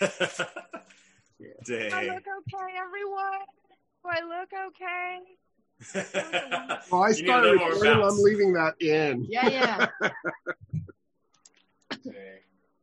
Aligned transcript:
Dang. 1.64 1.92
I 1.92 2.02
look 2.04 2.24
okay, 2.38 2.74
everyone. 2.76 3.44
Do 4.02 4.08
I 4.10 4.20
look 4.22 4.50
okay? 4.68 5.20
well, 6.90 7.02
I 7.02 7.08
you 7.08 7.14
started 7.14 7.52
recording. 7.52 8.02
I'm 8.02 8.22
leaving 8.22 8.52
that 8.54 8.74
in. 8.80 9.26
Yeah, 9.28 9.48
yeah. 9.48 9.86
Dang. 12.04 12.40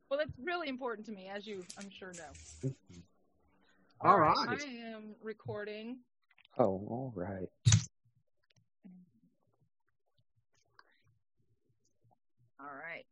Well, 0.10 0.20
that's 0.20 0.38
really 0.44 0.70
important 0.70 1.06
to 1.08 1.12
me, 1.12 1.30
as 1.34 1.46
you, 1.48 1.66
I'm 1.78 1.90
sure, 1.90 2.14
know. 2.14 2.72
All 4.02 4.20
right, 4.20 4.36
right. 4.48 4.60
I 4.62 4.66
am 4.96 5.16
recording. 5.24 5.98
Oh, 6.58 6.86
all 6.88 7.14
right. 7.16 7.50
All 12.60 12.68
right. 12.68 13.06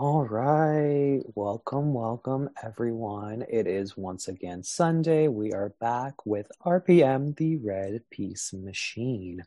All 0.00 0.24
right. 0.24 1.20
Welcome, 1.34 1.92
welcome, 1.92 2.50
everyone. 2.62 3.44
It 3.50 3.66
is 3.66 3.96
once 3.96 4.28
again 4.28 4.62
Sunday. 4.62 5.26
We 5.26 5.52
are 5.52 5.74
back 5.80 6.24
with 6.24 6.46
RPM, 6.64 7.36
the 7.36 7.56
Red 7.56 8.02
Peace 8.08 8.52
Machine. 8.52 9.42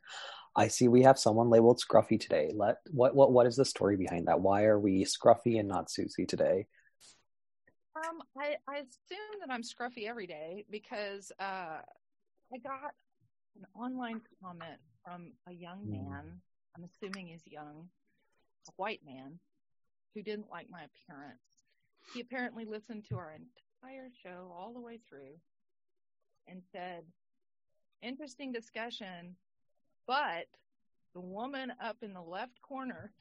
I 0.54 0.68
see 0.68 0.90
we 0.90 1.04
have 1.04 1.18
someone 1.18 1.50
labeled 1.50 1.80
Scruffy 1.80 2.20
today. 2.20 2.52
Let 2.54 2.80
what 2.92 3.16
what 3.16 3.32
what 3.32 3.48
is 3.48 3.56
the 3.56 3.64
story 3.64 3.96
behind 3.96 4.28
that? 4.28 4.42
Why 4.42 4.66
are 4.66 4.78
we 4.78 5.06
Scruffy 5.06 5.58
and 5.58 5.70
not 5.70 5.90
Susie 5.90 6.26
today? 6.26 6.68
Um, 7.96 8.22
I, 8.38 8.58
I 8.68 8.80
assume 8.80 9.40
that 9.40 9.54
I'm 9.54 9.64
scruffy 9.64 10.10
every 10.10 10.28
day 10.28 10.66
because 10.70 11.32
uh, 11.40 11.80
I 12.54 12.58
got 12.62 12.92
an 13.58 13.66
online 13.74 14.20
comment 14.44 14.82
from 15.06 15.32
a 15.48 15.54
young 15.54 15.86
Hmm. 15.86 15.92
man. 15.92 16.42
I'm 16.76 16.84
assuming 16.84 17.28
he's 17.28 17.48
young, 17.48 17.88
a 18.68 18.72
white 18.76 19.02
man, 19.06 19.40
who 20.14 20.22
didn't 20.22 20.50
like 20.52 20.70
my 20.70 20.82
appearance. 20.84 21.40
He 22.14 22.20
apparently 22.20 22.66
listened 22.66 23.06
to 23.10 23.18
our 23.18 23.34
entire 23.34 24.10
show 24.24 24.54
all 24.58 24.74
the 24.74 24.82
way 24.82 25.00
through 25.08 25.40
and 26.48 26.62
said, 26.72 27.04
interesting 28.02 28.52
discussion, 28.52 29.36
but 30.08 30.48
the 31.14 31.22
woman 31.22 31.74
up 31.84 31.98
in 32.02 32.14
the 32.14 32.22
left 32.22 32.62
corner 32.62 33.12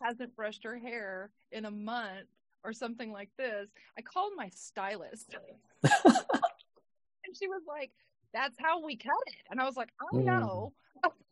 hasn't 0.00 0.34
brushed 0.36 0.64
her 0.64 0.76
hair 0.78 1.30
in 1.52 1.64
a 1.64 1.70
month 1.70 2.28
or 2.64 2.72
something 2.72 3.12
like 3.12 3.30
this. 3.38 3.68
I 3.96 4.02
called 4.02 4.32
my 4.36 4.50
stylist 4.50 5.36
and 5.82 7.36
she 7.36 7.48
was 7.48 7.62
like, 7.66 7.92
that's 8.34 8.56
how 8.58 8.84
we 8.84 8.96
cut 8.96 9.12
it. 9.26 9.46
And 9.50 9.60
I 9.60 9.64
was 9.64 9.76
like, 9.76 9.90
I 10.00 10.04
Mm. 10.14 10.72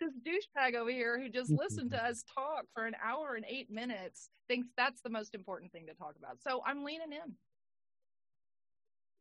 know. 0.00 0.06
but 0.08 0.24
this 0.24 0.34
douchebag 0.34 0.74
over 0.74 0.90
here 0.90 1.20
who 1.20 1.28
just 1.28 1.50
mm-hmm. 1.50 1.60
listened 1.62 1.90
to 1.92 2.04
us 2.04 2.24
talk 2.34 2.64
for 2.74 2.86
an 2.86 2.94
hour 3.04 3.34
and 3.34 3.44
eight 3.48 3.70
minutes 3.70 4.28
thinks 4.48 4.68
that's 4.76 5.00
the 5.02 5.10
most 5.10 5.34
important 5.34 5.72
thing 5.72 5.86
to 5.86 5.94
talk 5.94 6.14
about. 6.18 6.42
So 6.42 6.62
I'm 6.66 6.84
leaning 6.84 7.12
in. 7.12 7.34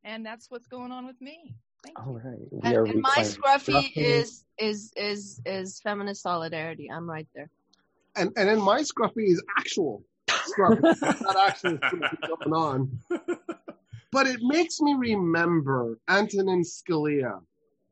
And 0.03 0.25
that's 0.25 0.51
what's 0.51 0.67
going 0.67 0.91
on 0.91 1.05
with 1.05 1.19
me. 1.21 1.55
Thank 1.83 1.99
All 1.99 2.13
you. 2.13 2.29
right. 2.29 2.39
We 2.51 2.59
And, 2.63 2.87
and 2.87 3.01
my 3.01 3.17
scruffy 3.19 3.91
is 3.95 4.43
is 4.57 4.91
is 4.95 5.41
is 5.45 5.79
feminist 5.81 6.21
solidarity. 6.21 6.89
I'm 6.91 7.09
right 7.09 7.27
there. 7.35 7.49
And 8.15 8.31
and 8.37 8.49
then 8.49 8.61
my 8.61 8.81
scruffy 8.81 9.29
is 9.29 9.41
actual 9.57 10.03
scruffy, 10.29 10.81
not 11.21 11.37
actually 11.37 11.79
going 12.27 12.53
on. 12.53 12.99
But 14.13 14.27
it 14.27 14.41
makes 14.43 14.79
me 14.79 14.93
remember 14.93 15.97
Antonin 16.07 16.61
Scalia 16.61 17.41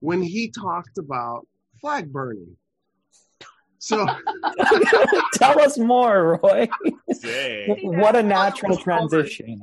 when 0.02 0.22
he 0.22 0.52
talked 0.52 1.00
about 1.00 1.48
flag 1.82 2.14
burning. 2.14 2.56
So 3.82 4.06
Tell 5.34 5.60
us 5.60 5.80
more, 5.80 6.40
Roy. 6.44 6.70
Dang. 7.22 7.98
what 8.00 8.16
a 8.16 8.22
natural 8.22 8.78
transition. 8.78 9.60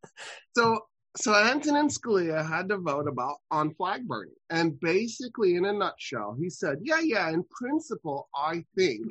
so 0.56 0.80
so 1.18 1.34
Antonin 1.34 1.88
Scalia 1.88 2.48
had 2.48 2.70
to 2.70 2.78
vote 2.78 3.06
about 3.06 3.36
on 3.50 3.74
flag 3.74 4.08
burning. 4.08 4.34
And 4.48 4.80
basically 4.80 5.56
in 5.56 5.66
a 5.66 5.72
nutshell, 5.74 6.34
he 6.40 6.48
said, 6.48 6.78
Yeah, 6.82 7.00
yeah, 7.00 7.28
in 7.28 7.44
principle, 7.50 8.30
I 8.34 8.64
think 8.74 9.02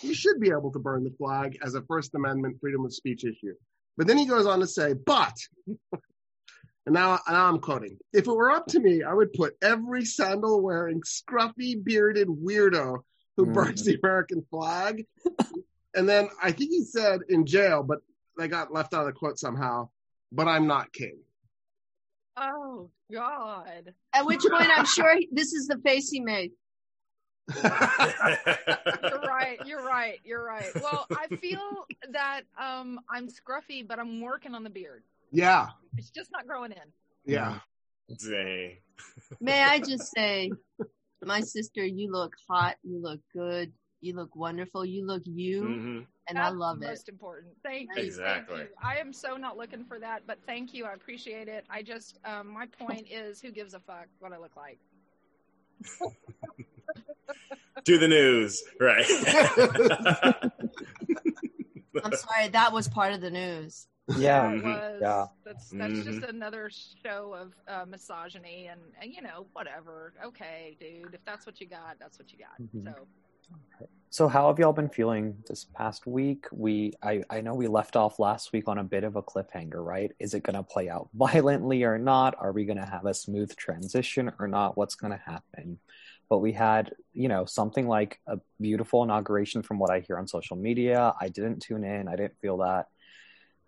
you 0.00 0.14
should 0.14 0.38
be 0.38 0.50
able 0.50 0.70
to 0.72 0.78
burn 0.78 1.02
the 1.02 1.14
flag 1.18 1.58
as 1.64 1.74
a 1.74 1.82
First 1.82 2.14
Amendment 2.14 2.58
freedom 2.60 2.84
of 2.84 2.94
speech 2.94 3.24
issue. 3.24 3.54
But 3.96 4.06
then 4.06 4.18
he 4.18 4.26
goes 4.26 4.46
on 4.46 4.60
to 4.60 4.66
say, 4.66 4.92
but 4.92 5.36
and 5.66 6.94
now, 6.94 7.18
now 7.28 7.46
I'm 7.46 7.58
quoting, 7.58 7.98
if 8.12 8.28
it 8.28 8.32
were 8.32 8.52
up 8.52 8.66
to 8.68 8.80
me, 8.80 9.02
I 9.02 9.12
would 9.12 9.32
put 9.32 9.56
every 9.60 10.04
sandal 10.04 10.62
wearing, 10.62 11.02
scruffy 11.02 11.82
bearded 11.82 12.28
weirdo 12.28 12.98
who 13.36 13.46
Mm. 13.46 13.54
burns 13.54 13.84
the 13.84 13.98
American 14.02 14.42
flag. 14.50 15.06
and 15.94 16.08
then 16.08 16.28
I 16.42 16.52
think 16.52 16.70
he 16.70 16.84
said 16.84 17.20
in 17.28 17.46
jail, 17.46 17.82
but 17.82 17.98
they 18.38 18.48
got 18.48 18.72
left 18.72 18.94
out 18.94 19.00
of 19.00 19.06
the 19.06 19.12
quote 19.12 19.38
somehow, 19.38 19.88
but 20.32 20.48
I'm 20.48 20.66
not 20.66 20.92
king. 20.92 21.18
Oh, 22.36 22.90
God. 23.12 23.94
At 24.12 24.26
which 24.26 24.40
point, 24.40 24.68
I'm 24.76 24.86
sure 24.86 25.16
he, 25.16 25.28
this 25.30 25.52
is 25.52 25.66
the 25.68 25.78
face 25.78 26.10
he 26.10 26.20
made. 26.20 26.50
You're 27.62 27.62
right. 29.20 29.58
You're 29.66 29.84
right. 29.84 30.18
You're 30.24 30.44
right. 30.44 30.70
Well, 30.82 31.06
I 31.10 31.28
feel 31.36 31.60
that 32.12 32.42
um, 32.58 32.98
I'm 33.08 33.28
scruffy, 33.28 33.86
but 33.86 33.98
I'm 33.98 34.20
working 34.20 34.54
on 34.54 34.64
the 34.64 34.70
beard. 34.70 35.04
yeah, 35.30 35.68
It's 35.96 36.10
just 36.10 36.30
not 36.32 36.46
growing 36.46 36.72
in. 36.72 36.78
yeah. 37.24 37.58
Dang. 38.08 38.76
May 39.40 39.62
I 39.62 39.78
just 39.78 40.10
say, 40.14 40.50
my 41.26 41.40
sister, 41.40 41.84
you 41.84 42.10
look 42.10 42.34
hot. 42.48 42.76
You 42.82 43.00
look 43.02 43.20
good. 43.32 43.72
You 44.00 44.14
look 44.16 44.34
wonderful. 44.36 44.84
You 44.84 45.06
look 45.06 45.22
you, 45.24 45.62
hmm 45.62 46.00
and 46.28 46.38
I 46.38 46.48
love 46.48 46.80
the 46.80 46.86
it. 46.86 46.90
Most 46.90 47.08
important. 47.08 47.54
Thank 47.62 47.90
you. 47.94 48.02
Exactly. 48.02 48.56
Thank 48.56 48.68
you. 48.70 48.76
I 48.82 48.96
am 48.96 49.12
so 49.12 49.36
not 49.36 49.58
looking 49.58 49.84
for 49.84 49.98
that, 49.98 50.22
but 50.26 50.38
thank 50.46 50.72
you. 50.72 50.86
I 50.86 50.94
appreciate 50.94 51.48
it. 51.48 51.66
I 51.68 51.82
just, 51.82 52.18
um, 52.24 52.48
my 52.48 52.66
point 52.66 53.08
is, 53.10 53.40
who 53.40 53.50
gives 53.50 53.74
a 53.74 53.80
fuck 53.80 54.06
what 54.20 54.32
I 54.32 54.38
look 54.38 54.56
like? 54.56 54.78
Do 57.84 57.98
the 57.98 58.08
news. 58.08 58.62
Right. 58.80 59.04
I'm 62.04 62.12
sorry, 62.12 62.48
that 62.48 62.72
was 62.72 62.88
part 62.88 63.12
of 63.12 63.20
the 63.20 63.30
news. 63.30 63.86
Yeah. 64.16 64.42
That 64.42 64.62
Mhm. 64.62 64.62
was, 64.64 64.98
Yeah. 65.00 65.26
That's 65.44 65.70
that's 65.70 66.04
just 66.04 66.20
Mhm. 66.20 66.28
another 66.28 66.70
show 67.04 67.34
of 67.34 67.52
uh, 67.68 67.84
misogyny 67.86 68.66
and, 68.68 68.80
and 69.00 69.12
you 69.12 69.22
know 69.22 69.46
whatever. 69.52 70.12
Okay, 70.24 70.76
dude, 70.80 71.14
if 71.14 71.24
that's 71.24 71.46
what 71.46 71.60
you 71.60 71.66
got, 71.66 71.98
that's 71.98 72.18
what 72.18 72.32
you 72.32 72.38
got. 72.38 72.60
Mhm. 72.60 72.84
So 72.94 73.06
So 74.10 74.28
how 74.28 74.46
have 74.46 74.58
y'all 74.60 74.72
been 74.72 74.88
feeling 74.88 75.42
this 75.48 75.64
past 75.64 76.06
week? 76.06 76.46
We 76.52 76.92
I, 77.02 77.22
I 77.30 77.40
know 77.40 77.54
we 77.54 77.66
left 77.66 77.96
off 77.96 78.18
last 78.20 78.52
week 78.52 78.68
on 78.68 78.78
a 78.78 78.84
bit 78.84 79.02
of 79.04 79.16
a 79.16 79.22
cliffhanger, 79.22 79.84
right? 79.84 80.12
Is 80.20 80.34
it 80.34 80.44
gonna 80.44 80.62
play 80.62 80.88
out 80.88 81.08
violently 81.14 81.82
or 81.82 81.98
not? 81.98 82.34
Are 82.38 82.52
we 82.52 82.64
gonna 82.64 82.86
have 82.86 83.06
a 83.06 83.12
smooth 83.14 83.54
transition 83.56 84.30
or 84.38 84.46
not? 84.46 84.76
What's 84.76 84.94
gonna 84.94 85.20
happen? 85.24 85.80
But 86.30 86.38
we 86.38 86.52
had, 86.52 86.94
you 87.12 87.28
know, 87.28 87.44
something 87.44 87.86
like 87.88 88.20
a 88.26 88.38
beautiful 88.60 89.02
inauguration 89.02 89.62
from 89.62 89.78
what 89.78 89.90
I 89.90 90.00
hear 90.00 90.16
on 90.18 90.26
social 90.28 90.56
media. 90.56 91.12
I 91.20 91.28
didn't 91.28 91.60
tune 91.60 91.84
in, 91.84 92.06
I 92.08 92.16
didn't 92.16 92.38
feel 92.40 92.58
that 92.58 92.86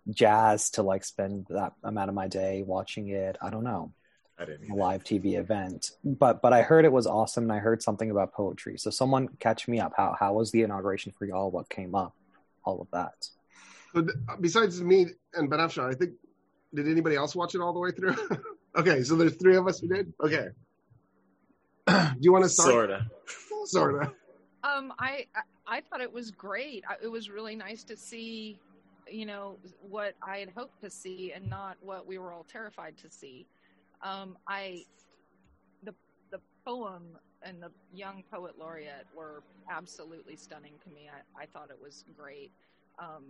jazz 0.09 0.69
to 0.71 0.83
like 0.83 1.03
spend 1.03 1.47
that 1.49 1.73
amount 1.83 2.09
of 2.09 2.15
my 2.15 2.27
day 2.27 2.63
watching 2.65 3.09
it. 3.09 3.37
I 3.41 3.49
don't 3.49 3.63
know 3.63 3.91
I 4.39 4.45
didn't. 4.45 4.63
a 4.63 4.73
either. 4.73 4.75
live 4.75 5.03
TV 5.03 5.37
event. 5.37 5.91
But 6.03 6.41
but 6.41 6.53
I 6.53 6.61
heard 6.61 6.85
it 6.85 6.91
was 6.91 7.07
awesome 7.07 7.43
and 7.43 7.53
I 7.53 7.59
heard 7.59 7.81
something 7.81 8.11
about 8.11 8.33
poetry. 8.33 8.77
So 8.77 8.89
someone 8.89 9.27
catch 9.39 9.67
me 9.67 9.79
up. 9.79 9.93
How 9.95 10.15
how 10.19 10.33
was 10.33 10.51
the 10.51 10.63
inauguration 10.63 11.13
for 11.17 11.25
y'all? 11.25 11.51
What 11.51 11.69
came 11.69 11.95
up? 11.95 12.13
All 12.63 12.81
of 12.81 12.87
that. 12.91 13.13
So 13.93 14.01
th- 14.01 14.17
besides 14.41 14.81
me 14.81 15.07
and 15.33 15.49
Banafsha, 15.49 15.89
I 15.89 15.93
think, 15.93 16.11
did 16.73 16.87
anybody 16.87 17.15
else 17.15 17.35
watch 17.35 17.55
it 17.55 17.61
all 17.61 17.73
the 17.73 17.79
way 17.79 17.91
through? 17.91 18.15
okay, 18.75 19.01
so 19.03 19.15
there's 19.15 19.35
three 19.35 19.55
of 19.55 19.67
us 19.67 19.79
who 19.79 19.87
did? 19.87 20.13
Okay. 20.21 20.49
Do 21.87 22.17
you 22.19 22.33
want 22.33 22.43
to 22.43 22.49
start? 22.49 22.69
Sorta. 22.69 23.05
Sorta. 23.65 24.13
Um, 24.63 24.93
I, 24.99 25.25
I 25.33 25.41
I 25.67 25.81
thought 25.81 26.01
it 26.01 26.11
was 26.11 26.31
great. 26.31 26.83
It 27.03 27.07
was 27.07 27.29
really 27.29 27.55
nice 27.55 27.83
to 27.85 27.97
see, 27.97 28.59
you 29.11 29.25
know, 29.25 29.57
what 29.81 30.15
I 30.21 30.37
had 30.37 30.49
hoped 30.55 30.81
to 30.81 30.89
see 30.89 31.33
and 31.33 31.49
not 31.49 31.77
what 31.81 32.07
we 32.07 32.17
were 32.17 32.31
all 32.31 32.45
terrified 32.51 32.97
to 32.97 33.09
see. 33.09 33.45
Um, 34.01 34.37
I 34.47 34.83
the 35.83 35.93
the 36.31 36.39
poem 36.65 37.17
and 37.43 37.61
the 37.61 37.71
young 37.93 38.23
poet 38.31 38.55
laureate 38.59 39.05
were 39.15 39.43
absolutely 39.69 40.35
stunning 40.35 40.73
to 40.83 40.89
me. 40.89 41.09
I, 41.11 41.43
I 41.43 41.45
thought 41.45 41.69
it 41.69 41.81
was 41.81 42.03
great. 42.17 42.51
Um, 42.99 43.23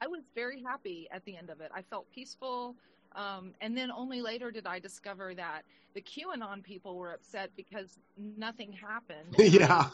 I 0.00 0.06
was 0.06 0.22
very 0.34 0.62
happy 0.62 1.08
at 1.10 1.24
the 1.24 1.36
end 1.36 1.50
of 1.50 1.60
it. 1.60 1.70
I 1.74 1.82
felt 1.82 2.06
peaceful. 2.14 2.76
Um, 3.16 3.52
and 3.60 3.76
then 3.76 3.90
only 3.90 4.20
later 4.20 4.50
did 4.50 4.66
I 4.66 4.78
discover 4.78 5.34
that 5.34 5.62
the 5.94 6.00
QAnon 6.00 6.62
people 6.62 6.96
were 6.96 7.12
upset 7.12 7.50
because 7.56 7.98
nothing 8.16 8.72
happened. 8.72 9.34
yeah. 9.38 9.88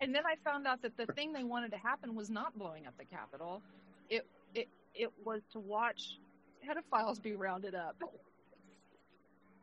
And 0.00 0.14
then 0.14 0.22
I 0.26 0.36
found 0.48 0.66
out 0.66 0.82
that 0.82 0.96
the 0.96 1.06
thing 1.14 1.32
they 1.32 1.44
wanted 1.44 1.72
to 1.72 1.78
happen 1.78 2.14
was 2.14 2.30
not 2.30 2.56
blowing 2.58 2.86
up 2.86 2.96
the 2.98 3.04
Capitol. 3.04 3.62
It 4.10 4.26
it 4.54 4.68
it 4.94 5.10
was 5.24 5.42
to 5.52 5.60
watch 5.60 6.18
pedophiles 6.66 7.22
be 7.22 7.34
rounded 7.34 7.74
up. 7.74 7.96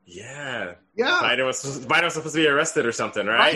Yeah. 0.04 0.74
Yeah. 0.96 1.20
Biden 1.22 1.46
was 1.46 1.86
Biden 1.86 2.04
was 2.04 2.16
supposed 2.16 2.36
to 2.36 2.42
be 2.42 2.48
arrested 2.48 2.86
or 2.88 2.92
something, 2.92 3.28
right? 3.28 3.54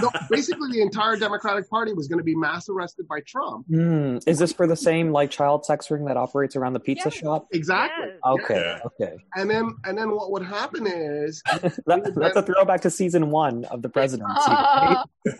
No, 0.00 0.10
basically, 0.30 0.70
the 0.70 0.82
entire 0.82 1.16
Democratic 1.16 1.68
Party 1.70 1.94
was 1.94 2.06
going 2.06 2.18
to 2.18 2.24
be 2.24 2.36
mass 2.36 2.68
arrested 2.68 3.08
by 3.08 3.20
Trump. 3.26 3.66
Hmm. 3.66 4.18
Is 4.26 4.38
this 4.38 4.52
for 4.52 4.66
the 4.66 4.76
same 4.76 5.10
like 5.10 5.30
child 5.30 5.64
sex 5.64 5.90
ring 5.90 6.04
that 6.04 6.16
operates 6.18 6.54
around 6.54 6.74
the 6.74 6.80
pizza 6.80 7.08
Yes. 7.08 7.14
shop? 7.18 7.48
Exactly. 7.50 8.06
Yes. 8.08 8.18
Okay, 8.24 8.54
Yeah. 8.54 8.80
okay. 8.86 9.16
And 9.34 9.50
then, 9.50 9.74
and 9.84 9.96
then 9.98 10.10
what 10.14 10.30
would 10.32 10.44
happen 10.44 10.86
is, 10.86 11.42
That, 11.86 12.12
that's 12.14 12.36
a 12.36 12.42
throwback 12.42 12.82
to 12.82 12.90
season 12.90 13.30
one 13.30 13.64
of 13.64 13.80
the 13.82 13.88
presidency. 13.88 14.52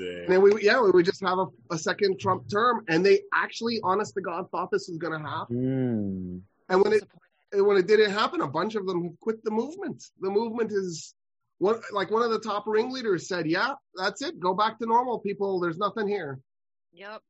Dang. 0.00 0.24
and 0.24 0.28
then 0.28 0.42
we, 0.42 0.62
yeah, 0.62 0.80
we 0.80 0.90
would 0.90 1.04
just 1.04 1.20
have 1.22 1.38
a, 1.38 1.46
a 1.70 1.78
second 1.78 2.18
Trump 2.18 2.48
term, 2.50 2.84
and 2.88 3.04
they 3.04 3.20
actually, 3.34 3.80
honest 3.82 4.14
to 4.14 4.20
God, 4.20 4.50
thought 4.50 4.70
this 4.70 4.88
was 4.88 4.98
going 4.98 5.20
to 5.20 5.28
happen. 5.28 6.44
Hmm. 6.68 6.72
And 6.72 6.84
when 6.84 6.92
it 6.92 7.04
and 7.52 7.66
when 7.66 7.76
it 7.76 7.86
didn't 7.86 8.12
happen, 8.12 8.40
a 8.40 8.46
bunch 8.46 8.76
of 8.76 8.86
them 8.86 9.16
quit 9.20 9.42
the 9.44 9.50
movement. 9.50 10.04
The 10.20 10.30
movement 10.30 10.70
is 10.72 11.14
one 11.58 11.80
like 11.92 12.10
one 12.10 12.22
of 12.22 12.30
the 12.30 12.38
top 12.38 12.64
ringleaders 12.66 13.28
said, 13.28 13.46
"Yeah, 13.46 13.74
that's 13.94 14.22
it. 14.22 14.38
Go 14.38 14.54
back 14.54 14.78
to 14.78 14.86
normal, 14.86 15.18
people. 15.18 15.60
There's 15.60 15.78
nothing 15.78 16.06
here." 16.06 16.40
Yep. 16.92 17.22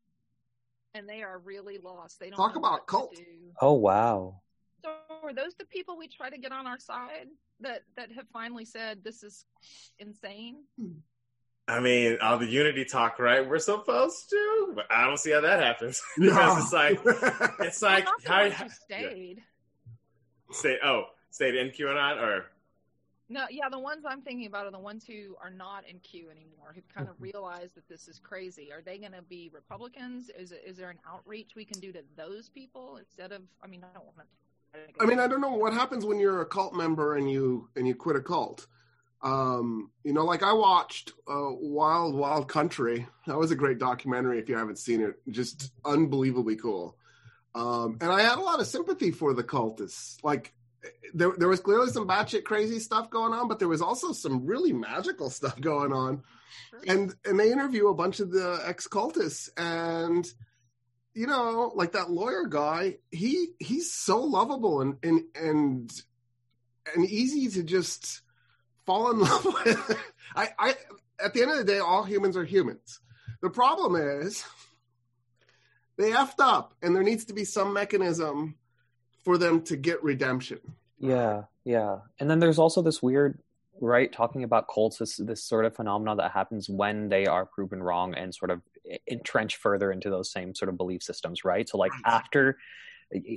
And 0.94 1.08
they 1.08 1.22
are 1.22 1.38
really 1.38 1.78
lost. 1.78 2.18
They 2.20 2.30
don't 2.30 2.36
Talk 2.36 2.56
about 2.56 2.86
cult. 2.86 3.16
Oh 3.60 3.74
wow. 3.74 4.40
So 4.84 4.90
are 5.22 5.34
those 5.34 5.54
the 5.54 5.66
people 5.66 5.96
we 5.98 6.08
try 6.08 6.30
to 6.30 6.38
get 6.38 6.52
on 6.52 6.66
our 6.66 6.78
side 6.78 7.28
that 7.60 7.82
that 7.96 8.12
have 8.12 8.26
finally 8.32 8.64
said 8.64 9.02
this 9.04 9.22
is 9.22 9.44
insane? 9.98 10.64
I 11.68 11.78
mean, 11.78 12.18
on 12.20 12.40
the 12.40 12.46
unity 12.46 12.84
talk, 12.84 13.18
right? 13.20 13.48
We're 13.48 13.58
supposed 13.60 14.28
to, 14.30 14.72
but 14.74 14.86
I 14.90 15.06
don't 15.06 15.18
see 15.18 15.30
how 15.30 15.40
that 15.42 15.60
happens. 15.62 16.02
Yeah. 16.18 16.30
because 16.30 16.64
it's 16.64 16.72
like 16.72 17.00
it's 17.60 17.82
like 17.82 18.04
not 18.04 18.24
how 18.26 18.42
ones 18.42 18.54
who 18.54 18.68
stayed. 18.68 19.42
stay 20.50 20.78
oh 20.84 21.04
stayed 21.30 21.54
in 21.54 21.68
QAnon 21.68 22.16
or 22.20 22.36
not? 22.38 22.44
No, 23.32 23.46
yeah, 23.48 23.68
the 23.68 23.78
ones 23.78 24.04
I'm 24.04 24.22
thinking 24.22 24.46
about 24.48 24.66
are 24.66 24.72
the 24.72 24.78
ones 24.80 25.04
who 25.06 25.36
are 25.40 25.50
not 25.50 25.86
in 25.88 26.00
Q 26.00 26.30
anymore, 26.30 26.72
who've 26.74 26.88
kind 26.88 27.06
of 27.08 27.14
Mm-hmm. 27.14 27.24
realized 27.24 27.76
that 27.76 27.88
this 27.88 28.08
is 28.08 28.18
crazy. 28.18 28.72
Are 28.72 28.82
they 28.84 28.98
going 28.98 29.12
to 29.12 29.22
be 29.22 29.50
Republicans? 29.54 30.30
Is 30.36 30.52
is 30.66 30.76
there 30.76 30.90
an 30.90 30.98
outreach 31.08 31.52
we 31.54 31.64
can 31.64 31.78
do 31.78 31.92
to 31.92 32.02
those 32.16 32.48
people 32.48 32.96
instead 32.96 33.30
of? 33.30 33.42
I 33.62 33.68
mean, 33.68 33.84
I 33.84 33.94
don't 33.94 34.04
want 34.04 34.18
to. 34.18 34.24
I 35.00 35.06
mean, 35.06 35.20
I 35.20 35.26
don't 35.28 35.40
know 35.40 35.52
what 35.52 35.72
happens 35.72 36.04
when 36.04 36.18
you're 36.18 36.40
a 36.42 36.46
cult 36.46 36.74
member 36.74 37.14
and 37.16 37.30
you 37.30 37.68
and 37.76 37.86
you 37.86 37.94
quit 37.94 38.16
a 38.16 38.20
cult. 38.20 38.66
Um, 39.22 39.90
you 40.02 40.12
know, 40.12 40.24
like 40.24 40.42
I 40.42 40.52
watched 40.52 41.12
uh, 41.28 41.50
Wild 41.50 42.14
Wild 42.14 42.48
Country. 42.48 43.06
That 43.26 43.38
was 43.38 43.50
a 43.50 43.56
great 43.56 43.78
documentary. 43.78 44.38
If 44.38 44.48
you 44.48 44.56
haven't 44.56 44.78
seen 44.78 45.02
it, 45.02 45.20
just 45.30 45.72
unbelievably 45.84 46.56
cool. 46.56 46.96
Um, 47.54 47.98
and 48.00 48.10
I 48.10 48.22
had 48.22 48.38
a 48.38 48.42
lot 48.42 48.60
of 48.60 48.66
sympathy 48.66 49.10
for 49.10 49.34
the 49.34 49.44
cultists. 49.44 50.16
Like 50.22 50.54
there, 51.12 51.32
there 51.36 51.48
was 51.48 51.60
clearly 51.60 51.90
some 51.90 52.08
batshit 52.08 52.44
crazy 52.44 52.78
stuff 52.78 53.10
going 53.10 53.32
on, 53.32 53.48
but 53.48 53.58
there 53.58 53.68
was 53.68 53.82
also 53.82 54.12
some 54.12 54.46
really 54.46 54.72
magical 54.72 55.28
stuff 55.30 55.60
going 55.60 55.92
on. 55.92 56.22
And 56.86 57.14
and 57.24 57.38
they 57.38 57.52
interview 57.52 57.88
a 57.88 57.94
bunch 57.94 58.20
of 58.20 58.30
the 58.30 58.60
ex 58.64 58.88
cultists 58.88 59.50
and 59.56 60.26
you 61.12 61.26
know, 61.26 61.72
like 61.74 61.92
that 61.92 62.10
lawyer 62.10 62.46
guy, 62.46 62.98
he 63.10 63.48
he's 63.58 63.92
so 63.92 64.20
lovable 64.20 64.80
and 64.80 64.96
and 65.02 65.22
and 65.34 66.02
and 66.94 67.04
easy 67.06 67.48
to 67.48 67.62
just 67.62 68.22
fall 68.90 69.10
in 69.12 69.18
love 69.30 69.44
with. 69.44 69.98
I, 70.34 70.48
I 70.58 70.74
at 71.22 71.32
the 71.32 71.42
end 71.42 71.52
of 71.52 71.58
the 71.58 71.64
day, 71.64 71.78
all 71.78 72.02
humans 72.02 72.36
are 72.36 72.44
humans. 72.44 73.00
The 73.40 73.50
problem 73.50 73.94
is 73.94 74.44
they 75.96 76.10
effed 76.10 76.40
up, 76.40 76.74
and 76.82 76.94
there 76.94 77.02
needs 77.02 77.24
to 77.26 77.34
be 77.34 77.44
some 77.44 77.72
mechanism 77.72 78.56
for 79.24 79.38
them 79.38 79.62
to 79.62 79.76
get 79.76 80.02
redemption. 80.02 80.58
Yeah, 80.98 81.42
yeah. 81.64 81.98
And 82.18 82.28
then 82.28 82.40
there's 82.40 82.58
also 82.58 82.82
this 82.82 83.02
weird, 83.02 83.38
right, 83.80 84.12
talking 84.12 84.44
about 84.44 84.66
cults, 84.72 84.98
this, 84.98 85.16
this 85.16 85.44
sort 85.44 85.66
of 85.66 85.76
phenomenon 85.76 86.16
that 86.16 86.32
happens 86.32 86.68
when 86.68 87.08
they 87.08 87.26
are 87.26 87.46
proven 87.46 87.82
wrong 87.82 88.14
and 88.14 88.34
sort 88.34 88.50
of 88.50 88.60
entrench 89.10 89.56
further 89.56 89.92
into 89.92 90.10
those 90.10 90.32
same 90.32 90.54
sort 90.54 90.68
of 90.68 90.76
belief 90.76 91.02
systems, 91.02 91.44
right? 91.44 91.68
So, 91.68 91.78
like, 91.78 91.92
Right. 91.92 92.02
after 92.06 92.58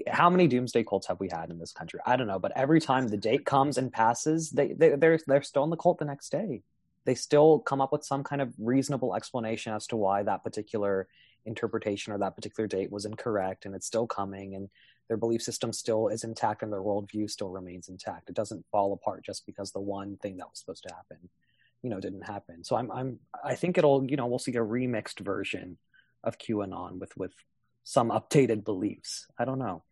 how 0.07 0.29
many 0.29 0.47
doomsday 0.47 0.83
cults 0.83 1.07
have 1.07 1.19
we 1.19 1.29
had 1.31 1.49
in 1.49 1.57
this 1.57 1.71
country? 1.71 1.99
I 2.05 2.15
don't 2.15 2.27
know, 2.27 2.39
but 2.39 2.51
every 2.55 2.79
time 2.79 3.07
the 3.07 3.17
date 3.17 3.45
comes 3.45 3.77
and 3.77 3.91
passes, 3.91 4.51
they, 4.51 4.73
they 4.73 4.95
they're 4.95 5.19
they're 5.25 5.41
still 5.41 5.63
in 5.63 5.69
the 5.69 5.77
cult 5.77 5.97
the 5.97 6.05
next 6.05 6.31
day. 6.31 6.61
They 7.05 7.15
still 7.15 7.59
come 7.59 7.81
up 7.81 7.91
with 7.91 8.05
some 8.05 8.23
kind 8.23 8.41
of 8.41 8.53
reasonable 8.57 9.15
explanation 9.15 9.73
as 9.73 9.87
to 9.87 9.97
why 9.97 10.23
that 10.23 10.43
particular 10.43 11.07
interpretation 11.45 12.13
or 12.13 12.19
that 12.19 12.35
particular 12.35 12.67
date 12.67 12.91
was 12.91 13.05
incorrect, 13.05 13.65
and 13.65 13.75
it's 13.75 13.87
still 13.87 14.07
coming, 14.07 14.55
and 14.55 14.69
their 15.07 15.17
belief 15.17 15.41
system 15.41 15.73
still 15.73 16.07
is 16.07 16.23
intact 16.23 16.63
and 16.63 16.71
their 16.71 16.81
worldview 16.81 17.29
still 17.29 17.49
remains 17.49 17.89
intact. 17.89 18.29
It 18.29 18.35
doesn't 18.35 18.65
fall 18.71 18.93
apart 18.93 19.25
just 19.25 19.45
because 19.45 19.71
the 19.71 19.81
one 19.81 20.17
thing 20.17 20.37
that 20.37 20.47
was 20.49 20.59
supposed 20.59 20.83
to 20.87 20.93
happen, 20.93 21.29
you 21.81 21.89
know, 21.89 21.99
didn't 21.99 22.25
happen. 22.25 22.63
So 22.63 22.75
I'm 22.75 22.91
I'm 22.91 23.19
I 23.43 23.55
think 23.55 23.77
it'll 23.77 24.05
you 24.09 24.17
know 24.17 24.27
we'll 24.27 24.39
see 24.39 24.55
a 24.55 24.59
remixed 24.59 25.19
version 25.19 25.77
of 26.23 26.37
QAnon 26.37 26.99
with 26.99 27.15
with 27.17 27.33
some 27.83 28.09
updated 28.09 28.63
beliefs. 28.63 29.27
I 29.37 29.45
don't 29.45 29.59
know. 29.59 29.83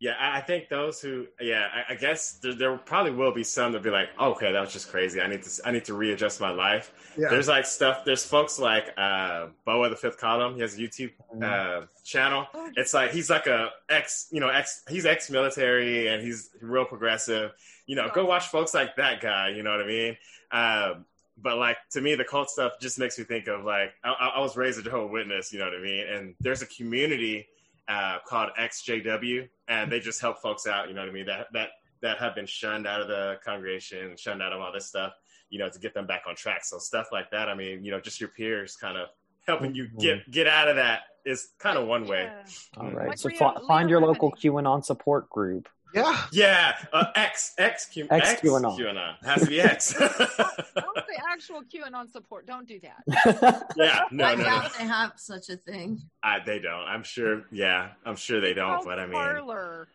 Yeah, 0.00 0.16
I 0.18 0.38
I 0.38 0.40
think 0.40 0.68
those 0.68 1.00
who, 1.00 1.26
yeah, 1.40 1.68
I, 1.72 1.92
I 1.92 1.96
guess 1.96 2.38
there, 2.42 2.54
there 2.54 2.76
probably 2.76 3.12
will 3.12 3.32
be 3.32 3.44
some 3.44 3.72
that 3.72 3.82
be 3.82 3.90
like, 3.90 4.08
okay, 4.20 4.52
that 4.52 4.60
was 4.60 4.72
just 4.72 4.90
crazy. 4.90 5.20
I 5.20 5.28
need 5.28 5.42
to, 5.44 5.50
I 5.64 5.70
need 5.70 5.84
to 5.86 5.94
readjust 5.94 6.40
my 6.40 6.50
life. 6.50 6.92
Yeah. 7.16 7.28
There's 7.30 7.48
like 7.48 7.64
stuff. 7.64 8.04
There's 8.04 8.24
folks 8.24 8.58
like 8.58 8.92
uh, 8.98 9.46
Beau 9.64 9.84
of 9.84 9.90
the 9.90 9.96
Fifth 9.96 10.18
Column. 10.18 10.56
He 10.56 10.60
has 10.60 10.74
a 10.74 10.78
YouTube 10.78 11.12
uh, 11.42 11.86
channel. 12.04 12.46
It's 12.76 12.92
like 12.92 13.12
he's 13.12 13.30
like 13.30 13.46
a 13.46 13.70
ex, 13.88 14.28
you 14.30 14.40
know, 14.40 14.48
ex. 14.48 14.82
He's 14.88 15.06
ex-military 15.06 16.08
and 16.08 16.22
he's 16.22 16.50
real 16.60 16.84
progressive. 16.84 17.52
You 17.86 17.96
know, 17.96 18.10
go 18.12 18.26
watch 18.26 18.48
folks 18.48 18.74
like 18.74 18.96
that 18.96 19.20
guy. 19.20 19.50
You 19.50 19.62
know 19.62 19.70
what 19.70 19.80
I 19.80 19.86
mean? 19.86 20.16
Um, 20.50 21.06
but 21.36 21.58
like 21.58 21.76
to 21.92 22.00
me, 22.00 22.14
the 22.14 22.24
cult 22.24 22.50
stuff 22.50 22.72
just 22.80 22.98
makes 22.98 23.18
me 23.18 23.24
think 23.24 23.48
of 23.48 23.64
like 23.64 23.94
I, 24.04 24.32
I 24.36 24.40
was 24.40 24.56
raised 24.56 24.78
a 24.78 24.82
Jehovah 24.82 25.12
Witness. 25.12 25.52
You 25.52 25.58
know 25.58 25.66
what 25.66 25.74
I 25.74 25.82
mean? 25.82 26.06
And 26.06 26.34
there's 26.40 26.62
a 26.62 26.66
community 26.66 27.46
uh, 27.88 28.18
called 28.26 28.50
XJW, 28.58 29.48
and 29.68 29.90
they 29.90 30.00
just 30.00 30.20
help 30.20 30.40
folks 30.40 30.66
out. 30.66 30.88
You 30.88 30.94
know 30.94 31.02
what 31.02 31.10
I 31.10 31.12
mean? 31.12 31.26
That 31.26 31.46
that 31.52 31.68
that 32.02 32.18
have 32.18 32.34
been 32.34 32.46
shunned 32.46 32.86
out 32.86 33.00
of 33.00 33.08
the 33.08 33.38
congregation, 33.44 34.16
shunned 34.16 34.42
out 34.42 34.52
of 34.52 34.60
all 34.60 34.72
this 34.72 34.86
stuff. 34.86 35.12
You 35.50 35.58
know, 35.58 35.68
to 35.68 35.78
get 35.78 35.94
them 35.94 36.06
back 36.06 36.22
on 36.28 36.34
track. 36.34 36.64
So 36.64 36.78
stuff 36.78 37.08
like 37.12 37.30
that. 37.30 37.48
I 37.48 37.54
mean, 37.54 37.84
you 37.84 37.90
know, 37.90 38.00
just 38.00 38.20
your 38.20 38.30
peers 38.30 38.76
kind 38.76 38.96
of 38.96 39.08
helping 39.46 39.74
you 39.74 39.88
get 39.98 40.30
get 40.30 40.46
out 40.46 40.68
of 40.68 40.76
that 40.76 41.00
is 41.24 41.48
kind 41.58 41.78
of 41.78 41.86
one 41.86 42.06
way. 42.06 42.24
Yeah. 42.24 42.82
All. 42.82 42.92
Like 42.92 43.18
so 43.18 43.28
Leo- 43.28 43.66
find 43.66 43.90
your 43.90 44.00
local 44.00 44.30
Remini. 44.32 44.52
QAnon 44.52 44.84
support 44.84 45.28
group. 45.30 45.68
Yeah. 45.94 46.26
Yeah, 46.32 46.76
uh, 46.92 47.06
X 47.14 47.54
X 47.58 47.86
Q 47.86 48.06
X 48.10 48.30
X 48.30 48.40
QAnon. 48.40 48.78
QAnon 48.78 49.24
has 49.24 49.42
to 49.42 49.46
be 49.46 49.60
X. 49.60 49.92
Don't 49.98 50.10
say 50.16 51.18
actual 51.30 51.62
QAnon 51.62 52.10
support. 52.10 52.46
Don't 52.46 52.66
do 52.66 52.80
that. 52.80 53.72
yeah, 53.76 54.00
no, 54.10 54.24
I 54.24 54.34
no, 54.34 54.44
no. 54.44 54.68
they 54.78 54.84
have 54.84 55.12
such 55.16 55.48
a 55.50 55.56
thing. 55.56 56.02
I, 56.22 56.40
they 56.44 56.58
don't. 56.58 56.82
I'm 56.86 57.02
sure. 57.02 57.44
Yeah, 57.50 57.90
I'm 58.04 58.16
sure 58.16 58.40
they 58.40 58.54
don't. 58.54 58.80
Oh, 58.80 58.84
but 58.84 58.98
I 58.98 59.06
mean, 59.06 59.12
Parler. 59.12 59.88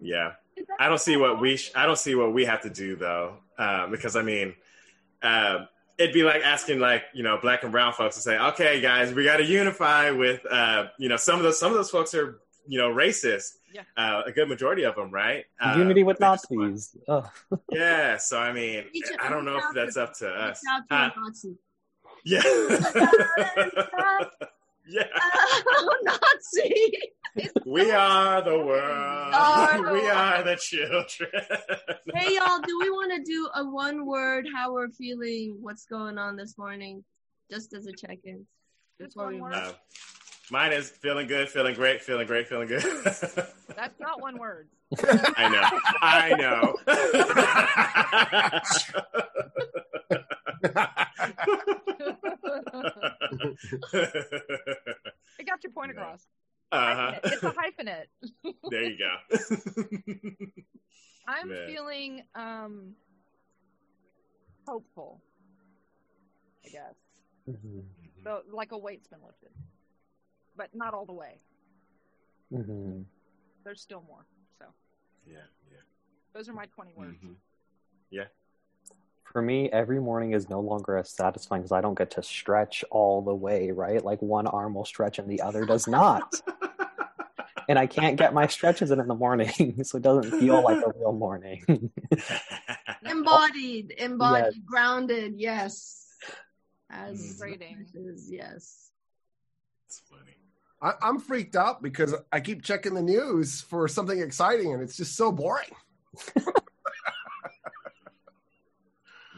yeah. 0.00 0.32
I 0.78 0.88
don't 0.88 1.00
see 1.00 1.16
what 1.16 1.30
what 1.32 1.40
we 1.40 1.56
sh- 1.56 1.72
I 1.74 1.86
don't 1.86 1.98
see 1.98 2.14
what 2.14 2.32
we 2.32 2.44
have 2.44 2.62
to 2.62 2.70
do 2.70 2.96
though, 2.96 3.36
um, 3.58 3.90
because 3.90 4.16
I 4.16 4.22
mean, 4.22 4.54
uh, 5.22 5.66
it'd 5.98 6.14
be 6.14 6.22
like 6.22 6.42
asking 6.42 6.80
like 6.80 7.04
you 7.14 7.22
know 7.22 7.38
black 7.40 7.62
and 7.62 7.72
brown 7.72 7.92
folks 7.92 8.16
to 8.16 8.22
say, 8.22 8.38
okay, 8.38 8.80
guys, 8.80 9.12
we 9.12 9.24
got 9.24 9.38
to 9.38 9.44
unify 9.44 10.10
with 10.10 10.40
uh, 10.50 10.86
you 10.98 11.08
know 11.08 11.16
some 11.16 11.36
of 11.36 11.42
those 11.42 11.58
some 11.58 11.70
of 11.70 11.76
those 11.76 11.90
folks 11.90 12.14
are 12.14 12.40
you 12.66 12.78
know 12.78 12.88
racist. 12.88 13.52
Yeah. 13.72 13.82
Uh, 13.96 14.22
a 14.26 14.32
good 14.32 14.48
majority 14.48 14.82
of 14.84 14.96
them, 14.96 15.10
right? 15.10 15.44
Uh, 15.60 15.74
Unity 15.78 16.02
with 16.02 16.18
Nazis. 16.20 16.96
Ugh. 17.08 17.28
Yeah. 17.72 18.16
So 18.16 18.38
I 18.38 18.52
mean, 18.52 18.84
I 19.20 19.28
don't 19.28 19.44
know 19.44 19.58
if 19.58 19.64
that's 19.74 19.96
up 19.96 20.14
to 20.18 20.28
us. 20.28 20.60
Reach 20.64 20.90
out 20.90 21.12
to 21.12 21.54
Huh? 21.54 21.54
Yeah. 22.24 22.42
yeah. 24.86 25.04
Oh, 25.68 25.96
Nazi! 26.02 26.92
We 27.64 27.92
are 27.92 28.42
the 28.42 28.58
world. 28.58 29.34
Are 29.34 29.76
the 29.76 29.82
we 29.92 30.00
world. 30.00 30.10
are 30.16 30.42
the 30.42 30.56
children. 30.56 31.30
Hey, 32.12 32.34
y'all, 32.34 32.58
do 32.58 32.76
we 32.80 32.90
want 32.90 33.12
to 33.14 33.22
do 33.22 33.48
a 33.54 33.64
one 33.64 34.04
word 34.04 34.46
how 34.52 34.72
we're 34.72 34.88
feeling, 34.90 35.56
what's 35.60 35.86
going 35.86 36.18
on 36.18 36.34
this 36.34 36.58
morning, 36.58 37.04
just 37.48 37.72
as 37.72 37.86
a 37.86 37.92
check 37.92 38.18
in? 38.24 38.44
Just 39.00 39.14
Before 39.14 39.26
one 39.26 39.34
we 39.36 39.40
word? 39.42 39.54
Uh, 39.54 39.72
mine 40.50 40.72
is 40.72 40.90
feeling 40.90 41.26
good, 41.26 41.48
feeling 41.48 41.74
great, 41.74 42.02
feeling 42.02 42.26
great, 42.26 42.48
feeling 42.48 42.68
good. 42.68 42.82
That's 43.76 43.98
not 44.00 44.20
one 44.20 44.38
word. 44.38 44.68
I 45.36 45.48
know. 45.48 45.78
I 46.02 46.34
know. 46.38 47.80
I 55.38 55.42
got 55.46 55.62
your 55.62 55.72
point 55.72 55.92
across. 55.92 56.26
uh-huh. 56.72 57.12
It's 57.24 57.42
a 57.42 57.50
hyphenate. 57.52 58.06
There 58.70 58.82
you 58.84 58.96
go. 58.98 59.36
I'm 61.28 61.48
Man. 61.48 61.66
feeling 61.68 62.22
um 62.34 62.92
hopeful. 64.66 65.20
I 66.64 66.68
guess. 66.68 66.94
Mhm. 67.48 67.82
So 68.24 68.42
like 68.52 68.72
a 68.72 68.78
weight's 68.78 69.08
been 69.08 69.20
lifted. 69.24 69.50
But 70.60 70.74
not 70.74 70.92
all 70.92 71.06
the 71.06 71.14
way. 71.14 71.40
Mhm. 72.52 73.06
There's 73.64 73.80
still 73.80 74.02
more. 74.06 74.26
So 74.58 74.66
Yeah, 75.26 75.38
yeah. 75.72 75.78
Those 76.34 76.50
are 76.50 76.52
my 76.52 76.66
20 76.66 76.92
words. 76.92 77.16
Mhm. 77.24 77.36
For 79.24 79.40
me, 79.40 79.70
every 79.70 80.00
morning 80.00 80.32
is 80.32 80.50
no 80.50 80.60
longer 80.60 80.98
as 80.98 81.08
satisfying 81.08 81.62
because 81.62 81.72
I 81.72 81.80
don't 81.80 81.94
get 81.96 82.10
to 82.10 82.22
stretch 82.22 82.84
all 82.90 83.22
the 83.22 83.34
way, 83.34 83.70
right? 83.70 84.04
Like 84.04 84.20
one 84.20 84.46
arm 84.48 84.74
will 84.74 84.84
stretch 84.84 85.18
and 85.18 85.30
the 85.30 85.40
other 85.40 85.64
does 85.64 85.86
not. 85.86 86.34
and 87.68 87.78
I 87.78 87.86
can't 87.86 88.16
get 88.18 88.34
my 88.34 88.46
stretches 88.48 88.90
in 88.90 89.00
in 89.00 89.06
the 89.06 89.14
morning, 89.14 89.82
so 89.84 89.96
it 89.96 90.02
doesn't 90.02 90.38
feel 90.40 90.60
like 90.62 90.84
a 90.84 90.92
real 90.98 91.12
morning. 91.12 91.64
Embodied, 93.06 93.92
embodied, 93.92 94.56
Yes. 94.56 94.64
grounded, 94.66 95.40
yes. 95.40 96.18
As 96.90 97.38
Mm. 97.38 97.40
Rating. 97.40 97.86
is, 97.94 98.30
yes. 98.30 98.90
It's 99.86 100.00
funny. 100.00 100.39
I, 100.82 100.94
I'm 101.02 101.18
freaked 101.18 101.56
out 101.56 101.82
because 101.82 102.14
I 102.32 102.40
keep 102.40 102.62
checking 102.62 102.94
the 102.94 103.02
news 103.02 103.60
for 103.60 103.86
something 103.88 104.18
exciting, 104.20 104.72
and 104.72 104.82
it's 104.82 104.96
just 104.96 105.14
so 105.16 105.30
boring. 105.30 105.68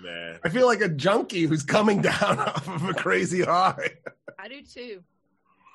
Man. 0.02 0.38
I 0.44 0.48
feel 0.48 0.66
like 0.66 0.80
a 0.80 0.88
junkie 0.88 1.46
who's 1.46 1.62
coming 1.62 2.00
down 2.02 2.38
off 2.38 2.66
of 2.68 2.88
a 2.88 2.94
crazy 2.94 3.42
high. 3.42 3.90
I 4.38 4.48
do 4.48 4.62
too. 4.62 5.02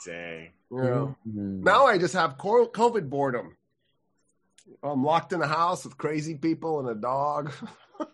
Dang. 0.06 0.50
You 0.72 0.82
know? 0.82 1.16
Mhm. 1.28 1.64
Now 1.64 1.86
I 1.86 1.98
just 1.98 2.14
have 2.14 2.38
COVID 2.38 3.10
boredom. 3.10 3.56
I'm 4.84 5.04
locked 5.04 5.32
in 5.32 5.42
a 5.42 5.48
house 5.48 5.86
with 5.86 5.98
crazy 5.98 6.36
people 6.36 6.82
and 6.82 6.90
a 6.90 6.96
dog. 6.96 7.54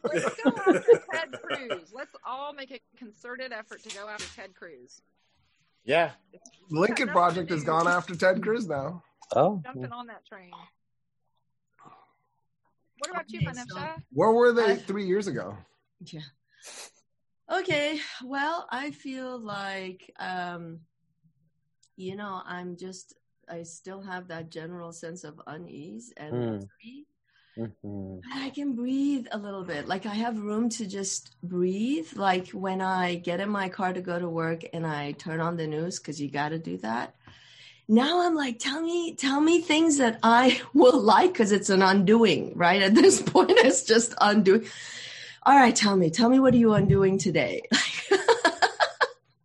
Let's 0.03 0.41
go 0.43 0.51
after 0.55 1.03
Ted 1.11 1.31
Cruz. 1.41 1.91
Let's 1.91 2.15
all 2.23 2.53
make 2.53 2.71
a 2.71 2.79
concerted 2.97 3.51
effort 3.51 3.81
to 3.83 3.95
go 3.95 4.07
after 4.07 4.25
Ted 4.35 4.53
Cruz. 4.53 5.01
Yeah. 5.85 6.11
Lincoln 6.69 7.09
Project 7.09 7.49
has 7.49 7.63
gone 7.63 7.87
after 7.87 8.15
Ted 8.15 8.41
Cruz 8.41 8.67
now. 8.67 9.03
Oh, 9.35 9.61
Jumping 9.63 9.91
on 9.91 10.07
that 10.07 10.25
train. 10.25 10.51
What 12.99 13.11
about 13.11 13.29
you, 13.31 13.39
Okay, 13.39 13.45
so- 13.47 13.51
Vanessa? 13.75 14.03
Where 14.11 14.31
were 14.31 14.53
they 14.53 14.73
I- 14.73 14.75
three 14.77 15.05
years 15.05 15.27
ago? 15.27 15.57
Yeah. 16.05 16.21
Okay. 17.51 17.99
Well, 18.23 18.67
I 18.71 18.91
feel 18.91 19.37
like, 19.39 20.09
um, 20.19 20.79
you 21.97 22.15
know, 22.15 22.41
I'm 22.45 22.77
just, 22.77 23.13
I 23.49 23.63
still 23.63 24.01
have 24.01 24.27
that 24.29 24.49
general 24.49 24.91
sense 24.93 25.23
of 25.23 25.41
unease 25.47 26.13
and 26.17 26.33
Mm. 26.33 26.51
misery. 26.55 27.05
Mhm. 27.57 28.21
I 28.33 28.49
can 28.49 28.73
breathe 28.73 29.27
a 29.31 29.37
little 29.37 29.63
bit. 29.63 29.87
Like 29.87 30.05
I 30.05 30.13
have 30.15 30.39
room 30.39 30.69
to 30.69 30.85
just 30.85 31.35
breathe. 31.43 32.07
Like 32.15 32.49
when 32.49 32.81
I 32.81 33.15
get 33.15 33.39
in 33.39 33.49
my 33.49 33.69
car 33.69 33.93
to 33.93 34.01
go 34.01 34.17
to 34.17 34.27
work 34.27 34.61
and 34.73 34.87
I 34.87 35.11
turn 35.13 35.39
on 35.39 35.57
the 35.57 35.67
news 35.67 35.99
because 35.99 36.19
you 36.21 36.29
got 36.29 36.49
to 36.49 36.59
do 36.59 36.77
that. 36.77 37.15
Now 37.87 38.25
I'm 38.25 38.33
like, 38.33 38.59
tell 38.59 38.81
me, 38.81 39.13
tell 39.15 39.41
me 39.41 39.61
things 39.61 39.97
that 39.97 40.19
I 40.23 40.61
will 40.73 40.99
like 40.99 41.33
because 41.33 41.51
it's 41.51 41.69
an 41.69 41.81
undoing, 41.81 42.53
right? 42.55 42.81
At 42.81 42.95
this 42.95 43.21
point, 43.25 43.51
it's 43.51 43.83
just 43.83 44.13
undoing. 44.19 44.65
All 45.45 45.55
right, 45.55 45.75
tell 45.75 45.97
me, 45.97 46.09
tell 46.09 46.29
me, 46.29 46.39
what 46.39 46.53
are 46.53 46.57
you 46.57 46.73
undoing 46.73 47.17
today? 47.17 47.63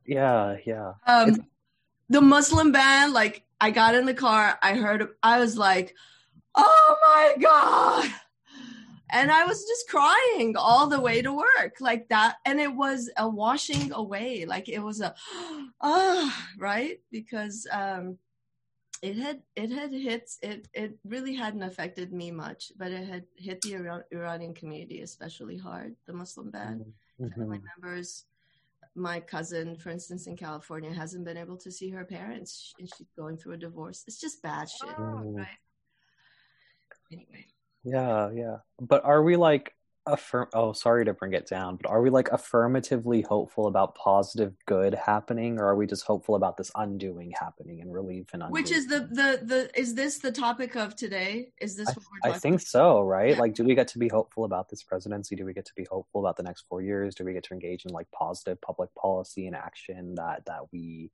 yeah, 0.06 0.56
yeah. 0.64 0.92
um, 1.06 1.44
the 2.08 2.20
Muslim 2.20 2.70
ban, 2.70 3.12
like 3.12 3.42
I 3.60 3.72
got 3.72 3.96
in 3.96 4.06
the 4.06 4.14
car, 4.14 4.56
I 4.62 4.74
heard, 4.74 5.08
I 5.22 5.40
was 5.40 5.58
like, 5.58 5.96
oh 6.58 6.96
my 7.02 7.42
God. 7.42 8.10
And 9.10 9.30
I 9.30 9.46
was 9.46 9.64
just 9.64 9.88
crying 9.88 10.54
all 10.58 10.86
the 10.86 11.00
way 11.00 11.22
to 11.22 11.32
work 11.32 11.76
like 11.80 12.08
that. 12.10 12.36
And 12.44 12.60
it 12.60 12.74
was 12.74 13.08
a 13.16 13.26
washing 13.26 13.90
away. 13.92 14.44
Like 14.44 14.68
it 14.68 14.80
was 14.80 15.00
a, 15.00 15.14
ah, 15.80 16.46
right? 16.58 17.00
Because, 17.10 17.66
um, 17.72 18.18
it 19.00 19.16
had 19.16 19.40
it 19.54 19.70
had 19.70 19.92
hit 19.92 20.28
it 20.42 20.66
it 20.74 20.98
really 21.04 21.32
hadn't 21.32 21.62
affected 21.62 22.12
me 22.12 22.32
much 22.32 22.72
but 22.76 22.90
it 22.90 23.06
had 23.06 23.22
hit 23.36 23.60
the 23.60 23.74
Iran- 23.74 24.02
iranian 24.10 24.52
community 24.52 25.02
especially 25.02 25.56
hard 25.56 25.94
the 26.06 26.12
muslim 26.12 26.50
ban 26.50 26.84
Mhm. 27.20 27.46
my 27.46 27.60
members 27.70 28.24
my 28.96 29.20
cousin 29.20 29.76
for 29.76 29.90
instance 29.90 30.26
in 30.26 30.36
california 30.36 30.92
hasn't 30.92 31.24
been 31.24 31.36
able 31.36 31.56
to 31.58 31.70
see 31.70 31.90
her 31.90 32.04
parents 32.04 32.74
and 32.80 32.88
she's 32.92 33.06
going 33.16 33.36
through 33.36 33.52
a 33.54 33.56
divorce 33.68 34.02
it's 34.08 34.18
just 34.20 34.42
bad 34.42 34.68
shit 34.68 34.90
Oh, 34.98 35.22
Mm. 35.22 35.36
right 35.46 35.58
anyway 37.12 37.46
Yeah, 37.84 38.30
yeah. 38.34 38.56
But 38.80 39.04
are 39.04 39.22
we 39.22 39.36
like 39.36 39.74
affirm? 40.06 40.48
Oh, 40.52 40.72
sorry 40.72 41.04
to 41.04 41.12
bring 41.14 41.32
it 41.32 41.46
down, 41.46 41.76
but 41.76 41.88
are 41.90 42.00
we 42.00 42.10
like 42.10 42.28
affirmatively 42.32 43.22
hopeful 43.22 43.66
about 43.66 43.94
positive 43.94 44.54
good 44.66 44.94
happening, 44.94 45.58
or 45.58 45.66
are 45.66 45.76
we 45.76 45.86
just 45.86 46.04
hopeful 46.04 46.34
about 46.34 46.56
this 46.56 46.70
undoing 46.74 47.32
happening 47.38 47.80
and 47.80 47.92
relief 47.92 48.26
and 48.32 48.42
undoing? 48.42 48.62
which 48.62 48.72
is 48.72 48.86
the 48.86 49.00
the 49.00 49.40
the 49.44 49.70
is 49.78 49.94
this 49.94 50.18
the 50.18 50.32
topic 50.32 50.76
of 50.76 50.96
today 50.96 51.52
is 51.60 51.76
this 51.76 51.88
I, 51.88 51.92
what 51.92 52.02
we're 52.10 52.30
I 52.30 52.32
talking 52.34 52.40
think 52.40 52.60
so, 52.60 53.00
right? 53.00 53.38
Like, 53.38 53.54
do 53.54 53.64
we 53.64 53.74
get 53.74 53.88
to 53.88 53.98
be 53.98 54.08
hopeful 54.08 54.44
about 54.44 54.68
this 54.68 54.82
presidency? 54.82 55.36
Do 55.36 55.44
we 55.44 55.52
get 55.52 55.66
to 55.66 55.74
be 55.76 55.86
hopeful 55.90 56.20
about 56.20 56.36
the 56.36 56.42
next 56.42 56.64
four 56.68 56.82
years? 56.82 57.14
Do 57.14 57.24
we 57.24 57.32
get 57.32 57.44
to 57.44 57.54
engage 57.54 57.84
in 57.84 57.92
like 57.92 58.10
positive 58.10 58.60
public 58.60 58.94
policy 58.94 59.46
and 59.46 59.56
action 59.56 60.14
that 60.16 60.44
that 60.46 60.72
we 60.72 61.10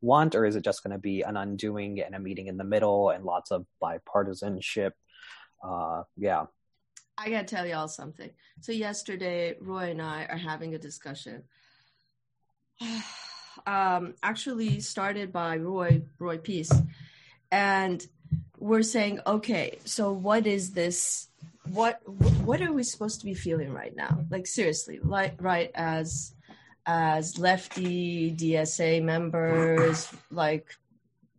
want, 0.00 0.34
or 0.34 0.44
is 0.44 0.54
it 0.56 0.64
just 0.64 0.82
going 0.82 0.92
to 0.92 0.98
be 0.98 1.22
an 1.22 1.36
undoing 1.36 2.00
and 2.00 2.14
a 2.14 2.18
meeting 2.18 2.46
in 2.46 2.56
the 2.56 2.64
middle 2.64 3.10
and 3.10 3.24
lots 3.24 3.50
of 3.50 3.66
bipartisanship? 3.82 4.92
Uh, 5.64 6.02
yeah. 6.16 6.44
I 7.16 7.30
gotta 7.30 7.44
tell 7.44 7.66
y'all 7.66 7.88
something. 7.88 8.30
So 8.60 8.72
yesterday, 8.72 9.56
Roy 9.60 9.90
and 9.90 10.02
I 10.02 10.26
are 10.26 10.36
having 10.36 10.74
a 10.74 10.78
discussion. 10.78 11.44
um, 13.66 14.14
actually 14.22 14.80
started 14.80 15.32
by 15.32 15.56
Roy, 15.56 16.02
Roy 16.18 16.38
Peace, 16.38 16.72
and 17.50 18.04
we're 18.58 18.82
saying, 18.82 19.20
okay, 19.26 19.78
so 19.84 20.12
what 20.12 20.46
is 20.46 20.72
this? 20.72 21.28
What 21.70 22.00
what 22.44 22.60
are 22.60 22.72
we 22.72 22.82
supposed 22.82 23.20
to 23.20 23.26
be 23.26 23.34
feeling 23.34 23.72
right 23.72 23.94
now? 23.94 24.24
Like 24.30 24.46
seriously, 24.46 24.98
like 25.02 25.40
right 25.40 25.70
as 25.74 26.34
as 26.84 27.38
lefty 27.38 28.32
DSA 28.32 29.02
members, 29.02 30.12
like 30.30 30.74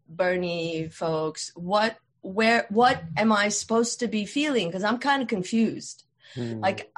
Bernie 0.07 0.87
folks, 0.87 1.51
what 1.55 1.97
where 2.25 2.65
what 2.69 3.03
am 3.15 3.31
I 3.31 3.49
supposed 3.49 3.99
to 3.99 4.07
be 4.07 4.25
feeling? 4.25 4.67
Because 4.67 4.83
I'm 4.83 4.97
kind 4.97 5.21
of 5.21 5.27
confused. 5.27 6.03
Hmm. 6.33 6.59
Like 6.59 6.91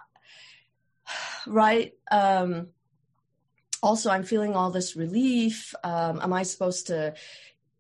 right 1.48 1.94
um 2.12 2.68
also 3.84 4.10
i'm 4.10 4.24
feeling 4.24 4.56
all 4.56 4.72
this 4.72 4.96
relief 4.96 5.74
um 5.84 6.20
am 6.22 6.34
i 6.34 6.44
supposed 6.44 6.88
to 6.88 7.14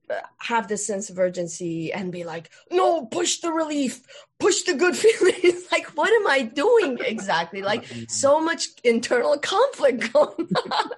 uh, 0.10 0.13
have 0.38 0.68
this 0.68 0.86
sense 0.86 1.10
of 1.10 1.20
urgency 1.20 1.92
and 1.92 2.12
be 2.12 2.24
like 2.24 2.50
no 2.72 3.06
push 3.06 3.39
the 3.39 3.51
relief 3.51 4.01
push 4.39 4.62
the 4.63 4.74
good 4.74 4.96
feelings 5.06 5.66
like 5.72 5.88
what 5.98 6.12
am 6.13 6.27
i 6.27 6.44
doing 6.44 6.98
exactly 7.01 7.62
like 7.62 7.86
so 8.08 8.39
much 8.39 8.68
internal 8.84 9.38
conflict 9.42 10.13
going 10.13 10.50
on 10.72 10.98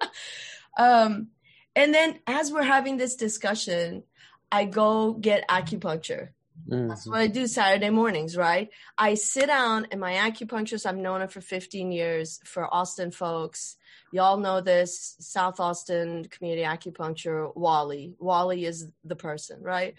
um 0.77 1.27
and 1.75 1.93
then 1.93 2.19
as 2.27 2.51
we're 2.51 2.61
having 2.61 2.97
this 2.97 3.15
discussion 3.15 4.03
i 4.51 4.65
go 4.65 5.13
get 5.13 5.47
acupuncture 5.47 6.29
That's 6.67 7.07
what 7.07 7.19
I 7.19 7.25
mm-hmm. 7.25 7.33
do 7.33 7.47
Saturday 7.47 7.89
mornings, 7.89 8.37
right? 8.37 8.69
I 8.97 9.15
sit 9.15 9.47
down 9.47 9.87
and 9.91 9.99
my 9.99 10.13
acupuncturist, 10.13 10.85
I've 10.85 10.97
known 10.97 11.21
her 11.21 11.27
for 11.27 11.41
15 11.41 11.91
years 11.91 12.39
for 12.45 12.71
Austin 12.73 13.11
folks. 13.11 13.75
Y'all 14.11 14.37
know 14.37 14.61
this 14.61 15.15
South 15.19 15.59
Austin 15.59 16.25
community 16.25 16.63
acupuncture, 16.63 17.55
Wally. 17.55 18.15
Wally 18.19 18.65
is 18.65 18.87
the 19.03 19.15
person, 19.15 19.61
right? 19.61 19.95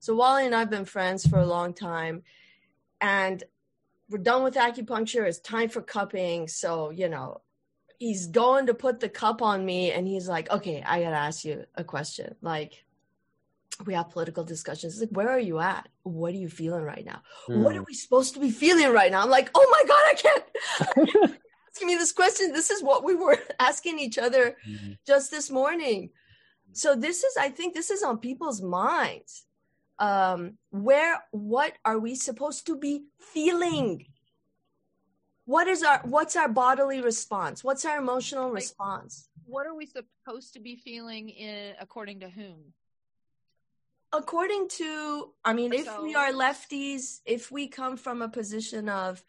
So 0.00 0.14
Wally 0.14 0.46
and 0.46 0.54
I've 0.54 0.70
been 0.70 0.84
friends 0.84 1.26
for 1.26 1.38
a 1.38 1.46
long 1.46 1.72
time. 1.72 2.22
And 3.00 3.42
we're 4.10 4.18
done 4.18 4.44
with 4.44 4.54
acupuncture. 4.54 5.26
It's 5.26 5.38
time 5.38 5.68
for 5.68 5.80
cupping. 5.80 6.48
So, 6.48 6.90
you 6.90 7.08
know, 7.08 7.40
he's 7.98 8.26
going 8.26 8.66
to 8.66 8.74
put 8.74 9.00
the 9.00 9.08
cup 9.08 9.42
on 9.42 9.64
me 9.64 9.92
and 9.92 10.06
he's 10.06 10.28
like, 10.28 10.50
okay, 10.50 10.82
I 10.86 11.02
got 11.02 11.10
to 11.10 11.16
ask 11.16 11.44
you 11.44 11.64
a 11.74 11.84
question. 11.84 12.34
Like, 12.42 12.84
we 13.86 13.94
have 13.94 14.10
political 14.10 14.44
discussions. 14.44 14.94
It's 14.94 15.00
like, 15.10 15.16
where 15.16 15.28
are 15.30 15.38
you 15.38 15.58
at? 15.58 15.88
What 16.04 16.32
are 16.32 16.38
you 16.38 16.48
feeling 16.48 16.82
right 16.84 17.04
now? 17.04 17.22
What 17.48 17.76
are 17.76 17.82
we 17.82 17.94
supposed 17.94 18.34
to 18.34 18.40
be 18.40 18.50
feeling 18.50 18.92
right 18.92 19.10
now? 19.10 19.22
I'm 19.22 19.30
like, 19.30 19.50
oh 19.54 19.68
my 19.70 19.82
God, 19.88 20.04
I 20.06 20.14
can't. 20.14 21.36
asking 21.74 21.88
me 21.88 21.96
this 21.96 22.12
question. 22.12 22.52
This 22.52 22.70
is 22.70 22.82
what 22.84 23.02
we 23.04 23.14
were 23.16 23.36
asking 23.58 23.98
each 23.98 24.16
other 24.18 24.56
Mhm. 24.68 24.96
just 25.06 25.30
this 25.32 25.50
morning. 25.50 26.10
So 26.72 26.94
this 26.94 27.24
is, 27.24 27.36
I 27.36 27.48
think, 27.50 27.74
this 27.74 27.90
is 27.90 28.02
on 28.04 28.18
people's 28.18 28.62
minds. 28.62 29.44
Um, 29.98 30.58
where, 30.70 31.22
what 31.32 31.72
are 31.84 31.98
we 31.98 32.14
supposed 32.14 32.66
to 32.66 32.76
be 32.76 33.04
feeling? 33.18 34.06
What 35.46 35.68
is 35.68 35.82
our, 35.82 36.00
what's 36.04 36.36
our 36.36 36.48
bodily 36.48 37.00
response? 37.00 37.62
What's 37.64 37.84
our 37.84 37.98
emotional 37.98 38.46
Like- 38.48 38.54
response? 38.62 39.28
What 39.46 39.66
are 39.66 39.74
we 39.74 39.86
supposed 39.86 40.54
to 40.54 40.60
be 40.60 40.76
feeling 40.76 41.28
in 41.28 41.74
according 41.80 42.20
to 42.20 42.30
whom? 42.30 42.72
According 44.16 44.68
to 44.68 45.32
i 45.44 45.52
mean 45.52 45.72
if 45.72 45.88
we 46.00 46.14
are 46.14 46.32
lefties 46.32 47.20
if 47.26 47.50
we 47.50 47.66
come 47.66 47.96
from 47.96 48.22
a 48.22 48.28
position 48.28 48.88
of 48.88 49.24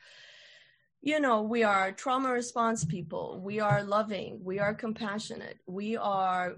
you 1.02 1.20
know 1.20 1.42
we 1.42 1.64
are 1.64 1.92
trauma 1.92 2.32
response 2.32 2.86
people 2.86 3.42
we 3.44 3.60
are 3.60 3.84
loving 3.84 4.40
we 4.44 4.60
are 4.60 4.74
compassionate 4.74 5.58
we 5.66 5.98
are 5.98 6.56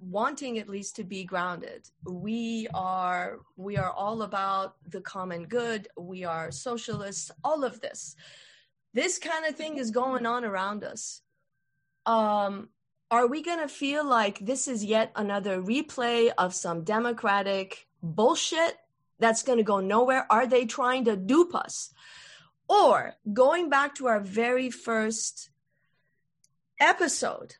wanting 0.00 0.58
at 0.58 0.68
least 0.68 0.96
to 0.96 1.04
be 1.04 1.24
grounded. 1.24 1.88
We 2.04 2.68
are 2.72 3.40
we 3.56 3.76
are 3.76 3.90
all 3.90 4.22
about 4.22 4.76
the 4.88 5.00
common 5.00 5.44
good. 5.44 5.88
We 5.96 6.24
are 6.24 6.50
socialists. 6.50 7.30
All 7.42 7.64
of 7.64 7.80
this, 7.80 8.16
this 8.94 9.18
kind 9.18 9.44
of 9.46 9.56
thing 9.56 9.78
is 9.78 9.90
going 9.90 10.26
on 10.26 10.44
around 10.44 10.84
us. 10.84 11.22
Um, 12.06 12.68
are 13.10 13.26
we 13.26 13.42
going 13.42 13.60
to 13.60 13.68
feel 13.68 14.04
like 14.04 14.38
this 14.40 14.66
is 14.66 14.84
yet 14.84 15.12
another 15.14 15.62
replay 15.62 16.30
of 16.36 16.54
some 16.54 16.82
democratic 16.82 17.88
bullshit 18.02 18.76
that's 19.18 19.42
going 19.42 19.58
to 19.58 19.64
go 19.64 19.80
nowhere? 19.80 20.26
Are 20.30 20.46
they 20.46 20.66
trying 20.66 21.04
to 21.04 21.16
dupe 21.16 21.54
us? 21.54 21.92
Or 22.68 23.14
going 23.32 23.70
back 23.70 23.94
to 23.96 24.08
our 24.08 24.20
very 24.20 24.70
first 24.70 25.50
episode, 26.80 27.56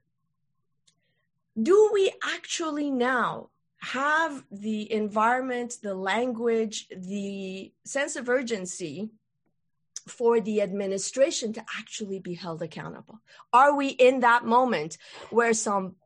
do 1.60 1.90
we 1.92 2.12
actually 2.24 2.90
now 2.90 3.50
have 3.78 4.44
the 4.50 4.90
environment, 4.92 5.76
the 5.80 5.94
language, 5.94 6.88
the 6.88 7.72
sense 7.84 8.16
of 8.16 8.28
urgency 8.28 9.10
for 10.06 10.40
the 10.40 10.60
administration 10.60 11.52
to 11.54 11.64
actually 11.78 12.18
be 12.20 12.34
held 12.34 12.62
accountable? 12.62 13.20
Are 13.52 13.74
we 13.74 13.88
in 13.88 14.20
that 14.20 14.44
moment 14.44 14.98
where 15.30 15.52
some 15.54 15.96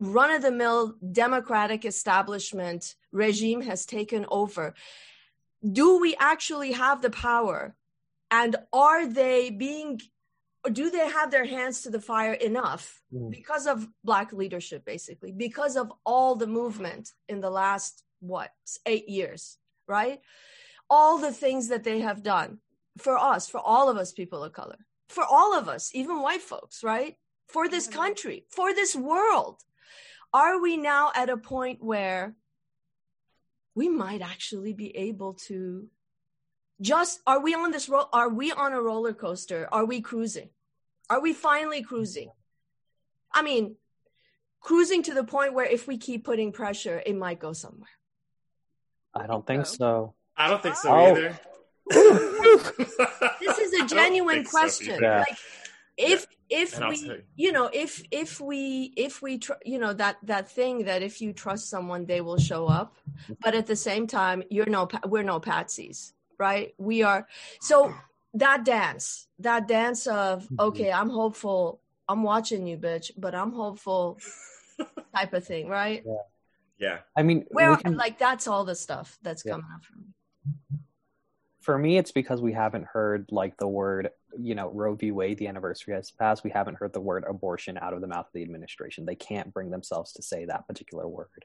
run 0.00 0.30
of 0.30 0.42
the 0.42 0.50
mill 0.50 0.96
democratic 1.12 1.84
establishment 1.84 2.94
regime 3.12 3.62
has 3.62 3.86
taken 3.86 4.26
over? 4.28 4.74
Do 5.62 6.00
we 6.00 6.16
actually 6.18 6.72
have 6.72 7.00
the 7.00 7.10
power? 7.10 7.74
And 8.30 8.56
are 8.72 9.06
they 9.06 9.50
being, 9.50 10.00
do 10.70 10.90
they 10.90 11.08
have 11.08 11.30
their 11.30 11.44
hands 11.44 11.82
to 11.82 11.90
the 11.90 12.00
fire 12.00 12.32
enough 12.32 13.00
Mm. 13.12 13.30
because 13.30 13.68
of 13.68 13.86
Black 14.02 14.32
leadership, 14.32 14.84
basically, 14.84 15.30
because 15.30 15.76
of 15.76 15.92
all 16.04 16.34
the 16.34 16.48
movement 16.48 17.12
in 17.28 17.40
the 17.40 17.50
last, 17.50 18.02
what, 18.20 18.50
eight 18.86 19.08
years, 19.08 19.56
right? 19.86 20.20
All 20.90 21.18
the 21.18 21.32
things 21.32 21.68
that 21.68 21.84
they 21.84 22.00
have 22.00 22.24
done 22.24 22.58
for 22.98 23.18
us, 23.18 23.48
for 23.48 23.60
all 23.60 23.88
of 23.88 23.96
us 23.96 24.12
people 24.12 24.44
of 24.44 24.52
color, 24.52 24.78
for 25.08 25.24
all 25.24 25.56
of 25.56 25.68
us, 25.68 25.90
even 25.94 26.20
white 26.20 26.42
folks, 26.42 26.82
right? 26.82 27.16
For 27.48 27.68
this 27.68 27.88
mm-hmm. 27.88 27.98
country, 27.98 28.46
for 28.50 28.72
this 28.74 28.94
world. 28.94 29.60
Are 30.32 30.60
we 30.60 30.76
now 30.76 31.12
at 31.14 31.28
a 31.28 31.36
point 31.36 31.82
where 31.82 32.34
we 33.74 33.88
might 33.88 34.20
actually 34.20 34.72
be 34.72 34.96
able 34.96 35.34
to 35.48 35.88
just 36.80 37.20
are 37.26 37.40
we 37.40 37.54
on 37.54 37.70
this 37.70 37.88
ro- 37.88 38.08
are 38.12 38.28
we 38.28 38.50
on 38.50 38.72
a 38.72 38.82
roller 38.82 39.12
coaster? 39.12 39.68
Are 39.70 39.84
we 39.84 40.00
cruising? 40.00 40.50
Are 41.08 41.20
we 41.20 41.32
finally 41.32 41.82
cruising? 41.82 42.28
Mm-hmm. 42.28 43.38
I 43.38 43.42
mean, 43.42 43.76
cruising 44.60 45.02
to 45.04 45.14
the 45.14 45.24
point 45.24 45.54
where 45.54 45.66
if 45.66 45.86
we 45.86 45.98
keep 45.98 46.24
putting 46.24 46.52
pressure, 46.52 47.02
it 47.04 47.16
might 47.16 47.38
go 47.38 47.52
somewhere. 47.52 47.90
I 49.14 49.26
don't 49.26 49.46
think 49.46 49.66
So? 49.66 49.74
so. 49.76 50.14
I 50.36 50.48
don't 50.48 50.62
think 50.62 50.76
so 50.76 50.90
Oh. 50.90 51.16
either. 51.16 51.38
This 53.40 53.58
is 53.58 53.72
a 53.82 53.86
genuine 53.96 54.36
think 54.36 54.48
so 54.48 54.58
question. 54.58 54.98
Yeah. 55.02 55.18
Like 55.20 55.38
if 55.96 56.26
if 56.50 56.76
And 56.78 56.88
we 56.88 56.96
tell 57.06 57.16
you. 57.16 57.22
you 57.36 57.52
know 57.52 57.70
if 57.72 58.02
if 58.10 58.40
we 58.40 58.92
if 58.96 59.22
we 59.22 59.38
tr- 59.38 59.62
you 59.64 59.78
know 59.78 59.92
that 59.94 60.16
that 60.24 60.50
thing 60.50 60.84
that 60.84 61.02
if 61.02 61.20
you 61.22 61.32
trust 61.32 61.70
someone 61.70 62.04
they 62.06 62.20
will 62.20 62.36
show 62.38 62.66
up 62.66 62.96
but 63.42 63.54
at 63.54 63.66
the 63.66 63.76
same 63.76 64.06
time 64.06 64.42
you're 64.50 64.66
no 64.68 64.88
we're 65.06 65.22
no 65.22 65.38
patsies 65.40 66.12
right 66.38 66.74
we 66.78 67.02
are 67.02 67.26
so 67.60 67.94
that 68.34 68.64
dance 68.64 69.28
that 69.38 69.68
dance 69.68 70.06
of 70.08 70.42
Mhm. 70.48 70.58
okay 70.66 70.90
i'm 70.92 71.08
hopeful 71.10 71.80
i'm 72.08 72.22
watching 72.24 72.66
you 72.66 72.76
bitch 72.76 73.10
but 73.16 73.32
i'm 73.34 73.52
hopeful 73.52 74.18
type 75.14 75.32
of 75.32 75.44
thing 75.46 75.68
right 75.68 76.02
Yeah. 76.76 76.98
I 77.16 77.22
mean, 77.22 77.46
where 77.50 77.70
we 77.70 77.76
can, 77.78 77.96
like 77.96 78.18
that's 78.18 78.46
all 78.48 78.64
the 78.66 78.74
stuff 78.74 79.16
that's 79.22 79.42
Yeah. 79.46 79.52
coming 79.52 79.70
up 79.74 79.82
from 79.84 80.00
me 80.02 80.08
for 81.64 81.78
me, 81.78 81.96
it's 81.96 82.12
because 82.12 82.42
we 82.42 82.52
haven't 82.52 82.84
heard 82.84 83.26
like 83.30 83.56
the 83.56 83.66
word, 83.66 84.10
you 84.38 84.54
know, 84.54 84.68
Roe 84.68 84.94
v. 84.94 85.10
Wade, 85.10 85.38
the 85.38 85.48
anniversary 85.48 85.94
has 85.94 86.10
passed. 86.10 86.44
We 86.44 86.50
haven't 86.50 86.76
heard 86.76 86.92
the 86.92 87.00
word 87.00 87.24
abortion 87.26 87.78
out 87.78 87.94
of 87.94 88.02
the 88.02 88.06
mouth 88.06 88.26
of 88.26 88.32
the 88.34 88.42
administration. 88.42 89.06
They 89.06 89.14
can't 89.14 89.52
bring 89.52 89.70
themselves 89.70 90.12
to 90.12 90.22
say 90.22 90.44
that 90.44 90.68
particular 90.68 91.08
word. 91.08 91.44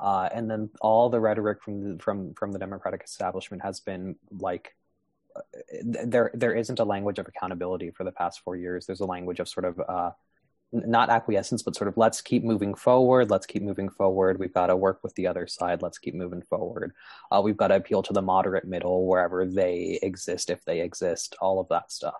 Uh, 0.00 0.28
and 0.34 0.50
then 0.50 0.70
all 0.80 1.10
the 1.10 1.20
rhetoric 1.20 1.62
from 1.62 1.96
the, 1.96 2.02
from 2.02 2.34
from 2.34 2.52
the 2.52 2.58
Democratic 2.58 3.02
establishment 3.04 3.62
has 3.62 3.80
been 3.80 4.16
like, 4.30 4.74
uh, 5.36 5.42
there 5.82 6.30
there 6.34 6.54
isn't 6.54 6.80
a 6.80 6.84
language 6.84 7.18
of 7.18 7.28
accountability 7.28 7.90
for 7.90 8.04
the 8.04 8.12
past 8.12 8.40
four 8.40 8.56
years. 8.56 8.86
There's 8.86 9.00
a 9.00 9.06
language 9.06 9.40
of 9.40 9.48
sort 9.48 9.66
of 9.66 9.80
uh, 9.86 10.10
not 10.72 11.10
acquiescence, 11.10 11.62
but 11.62 11.76
sort 11.76 11.88
of 11.88 11.96
let's 11.96 12.20
keep 12.20 12.42
moving 12.42 12.74
forward. 12.74 13.30
Let's 13.30 13.46
keep 13.46 13.62
moving 13.62 13.88
forward. 13.88 14.38
We've 14.38 14.52
got 14.52 14.66
to 14.66 14.76
work 14.76 15.00
with 15.02 15.14
the 15.14 15.26
other 15.26 15.46
side. 15.46 15.82
Let's 15.82 15.98
keep 15.98 16.14
moving 16.14 16.42
forward. 16.42 16.92
Uh, 17.30 17.40
we've 17.44 17.56
got 17.56 17.68
to 17.68 17.76
appeal 17.76 18.02
to 18.02 18.12
the 18.12 18.22
moderate 18.22 18.64
middle 18.64 19.06
wherever 19.06 19.46
they 19.46 19.98
exist, 20.02 20.50
if 20.50 20.64
they 20.64 20.80
exist, 20.80 21.36
all 21.40 21.60
of 21.60 21.68
that 21.68 21.92
stuff. 21.92 22.14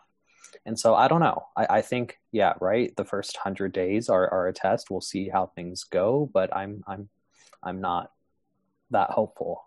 And 0.65 0.79
so 0.79 0.95
I 0.95 1.09
don't 1.09 1.21
know. 1.21 1.47
I, 1.57 1.67
I 1.79 1.83
think, 1.83 2.19
yeah, 2.31 2.55
right. 2.61 2.95
The 2.97 3.05
first 3.05 3.37
hundred 3.37 3.73
days 3.73 4.09
are, 4.09 4.29
are 4.33 4.47
a 4.47 4.53
test. 4.53 4.91
We'll 4.91 5.01
see 5.01 5.29
how 5.29 5.47
things 5.47 5.85
go, 5.85 6.31
but 6.33 6.55
I'm 6.55 6.85
I'm 6.87 7.09
I'm 7.63 7.81
not 7.81 8.13
that 8.91 9.11
hopeful. 9.11 9.65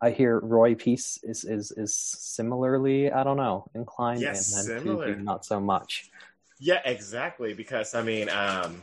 I 0.00 0.10
hear 0.10 0.38
Roy 0.38 0.74
Peace 0.74 1.18
is 1.22 1.44
is 1.44 1.72
is 1.72 1.94
similarly, 1.94 3.12
I 3.12 3.22
don't 3.22 3.36
know, 3.36 3.70
inclined 3.74 4.22
Yes, 4.22 4.52
and. 4.56 5.24
Not 5.24 5.44
so 5.44 5.60
much. 5.60 6.10
Yeah, 6.64 6.80
exactly. 6.86 7.52
Because 7.52 7.94
I 7.94 8.02
mean, 8.02 8.30
um, 8.30 8.82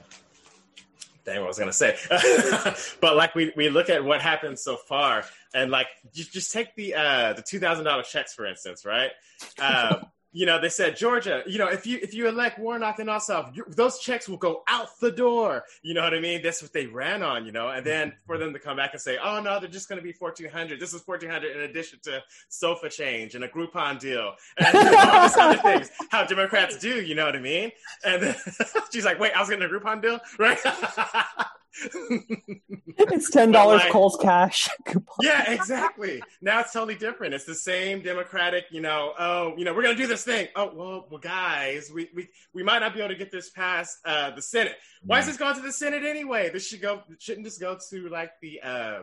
dang, 1.26 1.38
what 1.38 1.46
I 1.46 1.48
was 1.48 1.58
gonna 1.58 1.74
say, 1.74 1.98
but 3.02 3.16
like 3.16 3.34
we 3.34 3.52
we 3.56 3.70
look 3.70 3.90
at 3.90 4.04
what 4.06 4.22
happened 4.22 4.60
so 4.60 4.76
far, 4.76 5.26
and 5.56 5.72
like 5.72 5.88
just 6.14 6.32
just 6.32 6.52
take 6.52 6.76
the 6.76 6.94
uh 6.94 7.34
the 7.34 7.42
two 7.42 7.60
thousand 7.60 7.86
dollar 7.86 8.04
checks 8.04 8.36
for 8.36 8.46
instance, 8.46 8.86
right? 8.86 9.10
Um, 9.58 10.06
you 10.34 10.46
know, 10.46 10.60
they 10.60 10.70
said 10.70 10.96
Georgia, 10.96 11.44
you 11.46 11.58
know, 11.58 11.68
if 11.68 11.86
you 11.86 12.00
if 12.02 12.14
you 12.14 12.28
elect 12.28 12.58
Warnock 12.58 13.00
and 13.00 13.10
Ossoff, 13.10 13.56
you, 13.56 13.66
those 13.68 14.00
checks 14.00 14.30
will 14.30 14.38
go 14.38 14.64
out 14.68 14.88
the 15.00 15.12
door. 15.12 15.64
You 15.82 15.94
know 15.94 16.02
what 16.02 16.14
I 16.14 16.20
mean? 16.20 16.42
That's 16.42 16.62
what 16.62 16.72
they 16.72 16.86
ran 16.86 17.22
on, 17.22 17.46
you 17.46 17.52
know. 17.52 17.70
And 17.70 17.86
then 17.86 18.14
for 18.26 18.38
them 18.38 18.54
to 18.54 18.60
come 18.60 18.78
back 18.78 18.92
and 18.94 19.02
say, 19.02 19.18
oh 19.22 19.42
no, 19.42 19.60
they're 19.60 19.70
just 19.70 19.90
going 19.90 20.00
to 20.00 20.04
be 20.04 20.14
fourteen 20.14 20.50
hundred. 20.50 20.80
This 20.80 20.94
is 20.94 21.02
fourteen 21.02 21.30
hundred 21.30 21.58
in 21.58 21.64
addition 21.64 22.00
to 22.04 22.24
sofa 22.48 22.90
change 22.90 23.36
and 23.36 23.44
a 23.44 23.48
Groupon 23.48 24.00
deal 24.00 24.34
and 24.58 24.74
you 24.74 24.84
know, 24.84 25.10
all 25.12 25.28
these 25.28 25.38
other 25.38 25.58
things. 25.58 25.90
How 26.10 26.26
Democrats 26.26 26.78
do, 26.78 27.02
you 27.02 27.16
know 27.16 27.26
what 27.26 27.36
I 27.36 27.40
mean? 27.40 27.72
And 28.06 28.24
then 28.24 28.36
she's 28.92 29.06
like, 29.06 29.20
wait, 29.20 29.34
I 29.34 29.40
was 29.40 29.50
getting 29.50 29.66
a 29.66 29.70
Groupon 29.70 30.02
deal, 30.02 30.20
right? 30.38 30.60
It's 31.74 33.30
ten 33.30 33.52
dollars 33.52 33.82
like- 33.82 33.92
Kohl's 33.92 34.18
cash. 34.18 34.70
coupon. 34.86 35.18
yeah, 35.22 35.52
exactly. 35.52 36.22
Now 36.42 36.60
it's 36.60 36.74
totally 36.74 36.96
different. 36.96 37.34
It's 37.34 37.46
the 37.46 37.56
same 37.56 38.02
Democratic, 38.02 38.66
you 38.72 38.82
know, 38.82 39.14
oh, 39.18 39.54
you 39.58 39.66
know, 39.66 39.74
we're 39.74 39.84
gonna 39.84 39.96
do 39.96 40.08
this 40.08 40.24
thing. 40.24 40.48
Oh, 40.56 40.72
well, 40.74 41.08
well, 41.10 41.20
guys, 41.20 41.92
we 41.94 42.10
we, 42.16 42.30
we 42.54 42.64
might 42.64 42.80
not 42.80 42.94
be 42.94 43.00
able 43.00 43.10
to 43.10 43.16
get 43.16 43.32
this 43.32 43.50
past 43.50 44.00
uh, 44.06 44.32
the 44.32 44.42
Senate. 44.42 44.76
Why 45.04 45.20
is 45.20 45.26
this 45.26 45.38
going 45.38 45.56
to 45.56 45.62
the 45.62 45.72
Senate 45.72 46.04
anyway? 46.04 46.50
This 46.50 46.68
should 46.68 46.82
go 46.82 47.02
shouldn't 47.20 47.44
this 47.46 47.58
go 47.58 47.78
to 47.90 48.10
like 48.10 48.32
the 48.42 48.62
uh, 48.62 49.02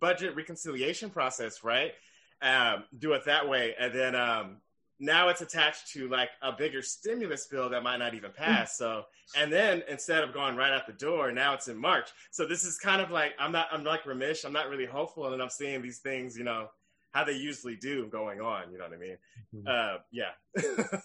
budget 0.00 0.36
reconciliation 0.36 1.10
process, 1.10 1.64
right? 1.64 1.92
Um, 2.40 2.84
do 2.98 3.12
it 3.14 3.24
that 3.26 3.48
way, 3.48 3.74
and 3.78 3.92
then 3.92 4.14
um, 4.14 4.56
now 5.00 5.28
it's 5.28 5.40
attached 5.40 5.88
to 5.92 6.08
like 6.08 6.30
a 6.42 6.52
bigger 6.52 6.82
stimulus 6.82 7.46
bill 7.46 7.68
that 7.70 7.82
might 7.82 7.98
not 7.98 8.14
even 8.14 8.32
pass. 8.32 8.76
So, 8.76 9.04
and 9.36 9.52
then 9.52 9.82
instead 9.88 10.24
of 10.24 10.32
going 10.32 10.56
right 10.56 10.72
out 10.72 10.86
the 10.86 10.92
door, 10.92 11.30
now 11.32 11.54
it's 11.54 11.68
in 11.68 11.76
March. 11.78 12.10
So 12.30 12.46
this 12.46 12.64
is 12.64 12.78
kind 12.78 13.00
of 13.00 13.10
like 13.10 13.32
I'm 13.38 13.52
not 13.52 13.68
I'm 13.70 13.84
like 13.84 14.04
Ramesh. 14.04 14.44
I'm 14.44 14.52
not 14.52 14.68
really 14.68 14.86
hopeful, 14.86 15.32
and 15.32 15.42
I'm 15.42 15.50
seeing 15.50 15.82
these 15.82 15.98
things, 15.98 16.36
you 16.36 16.44
know, 16.44 16.68
how 17.12 17.24
they 17.24 17.32
usually 17.34 17.76
do 17.76 18.06
going 18.08 18.40
on. 18.40 18.72
You 18.72 18.78
know 18.78 18.84
what 18.84 18.94
I 18.94 18.96
mean? 18.96 19.18
Mhm. 19.54 19.68
Uh, 19.68 19.98
yeah. 20.10 20.32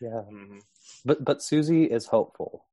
yeah, 0.00 0.22
Mhm. 0.30 0.60
but 1.04 1.24
but 1.24 1.42
Susie 1.42 1.84
is 1.84 2.06
hopeful. 2.06 2.66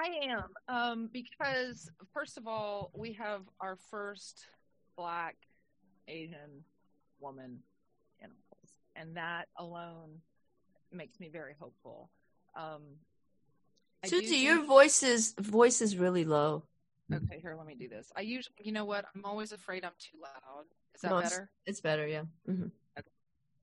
I 0.00 0.06
am, 0.22 0.44
um, 0.68 1.10
because 1.12 1.90
first 2.12 2.38
of 2.38 2.46
all, 2.46 2.90
we 2.94 3.12
have 3.12 3.42
our 3.60 3.76
first 3.90 4.46
black 4.96 5.36
Asian 6.08 6.64
woman 7.20 7.44
in 7.44 7.58
office, 7.58 7.71
and 8.96 9.16
that 9.16 9.48
alone 9.56 10.20
makes 10.92 11.18
me 11.20 11.28
very 11.28 11.54
hopeful. 11.58 12.10
Um, 12.54 12.82
I 14.04 14.08
do 14.08 14.20
Susie, 14.20 14.36
your 14.36 14.64
voice 14.64 15.02
is 15.02 15.34
voice 15.38 15.80
is 15.80 15.96
really 15.96 16.24
low. 16.24 16.64
okay. 17.12 17.38
Here, 17.40 17.54
let 17.56 17.66
me 17.66 17.74
do 17.74 17.88
this. 17.88 18.10
I 18.16 18.20
usually, 18.22 18.54
you 18.62 18.72
know 18.72 18.84
what? 18.84 19.04
I'm 19.14 19.24
always 19.24 19.52
afraid 19.52 19.84
I'm 19.84 19.92
too 19.98 20.18
loud. 20.22 20.64
Is 20.94 21.00
that 21.02 21.10
No, 21.10 21.18
it's- 21.18 21.32
better? 21.32 21.50
It's 21.66 21.80
better, 21.80 22.06
yeah. 22.06 22.24
hmm 22.46 22.66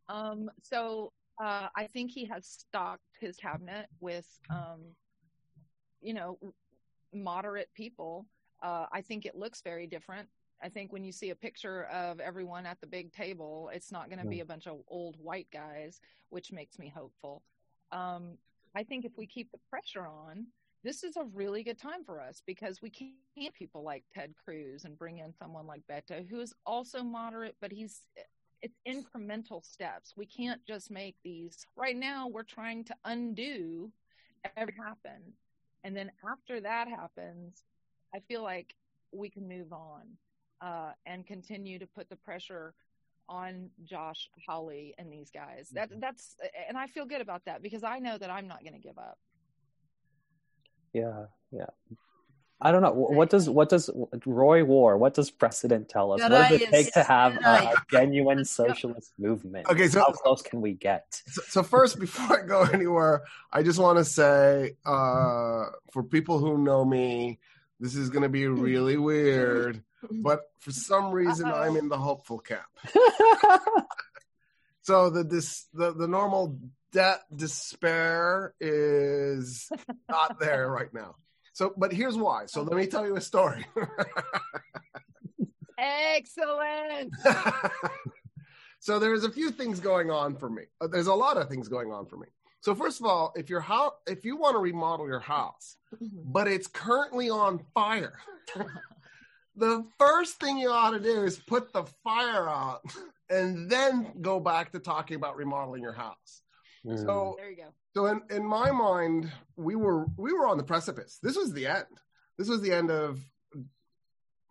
Um, 0.07 0.49
so 0.63 1.11
uh, 1.43 1.67
I 1.75 1.85
think 1.87 2.09
he 2.11 2.25
has 2.25 2.45
stocked 2.47 3.03
his 3.19 3.35
cabinet 3.37 3.87
with, 3.99 4.27
um, 4.49 4.81
you 6.01 6.13
know, 6.13 6.39
moderate 7.13 7.69
people. 7.75 8.25
Uh, 8.61 8.87
I 8.91 9.01
think 9.01 9.25
it 9.25 9.35
looks 9.35 9.61
very 9.61 9.85
different. 9.87 10.27
I 10.61 10.69
think 10.69 10.91
when 10.91 11.03
you 11.03 11.11
see 11.11 11.29
a 11.29 11.35
picture 11.35 11.85
of 11.85 12.19
everyone 12.19 12.65
at 12.65 12.81
the 12.81 12.87
big 12.87 13.13
table, 13.13 13.69
it's 13.73 13.91
not 13.91 14.09
going 14.09 14.19
to 14.19 14.25
be 14.25 14.41
a 14.41 14.45
bunch 14.45 14.67
of 14.67 14.79
old 14.87 15.15
white 15.21 15.47
guys, 15.51 16.01
which 16.29 16.51
makes 16.51 16.77
me 16.77 16.91
hopeful. 16.93 17.43
Um, 17.91 18.37
I 18.75 18.83
think 18.83 19.05
if 19.05 19.13
we 19.17 19.25
keep 19.25 19.51
the 19.51 19.59
pressure 19.69 20.05
on 20.05 20.47
this 20.83 21.03
is 21.03 21.17
a 21.17 21.23
really 21.33 21.63
good 21.63 21.77
time 21.77 22.03
for 22.05 22.21
us 22.21 22.41
because 22.45 22.81
we 22.81 22.89
can't 22.89 23.53
people 23.53 23.83
like 23.83 24.03
Ted 24.13 24.33
Cruz 24.43 24.85
and 24.85 24.97
bring 24.97 25.17
in 25.17 25.33
someone 25.33 25.67
like 25.67 25.81
Beto, 25.89 26.27
who 26.27 26.39
is 26.39 26.53
also 26.65 27.03
moderate, 27.03 27.55
but 27.59 27.71
he's 27.71 28.01
it's 28.61 28.77
incremental 28.87 29.63
steps. 29.63 30.13
We 30.17 30.25
can't 30.25 30.61
just 30.65 30.91
make 30.91 31.15
these 31.23 31.65
right 31.77 31.95
now. 31.95 32.27
We're 32.27 32.43
trying 32.43 32.83
to 32.85 32.95
undo 33.05 33.91
every 34.57 34.73
happen, 34.77 35.33
and 35.83 35.95
then 35.95 36.11
after 36.29 36.61
that 36.61 36.87
happens, 36.87 37.63
I 38.13 38.19
feel 38.19 38.43
like 38.43 38.75
we 39.11 39.29
can 39.29 39.47
move 39.47 39.73
on 39.73 40.01
uh, 40.61 40.91
and 41.05 41.25
continue 41.25 41.79
to 41.79 41.87
put 41.87 42.09
the 42.09 42.15
pressure 42.15 42.73
on 43.27 43.69
Josh 43.83 44.29
Hawley 44.47 44.95
and 44.97 45.11
these 45.11 45.29
guys. 45.29 45.69
That 45.73 45.89
mm-hmm. 45.89 45.99
that's 45.99 46.35
and 46.67 46.77
I 46.77 46.87
feel 46.87 47.05
good 47.05 47.21
about 47.21 47.45
that 47.45 47.61
because 47.61 47.83
I 47.83 47.99
know 47.99 48.17
that 48.17 48.29
I'm 48.29 48.47
not 48.47 48.61
going 48.63 48.73
to 48.73 48.79
give 48.79 48.97
up. 48.97 49.17
Yeah, 50.93 51.25
yeah. 51.51 51.67
I 52.61 52.71
don't 52.73 52.81
know. 52.81 52.91
What 52.91 53.29
does 53.29 53.49
what 53.49 53.69
does 53.69 53.89
Roy 54.25 54.65
War? 54.65 54.97
What 54.97 55.13
does 55.13 55.31
precedent 55.31 55.87
tell 55.87 56.11
us? 56.11 56.19
What 56.19 56.29
does 56.29 56.51
it 56.61 56.69
take 56.69 56.91
to 56.93 57.03
have 57.03 57.35
a, 57.45 57.69
a 57.69 57.73
genuine 57.89 58.43
socialist 58.43 59.13
movement? 59.17 59.67
Okay, 59.69 59.87
so 59.87 59.99
how 59.99 60.11
close 60.11 60.41
can 60.41 60.59
we 60.59 60.73
get? 60.73 61.21
So, 61.27 61.41
so 61.47 61.63
first, 61.63 61.99
before 61.99 62.43
I 62.43 62.45
go 62.45 62.63
anywhere, 62.73 63.21
I 63.53 63.63
just 63.63 63.79
want 63.79 63.97
to 63.97 64.03
say, 64.03 64.75
uh, 64.85 65.65
for 65.93 66.03
people 66.03 66.39
who 66.39 66.57
know 66.57 66.83
me, 66.83 67.39
this 67.79 67.95
is 67.95 68.09
going 68.09 68.23
to 68.23 68.29
be 68.29 68.45
really 68.47 68.97
weird, 68.97 69.81
but 70.23 70.41
for 70.59 70.71
some 70.71 71.11
reason, 71.11 71.47
Uh-oh. 71.47 71.61
I'm 71.61 71.75
in 71.75 71.89
the 71.89 71.97
hopeful 71.97 72.39
camp. 72.39 72.67
so 74.81 75.09
the 75.09 75.23
this 75.23 75.67
the 75.73 75.93
the 75.93 76.07
normal 76.07 76.59
debt 76.91 77.21
despair 77.35 78.53
is 78.59 79.69
not 80.09 80.39
there 80.39 80.69
right 80.69 80.93
now. 80.93 81.15
So, 81.53 81.73
but 81.75 81.91
here's 81.91 82.17
why. 82.17 82.45
So 82.45 82.61
let 82.61 82.77
me 82.77 82.87
tell 82.87 83.05
you 83.05 83.17
a 83.17 83.21
story. 83.21 83.65
Excellent. 85.77 87.13
so 88.79 88.99
there's 88.99 89.23
a 89.23 89.31
few 89.31 89.51
things 89.51 89.79
going 89.79 90.09
on 90.09 90.35
for 90.35 90.49
me. 90.49 90.63
Uh, 90.79 90.87
there's 90.87 91.07
a 91.07 91.13
lot 91.13 91.37
of 91.37 91.49
things 91.49 91.67
going 91.67 91.91
on 91.91 92.05
for 92.05 92.17
me. 92.17 92.27
So 92.61 92.75
first 92.75 92.99
of 92.99 93.05
all, 93.05 93.33
if 93.35 93.49
your 93.49 93.61
house, 93.61 93.93
if 94.05 94.25
you 94.25 94.35
want 94.37 94.55
to 94.55 94.59
remodel 94.59 95.07
your 95.07 95.19
house, 95.19 95.77
mm-hmm. 95.95 96.31
but 96.31 96.47
it's 96.47 96.67
currently 96.67 97.29
on 97.29 97.59
fire, 97.73 98.19
the 99.59 99.85
first 99.97 100.39
thing 100.39 100.57
you 100.57 100.69
ought 100.69 100.91
to 100.91 100.99
do 100.99 101.23
is 101.23 101.37
put 101.37 101.73
the 101.73 101.83
fire 102.03 102.49
out 102.49 102.81
and 103.29 103.69
then 103.69 104.13
go 104.21 104.39
back 104.39 104.71
to 104.71 104.79
talking 104.79 105.15
about 105.15 105.35
remodeling 105.35 105.83
your 105.83 105.93
house. 105.93 106.41
Mm. 106.85 107.05
So 107.05 107.35
there 107.37 107.49
you 107.49 107.57
go. 107.57 107.73
So 107.95 108.05
in, 108.07 108.21
in 108.29 108.45
my 108.45 108.71
mind, 108.71 109.31
we 109.55 109.75
were 109.75 110.05
we 110.17 110.33
were 110.33 110.47
on 110.47 110.57
the 110.57 110.63
precipice. 110.63 111.19
This 111.21 111.35
was 111.35 111.53
the 111.53 111.67
end. 111.67 111.85
This 112.37 112.47
was 112.47 112.61
the 112.61 112.71
end 112.71 112.89
of 112.89 113.19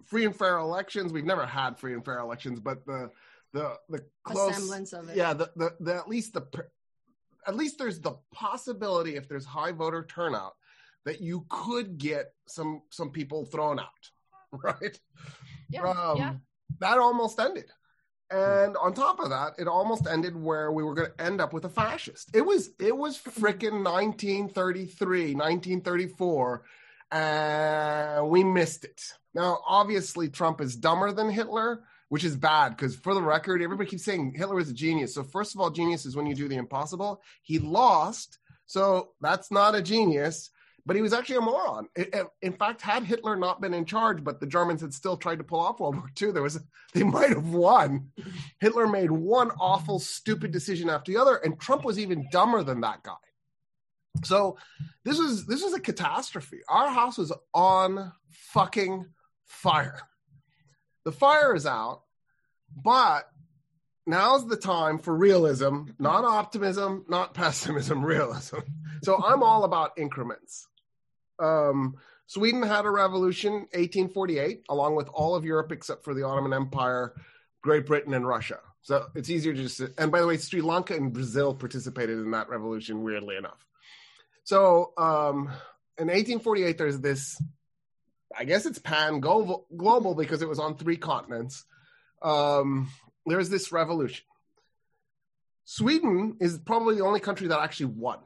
free 0.04 0.24
and 0.24 0.36
fair 0.36 0.58
elections. 0.58 1.12
We've 1.12 1.24
never 1.24 1.46
had 1.46 1.78
free 1.78 1.94
and 1.94 2.04
fair 2.04 2.18
elections, 2.18 2.60
but 2.60 2.84
the 2.86 3.10
the 3.52 3.76
the 3.88 4.04
close 4.24 4.56
semblance 4.56 4.92
of 4.92 5.08
it. 5.08 5.16
Yeah, 5.16 5.32
the, 5.34 5.50
the 5.56 5.74
the 5.80 5.94
at 5.94 6.08
least 6.08 6.34
the 6.34 6.46
at 7.46 7.56
least 7.56 7.78
there's 7.78 8.00
the 8.00 8.16
possibility 8.32 9.16
if 9.16 9.28
there's 9.28 9.46
high 9.46 9.72
voter 9.72 10.04
turnout 10.04 10.54
that 11.04 11.20
you 11.20 11.46
could 11.48 11.96
get 11.98 12.32
some 12.46 12.82
some 12.90 13.10
people 13.10 13.46
thrown 13.46 13.78
out, 13.78 14.10
right? 14.64 14.98
Yeah, 15.70 15.82
um, 15.82 16.16
yeah. 16.16 16.34
That 16.80 16.98
almost 16.98 17.38
ended. 17.38 17.66
And 18.30 18.76
on 18.76 18.92
top 18.92 19.20
of 19.20 19.30
that, 19.30 19.54
it 19.58 19.66
almost 19.66 20.06
ended 20.06 20.36
where 20.36 20.70
we 20.70 20.82
were 20.82 20.94
going 20.94 21.10
to 21.16 21.24
end 21.24 21.40
up 21.40 21.54
with 21.54 21.64
a 21.64 21.70
fascist. 21.70 22.30
It 22.34 22.42
was 22.42 22.70
it 22.78 22.94
was 22.94 23.16
freaking 23.18 23.84
1933, 23.84 25.34
1934, 25.34 26.62
and 27.10 28.28
we 28.28 28.44
missed 28.44 28.84
it. 28.84 29.02
Now, 29.34 29.60
obviously, 29.66 30.28
Trump 30.28 30.60
is 30.60 30.76
dumber 30.76 31.10
than 31.10 31.30
Hitler, 31.30 31.84
which 32.10 32.24
is 32.24 32.36
bad 32.36 32.70
because, 32.70 32.96
for 32.96 33.14
the 33.14 33.22
record, 33.22 33.62
everybody 33.62 33.88
keeps 33.88 34.04
saying 34.04 34.34
Hitler 34.36 34.56
was 34.56 34.68
a 34.68 34.74
genius. 34.74 35.14
So, 35.14 35.22
first 35.22 35.54
of 35.54 35.60
all, 35.62 35.70
genius 35.70 36.04
is 36.04 36.14
when 36.14 36.26
you 36.26 36.34
do 36.34 36.48
the 36.48 36.56
impossible. 36.56 37.22
He 37.42 37.58
lost, 37.58 38.38
so 38.66 39.12
that's 39.22 39.50
not 39.50 39.74
a 39.74 39.80
genius 39.80 40.50
but 40.88 40.96
he 40.96 41.02
was 41.02 41.12
actually 41.12 41.36
a 41.36 41.42
moron. 41.42 41.86
in 42.40 42.54
fact, 42.54 42.80
had 42.80 43.04
Hitler 43.04 43.36
not 43.36 43.60
been 43.60 43.74
in 43.74 43.84
charge, 43.84 44.24
but 44.24 44.40
the 44.40 44.46
Germans 44.46 44.80
had 44.80 44.94
still 44.94 45.18
tried 45.18 45.36
to 45.36 45.44
pull 45.44 45.60
off 45.60 45.80
World 45.80 45.96
War 45.98 46.10
II, 46.20 46.32
there 46.32 46.42
was 46.42 46.58
they 46.94 47.02
might 47.02 47.28
have 47.28 47.50
won. 47.50 48.08
Hitler 48.58 48.86
made 48.86 49.10
one 49.10 49.50
awful, 49.60 49.98
stupid 49.98 50.50
decision 50.50 50.88
after 50.88 51.12
the 51.12 51.18
other, 51.18 51.36
and 51.36 51.60
Trump 51.60 51.84
was 51.84 51.98
even 51.98 52.26
dumber 52.32 52.62
than 52.62 52.80
that 52.80 53.02
guy. 53.02 53.12
So 54.24 54.56
this 55.04 55.18
was 55.18 55.44
this 55.44 55.62
was 55.62 55.74
a 55.74 55.80
catastrophe. 55.80 56.60
Our 56.70 56.88
house 56.88 57.18
was 57.18 57.34
on 57.52 58.10
fucking 58.30 59.04
fire. 59.44 60.00
The 61.04 61.12
fire 61.12 61.54
is 61.54 61.66
out, 61.66 62.00
but 62.74 63.28
now's 64.06 64.48
the 64.48 64.56
time 64.56 64.98
for 65.00 65.14
realism, 65.14 65.82
not 65.98 66.24
optimism, 66.24 67.04
not 67.10 67.34
pessimism, 67.34 68.02
realism. 68.06 68.60
So 69.02 69.22
I'm 69.22 69.42
all 69.42 69.64
about 69.64 69.98
increments. 69.98 70.66
Um, 71.38 71.96
Sweden 72.26 72.62
had 72.62 72.84
a 72.84 72.90
revolution 72.90 73.52
1848, 73.72 74.64
along 74.68 74.96
with 74.96 75.08
all 75.08 75.34
of 75.34 75.44
Europe 75.44 75.72
except 75.72 76.04
for 76.04 76.14
the 76.14 76.24
Ottoman 76.24 76.52
Empire, 76.52 77.14
Great 77.62 77.86
Britain, 77.86 78.14
and 78.14 78.26
Russia. 78.26 78.60
So 78.82 79.06
it's 79.14 79.30
easier 79.30 79.54
to 79.54 79.62
just. 79.62 79.80
And 79.98 80.12
by 80.12 80.20
the 80.20 80.26
way, 80.26 80.36
Sri 80.36 80.60
Lanka 80.60 80.94
and 80.94 81.12
Brazil 81.12 81.54
participated 81.54 82.18
in 82.18 82.30
that 82.32 82.48
revolution, 82.48 83.02
weirdly 83.02 83.36
enough. 83.36 83.64
So 84.44 84.92
um, 84.96 85.50
in 85.98 86.06
1848, 86.08 86.78
there's 86.78 87.00
this. 87.00 87.40
I 88.36 88.44
guess 88.44 88.66
it's 88.66 88.78
pan 88.78 89.20
global, 89.20 90.14
because 90.14 90.42
it 90.42 90.48
was 90.48 90.58
on 90.58 90.76
three 90.76 90.96
continents. 90.96 91.64
Um, 92.22 92.90
there's 93.26 93.48
this 93.48 93.72
revolution. 93.72 94.24
Sweden 95.64 96.36
is 96.40 96.58
probably 96.58 96.96
the 96.96 97.04
only 97.04 97.20
country 97.20 97.48
that 97.48 97.60
actually 97.60 97.86
won. 97.86 98.18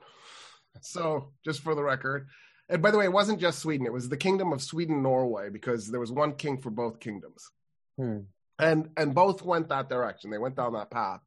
So, 0.81 1.33
just 1.45 1.61
for 1.61 1.75
the 1.75 1.83
record, 1.83 2.29
and 2.73 2.83
by 2.83 2.91
the 2.91 2.97
way, 2.97 3.05
it 3.05 3.13
wasn't 3.13 3.39
just 3.39 3.59
Sweden; 3.59 3.87
it 3.87 3.93
was 3.93 4.09
the 4.09 4.17
Kingdom 4.17 4.53
of 4.53 4.63
Sweden 4.63 5.03
Norway 5.03 5.51
because 5.51 5.91
there 5.91 6.01
was 6.01 6.11
one 6.11 6.33
king 6.33 6.57
for 6.57 6.71
both 6.71 7.01
kingdoms, 7.01 7.51
hmm. 7.99 8.21
and 8.59 8.89
and 8.97 9.15
both 9.15 9.43
went 9.43 9.69
that 9.69 9.91
direction. 9.91 10.31
They 10.31 10.39
went 10.39 10.57
down 10.57 10.73
that 10.73 10.91
path, 10.91 11.21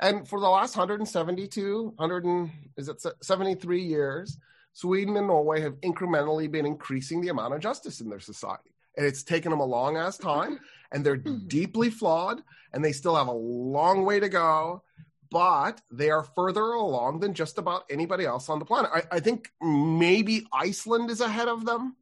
and 0.00 0.26
for 0.28 0.40
the 0.40 0.48
last 0.48 0.76
172, 0.76 1.92
100 1.94 2.24
and, 2.24 2.50
is 2.76 2.88
it 2.88 3.04
73 3.22 3.80
years, 3.80 4.36
Sweden 4.72 5.16
and 5.16 5.28
Norway 5.28 5.60
have 5.60 5.80
incrementally 5.82 6.50
been 6.50 6.66
increasing 6.66 7.20
the 7.20 7.28
amount 7.28 7.54
of 7.54 7.60
justice 7.60 8.00
in 8.00 8.10
their 8.10 8.18
society, 8.18 8.70
and 8.96 9.06
it's 9.06 9.22
taken 9.22 9.50
them 9.50 9.60
a 9.60 9.64
long 9.64 9.96
ass 9.96 10.18
time, 10.18 10.58
and 10.90 11.06
they're 11.06 11.16
deeply 11.16 11.90
flawed, 11.90 12.42
and 12.72 12.84
they 12.84 12.92
still 12.92 13.14
have 13.14 13.28
a 13.28 13.32
long 13.32 14.04
way 14.04 14.18
to 14.18 14.28
go 14.28 14.82
but 15.30 15.80
they 15.90 16.10
are 16.10 16.24
further 16.24 16.62
along 16.62 17.20
than 17.20 17.34
just 17.34 17.58
about 17.58 17.84
anybody 17.90 18.24
else 18.24 18.48
on 18.48 18.58
the 18.58 18.64
planet. 18.64 18.90
I, 18.92 19.02
I 19.12 19.20
think 19.20 19.50
maybe 19.62 20.46
Iceland 20.52 21.10
is 21.10 21.20
ahead 21.20 21.48
of 21.48 21.64
them. 21.64 21.96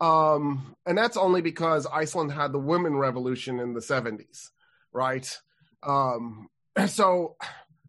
Um, 0.00 0.76
and 0.86 0.96
that's 0.96 1.16
only 1.16 1.42
because 1.42 1.86
Iceland 1.86 2.32
had 2.32 2.52
the 2.52 2.58
women 2.58 2.96
revolution 2.96 3.58
in 3.58 3.74
the 3.74 3.80
70s, 3.80 4.50
right? 4.92 5.38
Um, 5.82 6.48
so, 6.86 7.36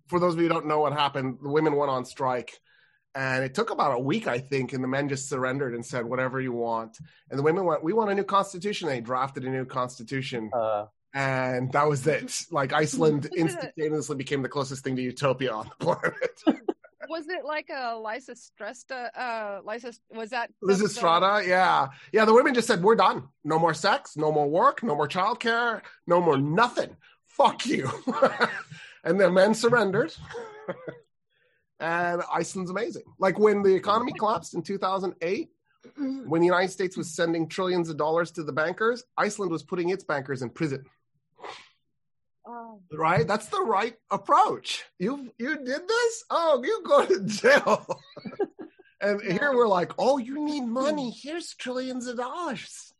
for 0.07 0.19
those 0.19 0.33
of 0.33 0.39
you 0.39 0.47
who 0.47 0.53
don't 0.53 0.65
know 0.65 0.79
what 0.79 0.93
happened, 0.93 1.37
the 1.41 1.49
women 1.49 1.75
went 1.75 1.91
on 1.91 2.03
strike. 2.03 2.59
And 3.15 3.43
it 3.43 3.53
took 3.53 3.69
about 3.69 3.95
a 3.95 3.99
week, 3.99 4.27
I 4.27 4.39
think, 4.39 4.73
and 4.73 4.83
the 4.83 4.87
men 4.87 5.09
just 5.09 5.29
surrendered 5.29 5.73
and 5.73 5.85
said, 5.85 6.05
whatever 6.05 6.39
you 6.39 6.51
want. 6.51 6.97
And 7.29 7.37
the 7.37 7.43
women 7.43 7.65
went, 7.65 7.83
we 7.83 7.93
want 7.93 8.11
a 8.11 8.15
new 8.15 8.23
constitution. 8.23 8.87
They 8.87 9.01
drafted 9.01 9.45
a 9.45 9.49
new 9.49 9.65
constitution. 9.65 10.49
Uh, 10.53 10.85
and 11.13 11.71
that 11.71 11.87
was 11.87 12.05
it. 12.07 12.45
Like 12.51 12.73
Iceland 12.73 13.29
instantaneously 13.35 14.15
became 14.15 14.41
the 14.41 14.49
closest 14.49 14.83
thing 14.83 14.95
to 14.95 15.01
utopia 15.01 15.51
on 15.51 15.69
the 15.69 15.85
planet. 15.85 16.41
was 17.09 17.27
it 17.27 17.45
like 17.45 17.69
a 17.69 17.95
Lysistrata? 17.95 19.09
Uh, 19.15 19.61
Lysis 19.63 19.99
was 20.11 20.29
that 20.31 20.51
Lysistrata? 20.63 21.45
Yeah, 21.45 21.89
yeah. 22.11 22.25
The 22.25 22.33
women 22.33 22.53
just 22.53 22.67
said, 22.67 22.83
"We're 22.83 22.95
done. 22.95 23.27
No 23.43 23.59
more 23.59 23.73
sex. 23.73 24.17
No 24.17 24.31
more 24.31 24.47
work. 24.47 24.83
No 24.83 24.95
more 24.95 25.07
childcare. 25.07 25.81
No 26.07 26.21
more 26.21 26.37
nothing. 26.37 26.95
Fuck 27.27 27.65
you." 27.65 27.89
and 29.03 29.19
the 29.19 29.31
men 29.31 29.53
surrendered. 29.53 30.13
and 31.79 32.21
Iceland's 32.31 32.71
amazing. 32.71 33.03
Like 33.17 33.39
when 33.39 33.63
the 33.63 33.73
economy 33.73 34.13
collapsed 34.13 34.53
in 34.53 34.61
2008, 34.63 35.49
when 36.25 36.41
the 36.41 36.45
United 36.45 36.71
States 36.71 36.97
was 36.97 37.13
sending 37.15 37.47
trillions 37.47 37.89
of 37.89 37.97
dollars 37.97 38.31
to 38.31 38.43
the 38.43 38.51
bankers, 38.51 39.03
Iceland 39.17 39.51
was 39.51 39.63
putting 39.63 39.89
its 39.89 40.03
bankers 40.03 40.41
in 40.41 40.49
prison. 40.49 40.83
Oh. 42.51 42.81
Right? 42.91 43.27
That's 43.27 43.47
the 43.47 43.61
right 43.61 43.93
approach. 44.09 44.83
You 44.97 45.31
you 45.37 45.57
did 45.57 45.87
this? 45.87 46.23
Oh, 46.31 46.63
you 46.63 46.81
go 46.83 47.05
to 47.05 47.23
jail. 47.25 47.85
and 49.01 49.21
yeah. 49.23 49.33
here 49.33 49.53
we're 49.53 49.67
like, 49.67 49.91
oh, 49.99 50.17
you 50.17 50.43
need 50.43 50.63
hmm. 50.63 50.73
money. 50.73 51.11
Here's 51.11 51.53
trillions 51.53 52.07
of 52.07 52.17
dollars. 52.17 52.91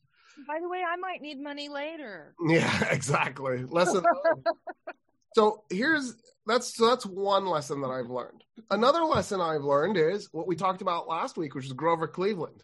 By 0.48 0.60
the 0.62 0.70
way, 0.70 0.84
I 0.88 0.96
might 0.98 1.22
need 1.22 1.42
money 1.42 1.68
later. 1.68 2.36
Yeah, 2.48 2.88
exactly. 2.92 3.64
Lesson 3.66 4.04
So 5.36 5.64
here's 5.70 6.16
that's 6.46 6.76
so 6.76 6.90
that's 6.90 7.06
one 7.06 7.46
lesson 7.46 7.82
that 7.82 7.90
I've 7.90 8.10
learned. 8.10 8.44
Another 8.70 9.04
lesson 9.04 9.42
I've 9.42 9.64
learned 9.64 9.98
is 9.98 10.30
what 10.32 10.48
we 10.48 10.56
talked 10.56 10.82
about 10.82 11.08
last 11.08 11.38
week, 11.38 11.56
which 11.56 11.66
is 11.66 11.74
Grover 11.74 12.08
Cleveland. 12.08 12.64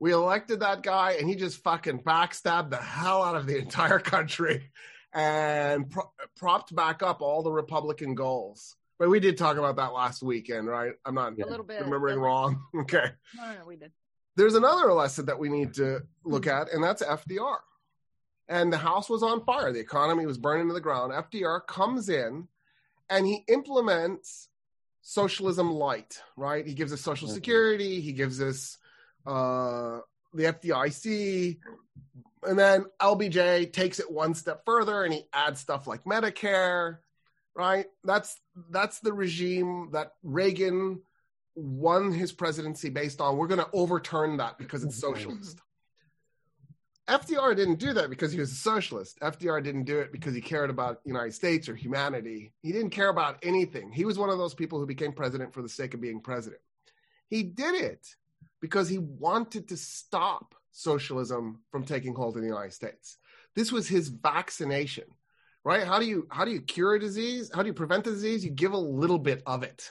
We 0.00 0.12
elected 0.12 0.60
that 0.60 0.82
guy, 0.82 1.12
and 1.12 1.28
he 1.28 1.36
just 1.36 1.62
fucking 1.62 2.00
backstabbed 2.00 2.70
the 2.70 2.78
hell 2.78 3.22
out 3.22 3.36
of 3.36 3.46
the 3.46 3.58
entire 3.58 3.98
country 3.98 4.70
and 5.12 5.90
pro- 5.90 6.10
propped 6.36 6.74
back 6.74 7.02
up 7.02 7.20
all 7.20 7.42
the 7.42 7.50
Republican 7.52 8.14
goals. 8.14 8.76
But 8.98 9.08
we 9.08 9.18
did 9.20 9.38
talk 9.38 9.56
about 9.56 9.76
that 9.76 9.92
last 9.92 10.22
weekend, 10.22 10.68
right? 10.68 10.92
I'm 11.06 11.14
not 11.14 11.32
A 11.32 11.46
little 11.46 11.64
bit. 11.64 11.80
remembering 11.82 12.18
wrong. 12.20 12.60
Okay. 12.80 13.06
No, 13.36 13.52
no, 13.52 13.64
we 13.66 13.76
did. 13.76 13.92
There's 14.36 14.54
another 14.54 14.92
lesson 14.92 15.26
that 15.26 15.38
we 15.38 15.48
need 15.48 15.74
to 15.74 16.00
look 16.24 16.46
at, 16.46 16.72
and 16.72 16.82
that's 16.84 17.02
FDR. 17.02 17.56
And 18.48 18.72
the 18.72 18.76
house 18.78 19.08
was 19.08 19.22
on 19.22 19.44
fire. 19.44 19.72
The 19.72 19.80
economy 19.80 20.26
was 20.26 20.38
burning 20.38 20.68
to 20.68 20.74
the 20.74 20.80
ground. 20.80 21.12
FDR 21.12 21.66
comes 21.66 22.08
in 22.08 22.48
and 23.08 23.26
he 23.26 23.44
implements 23.48 24.48
socialism 25.02 25.70
light, 25.72 26.20
right? 26.36 26.66
He 26.66 26.74
gives 26.74 26.92
us 26.92 27.00
social 27.00 27.28
Mhm. 27.28 27.34
security, 27.34 28.00
he 28.00 28.12
gives 28.12 28.40
us 28.40 28.76
uh, 29.26 30.00
the 30.34 30.44
FDIC, 30.46 31.58
and 32.42 32.58
then 32.58 32.86
LBJ 33.00 33.72
takes 33.72 34.00
it 34.00 34.10
one 34.10 34.34
step 34.34 34.64
further 34.64 35.04
and 35.04 35.12
he 35.12 35.24
adds 35.32 35.60
stuff 35.60 35.86
like 35.86 36.04
Medicare, 36.04 36.98
right? 37.54 37.86
That's 38.04 38.36
that's 38.70 39.00
the 39.00 39.12
regime 39.12 39.90
that 39.92 40.12
Reagan 40.22 41.02
won 41.54 42.12
his 42.12 42.32
presidency 42.32 42.88
based 42.90 43.20
on. 43.20 43.36
We're 43.36 43.48
going 43.48 43.60
to 43.60 43.70
overturn 43.72 44.38
that 44.38 44.58
because 44.58 44.84
it's 44.84 44.98
socialist. 44.98 45.60
FDR 47.08 47.56
didn't 47.56 47.80
do 47.80 47.92
that 47.92 48.08
because 48.08 48.30
he 48.30 48.38
was 48.38 48.52
a 48.52 48.56
socialist. 48.56 49.18
FDR 49.20 49.62
didn't 49.62 49.82
do 49.82 49.98
it 49.98 50.12
because 50.12 50.32
he 50.32 50.40
cared 50.40 50.70
about 50.70 51.02
the 51.02 51.08
United 51.08 51.34
States 51.34 51.68
or 51.68 51.74
humanity. 51.74 52.52
He 52.62 52.70
didn't 52.70 52.90
care 52.90 53.08
about 53.08 53.38
anything. 53.42 53.90
He 53.90 54.04
was 54.04 54.16
one 54.16 54.30
of 54.30 54.38
those 54.38 54.54
people 54.54 54.78
who 54.78 54.86
became 54.86 55.12
president 55.12 55.52
for 55.52 55.60
the 55.60 55.68
sake 55.68 55.92
of 55.92 56.00
being 56.00 56.20
president. 56.20 56.60
He 57.28 57.42
did 57.42 57.74
it 57.74 58.06
because 58.60 58.88
he 58.88 58.98
wanted 58.98 59.68
to 59.68 59.76
stop 59.76 60.54
socialism 60.72 61.60
from 61.70 61.84
taking 61.84 62.14
hold 62.14 62.36
in 62.36 62.42
the 62.42 62.48
United 62.48 62.72
States. 62.72 63.18
This 63.54 63.72
was 63.72 63.88
his 63.88 64.08
vaccination, 64.08 65.04
right? 65.64 65.84
How 65.84 65.98
do 65.98 66.06
you 66.06 66.26
how 66.30 66.44
do 66.44 66.50
you 66.50 66.60
cure 66.60 66.94
a 66.94 67.00
disease? 67.00 67.50
How 67.54 67.62
do 67.62 67.68
you 67.68 67.74
prevent 67.74 68.06
a 68.06 68.10
disease? 68.10 68.44
You 68.44 68.50
give 68.50 68.72
a 68.72 68.78
little 68.78 69.18
bit 69.18 69.42
of 69.46 69.62
it. 69.62 69.90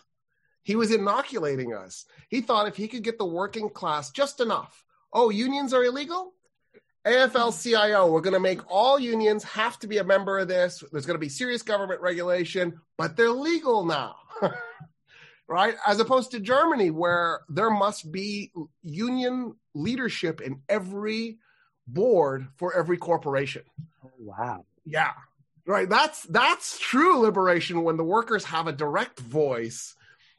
He 0.63 0.75
was 0.75 0.91
inoculating 0.91 1.73
us. 1.73 2.05
He 2.29 2.41
thought 2.41 2.67
if 2.67 2.75
he 2.75 2.87
could 2.87 3.03
get 3.03 3.17
the 3.17 3.25
working 3.25 3.69
class 3.69 4.11
just 4.11 4.39
enough. 4.39 4.83
Oh, 5.11 5.29
unions 5.29 5.73
are 5.73 5.83
illegal? 5.83 6.33
AFL 7.07 7.63
CIO, 7.63 8.11
we're 8.11 8.21
going 8.21 8.33
to 8.33 8.39
make 8.39 8.59
all 8.69 8.99
unions 8.99 9.43
have 9.45 9.79
to 9.79 9.87
be 9.87 9.99
a 9.99 10.03
member 10.03 10.37
of 10.37 10.47
this. 10.47 10.83
There's 10.91 11.05
going 11.05 11.15
to 11.15 11.19
be 11.19 11.29
serious 11.29 11.61
government 11.61 12.01
regulation, 12.01 12.79
but 12.97 13.15
they're 13.15 13.31
legal 13.31 13.85
now. 13.85 14.15
right? 15.49 15.75
As 15.85 15.99
opposed 15.99 16.31
to 16.31 16.39
Germany, 16.39 16.91
where 16.91 17.41
there 17.49 17.71
must 17.71 18.11
be 18.11 18.51
union 18.83 19.55
leadership 19.73 20.39
in 20.39 20.61
every 20.69 21.39
board 21.87 22.47
for 22.57 22.73
every 22.75 22.97
corporation. 22.97 23.63
Oh, 24.05 24.11
wow. 24.19 24.65
Yeah. 24.85 25.11
Right. 25.65 25.89
That's 25.89 26.23
that's 26.23 26.79
true 26.79 27.19
liberation 27.19 27.83
when 27.83 27.97
the 27.97 28.03
workers 28.03 28.45
have 28.45 28.67
a 28.67 28.71
direct 28.71 29.19
voice 29.19 29.95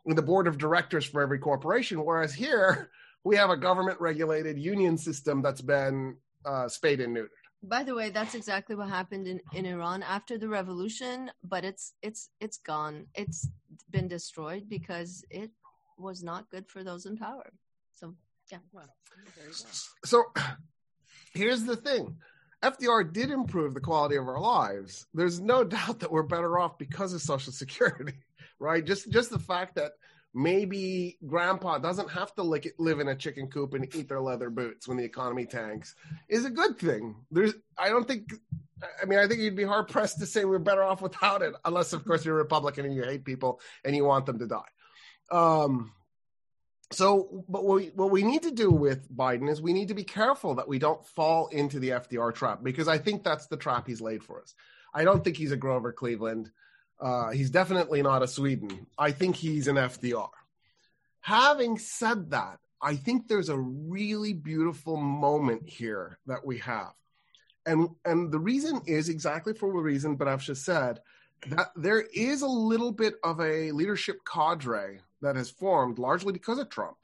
in 0.06 0.16
the 0.16 0.22
board 0.22 0.46
of 0.46 0.58
directors 0.58 1.04
for 1.04 1.22
every 1.22 1.38
corporation. 1.38 2.04
Whereas 2.04 2.32
here 2.32 2.90
we 3.22 3.36
have 3.36 3.50
a 3.50 3.56
government 3.56 4.00
regulated 4.00 4.58
union 4.58 4.96
system 4.96 5.42
that's 5.42 5.60
been 5.60 6.16
uh, 6.44 6.68
spayed 6.68 7.00
and 7.00 7.16
neutered. 7.16 7.28
By 7.62 7.82
the 7.84 7.94
way, 7.94 8.10
that's 8.10 8.34
exactly 8.34 8.74
what 8.74 8.88
happened 8.88 9.26
in, 9.26 9.40
in 9.52 9.66
Iran 9.66 10.02
after 10.02 10.38
the 10.38 10.48
revolution, 10.48 11.30
but 11.44 11.64
it's 11.64 11.92
it's 12.02 12.30
it's 12.40 12.56
gone. 12.56 13.06
It's 13.14 13.48
been 13.90 14.08
destroyed 14.08 14.68
because 14.68 15.24
it 15.30 15.50
was 15.98 16.22
not 16.22 16.50
good 16.50 16.66
for 16.66 16.82
those 16.82 17.04
in 17.04 17.18
power. 17.18 17.52
So 17.94 18.14
yeah. 18.50 18.58
Well, 18.72 18.88
there 19.36 19.46
you 19.46 19.52
go. 19.52 19.68
So 20.04 20.24
here's 21.34 21.64
the 21.64 21.76
thing. 21.76 22.16
FDR 22.62 23.10
did 23.10 23.30
improve 23.30 23.74
the 23.74 23.80
quality 23.80 24.16
of 24.16 24.28
our 24.28 24.40
lives. 24.40 25.06
There's 25.14 25.40
no 25.40 25.64
doubt 25.78 26.00
that 26.00 26.10
we're 26.10 26.22
better 26.22 26.58
off 26.58 26.78
because 26.78 27.12
of 27.12 27.20
Social 27.20 27.52
Security, 27.52 28.14
right? 28.58 28.84
Just 28.84 29.10
just 29.10 29.30
the 29.30 29.38
fact 29.38 29.74
that 29.74 29.92
maybe 30.32 31.18
grandpa 31.26 31.78
doesn't 31.78 32.10
have 32.10 32.32
to 32.34 32.42
lick 32.42 32.72
live 32.78 33.00
in 33.00 33.08
a 33.08 33.16
chicken 33.16 33.48
coop 33.48 33.74
and 33.74 33.92
eat 33.94 34.08
their 34.08 34.20
leather 34.20 34.48
boots 34.48 34.86
when 34.86 34.96
the 34.96 35.04
economy 35.04 35.44
tanks 35.44 35.94
is 36.28 36.44
a 36.44 36.50
good 36.50 36.78
thing. 36.78 37.16
There's 37.30 37.54
I 37.76 37.88
don't 37.88 38.06
think 38.06 38.32
I 39.02 39.06
mean 39.06 39.18
I 39.18 39.26
think 39.26 39.40
you'd 39.40 39.56
be 39.56 39.64
hard 39.64 39.88
pressed 39.88 40.20
to 40.20 40.26
say 40.26 40.44
we're 40.44 40.58
better 40.58 40.84
off 40.84 41.02
without 41.02 41.42
it 41.42 41.54
unless 41.64 41.92
of 41.92 42.04
course 42.04 42.24
you're 42.24 42.38
a 42.38 42.42
Republican 42.42 42.86
and 42.86 42.94
you 42.94 43.02
hate 43.02 43.24
people 43.24 43.60
and 43.84 43.96
you 43.96 44.04
want 44.04 44.26
them 44.26 44.38
to 44.38 44.46
die. 44.46 44.70
Um 45.32 45.92
so, 46.92 47.44
but 47.48 47.64
what 47.64 47.76
we, 47.76 47.86
what 47.94 48.10
we 48.10 48.24
need 48.24 48.42
to 48.42 48.50
do 48.50 48.70
with 48.70 49.08
Biden 49.14 49.48
is 49.48 49.62
we 49.62 49.72
need 49.72 49.88
to 49.88 49.94
be 49.94 50.02
careful 50.02 50.56
that 50.56 50.66
we 50.66 50.80
don't 50.80 51.06
fall 51.06 51.46
into 51.48 51.78
the 51.78 51.90
FDR 51.90 52.34
trap 52.34 52.64
because 52.64 52.88
I 52.88 52.98
think 52.98 53.22
that's 53.22 53.46
the 53.46 53.56
trap 53.56 53.86
he's 53.86 54.00
laid 54.00 54.24
for 54.24 54.42
us. 54.42 54.54
I 54.92 55.04
don't 55.04 55.22
think 55.22 55.36
he's 55.36 55.52
a 55.52 55.56
Grover 55.56 55.92
Cleveland. 55.92 56.50
Uh, 57.00 57.30
he's 57.30 57.50
definitely 57.50 58.02
not 58.02 58.22
a 58.22 58.28
Sweden. 58.28 58.86
I 58.98 59.10
think 59.12 59.36
he's 59.36 59.68
an 59.68 59.76
FDR. 59.76 60.28
Having 61.20 61.78
said 61.78 62.30
that, 62.30 62.58
I 62.82 62.96
think 62.96 63.28
there's 63.28 63.48
a 63.48 63.58
really 63.58 64.32
beautiful 64.32 64.96
moment 64.96 65.68
here 65.68 66.18
that 66.26 66.44
we 66.44 66.58
have. 66.58 66.92
And, 67.66 67.90
and 68.04 68.32
the 68.32 68.38
reason 68.38 68.80
is 68.86 69.08
exactly 69.08 69.52
for 69.52 69.72
the 69.72 69.78
reason 69.78 70.16
Banafsha 70.16 70.56
said 70.56 71.00
that 71.48 71.72
there 71.76 72.00
is 72.14 72.42
a 72.42 72.46
little 72.46 72.92
bit 72.92 73.14
of 73.24 73.40
a 73.40 73.70
leadership 73.72 74.20
cadre 74.24 75.00
that 75.22 75.36
has 75.36 75.50
formed 75.50 75.98
largely 75.98 76.32
because 76.32 76.58
of 76.58 76.68
Trump. 76.68 76.96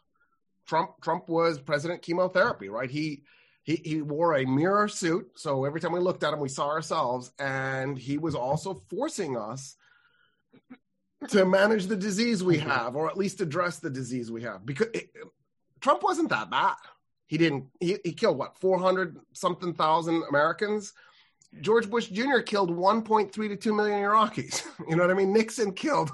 Trump 0.67 1.01
Trump 1.01 1.29
was 1.29 1.59
president 1.61 2.03
chemotherapy, 2.03 2.69
right? 2.69 2.91
He 2.91 3.23
he 3.63 3.77
he 3.77 4.03
wore 4.03 4.37
a 4.37 4.45
mirror 4.45 4.89
suit, 4.89 5.31
so 5.37 5.65
every 5.65 5.81
time 5.81 5.93
we 5.93 6.01
looked 6.01 6.25
at 6.25 6.33
him, 6.33 6.41
we 6.41 6.49
saw 6.49 6.69
ourselves, 6.69 7.33
and 7.39 7.97
he 7.97 8.19
was 8.19 8.35
also 8.35 8.75
forcing 8.75 9.37
us 9.37 9.77
to 11.29 11.45
manage 11.45 11.87
the 11.87 11.97
disease 11.97 12.43
we 12.43 12.59
mm-hmm. 12.59 12.71
have, 12.71 12.97
or 12.97 13.09
at 13.09 13.17
least 13.17 13.41
address 13.41 13.79
the 13.79 13.91
disease 13.91 14.31
we 14.31 14.43
have. 14.43 14.65
Because 14.65 14.89
it, 14.95 15.11
Trump 15.81 16.03
wasn't 16.03 16.31
that 16.31 16.51
bad. 16.51 16.77
He 17.27 17.39
didn't. 17.39 17.67
He, 17.81 17.99
he 18.05 18.13
killed 18.13 18.39
what 18.39 18.57
four 18.59 18.79
hundred 18.79 19.17
something 19.33 19.75
thousand 19.75 20.23
Americans. 20.29 20.93
George 21.61 21.89
Bush 21.89 22.09
Jr. 22.09 22.41
killed 22.41 22.71
1.3 22.71 23.33
to 23.33 23.57
2 23.57 23.73
million 23.73 24.01
Iraqis. 24.01 24.63
You 24.89 24.97
know 24.97 25.03
what 25.03 25.11
I 25.11 25.15
mean? 25.15 25.33
Nixon 25.33 25.73
killed 25.73 26.11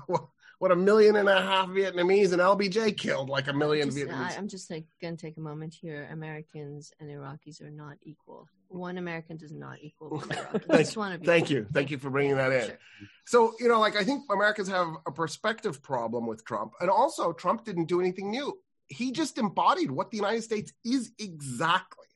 what 0.62 0.70
a 0.70 0.76
million 0.76 1.16
and 1.16 1.28
a 1.28 1.42
half 1.42 1.66
Vietnamese, 1.70 2.30
and 2.30 2.40
LBJ 2.40 2.96
killed 2.96 3.28
like 3.28 3.48
a 3.48 3.52
million 3.52 3.88
just, 3.88 3.98
Vietnamese. 3.98 4.30
I, 4.30 4.36
I'm 4.36 4.46
just 4.46 4.70
like, 4.70 4.84
going 5.00 5.16
to 5.16 5.20
take 5.20 5.36
a 5.36 5.40
moment 5.40 5.74
here. 5.74 6.08
Americans 6.12 6.92
and 7.00 7.10
Iraqis 7.10 7.60
are 7.60 7.70
not 7.72 7.96
equal. 8.02 8.46
One 8.68 8.96
American 8.96 9.36
does 9.36 9.50
not 9.50 9.78
equal 9.80 10.10
one 10.10 10.30
Iraqi. 10.30 10.46
I 10.54 10.58
Thank- 10.58 10.78
just 10.78 10.96
want 10.96 11.14
to 11.14 11.18
be 11.18 11.26
Thank 11.26 11.50
you. 11.50 11.66
Thank 11.72 11.90
you 11.90 11.98
for 11.98 12.10
bringing 12.10 12.36
that 12.36 12.52
in. 12.52 12.66
Sure. 12.66 12.78
So, 13.26 13.54
you 13.58 13.66
know, 13.66 13.80
like 13.80 13.96
I 13.96 14.04
think 14.04 14.22
Americans 14.30 14.68
have 14.68 14.86
a 15.04 15.10
perspective 15.10 15.82
problem 15.82 16.28
with 16.28 16.44
Trump. 16.44 16.74
And 16.80 16.88
also, 16.88 17.32
Trump 17.32 17.64
didn't 17.64 17.86
do 17.86 17.98
anything 17.98 18.30
new. 18.30 18.56
He 18.86 19.10
just 19.10 19.38
embodied 19.38 19.90
what 19.90 20.12
the 20.12 20.16
United 20.16 20.44
States 20.44 20.72
is 20.84 21.10
exactly. 21.18 22.06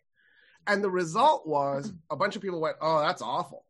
And 0.68 0.84
the 0.84 0.90
result 0.90 1.48
was 1.48 1.92
a 2.12 2.16
bunch 2.16 2.36
of 2.36 2.42
people 2.42 2.60
went, 2.60 2.76
oh, 2.80 3.00
that's 3.00 3.22
awful. 3.22 3.65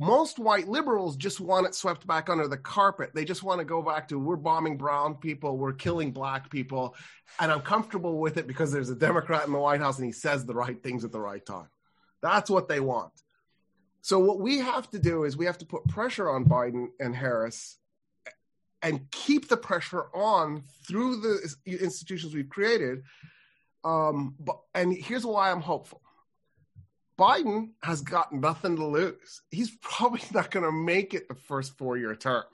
Most 0.00 0.38
white 0.38 0.68
liberals 0.68 1.16
just 1.16 1.40
want 1.40 1.66
it 1.66 1.74
swept 1.74 2.06
back 2.06 2.30
under 2.30 2.46
the 2.46 2.56
carpet. 2.56 3.10
They 3.14 3.24
just 3.24 3.42
want 3.42 3.58
to 3.58 3.64
go 3.64 3.82
back 3.82 4.06
to 4.08 4.18
we're 4.18 4.36
bombing 4.36 4.76
brown 4.76 5.16
people, 5.16 5.58
we're 5.58 5.72
killing 5.72 6.12
black 6.12 6.50
people. 6.50 6.94
And 7.40 7.50
I'm 7.50 7.62
comfortable 7.62 8.20
with 8.20 8.36
it 8.36 8.46
because 8.46 8.70
there's 8.70 8.90
a 8.90 8.94
Democrat 8.94 9.44
in 9.46 9.52
the 9.52 9.58
White 9.58 9.80
House 9.80 9.98
and 9.98 10.06
he 10.06 10.12
says 10.12 10.46
the 10.46 10.54
right 10.54 10.80
things 10.80 11.04
at 11.04 11.10
the 11.10 11.20
right 11.20 11.44
time. 11.44 11.68
That's 12.22 12.48
what 12.48 12.68
they 12.68 12.78
want. 12.78 13.12
So 14.00 14.20
what 14.20 14.38
we 14.38 14.58
have 14.58 14.88
to 14.90 15.00
do 15.00 15.24
is 15.24 15.36
we 15.36 15.46
have 15.46 15.58
to 15.58 15.66
put 15.66 15.88
pressure 15.88 16.30
on 16.30 16.44
Biden 16.44 16.88
and 17.00 17.14
Harris 17.14 17.76
and 18.82 19.10
keep 19.10 19.48
the 19.48 19.56
pressure 19.56 20.04
on 20.14 20.62
through 20.86 21.20
the 21.20 21.56
institutions 21.66 22.34
we've 22.34 22.48
created. 22.48 23.02
Um, 23.84 24.36
but 24.38 24.60
and 24.74 24.92
here's 24.92 25.26
why 25.26 25.50
I'm 25.50 25.60
hopeful. 25.60 26.00
Biden 27.18 27.70
has 27.82 28.00
got 28.00 28.32
nothing 28.32 28.76
to 28.76 28.86
lose. 28.86 29.42
He's 29.50 29.72
probably 29.82 30.20
not 30.32 30.50
going 30.50 30.64
to 30.64 30.72
make 30.72 31.14
it 31.14 31.28
the 31.28 31.34
first 31.34 31.76
four-year 31.76 32.14
term. 32.14 32.44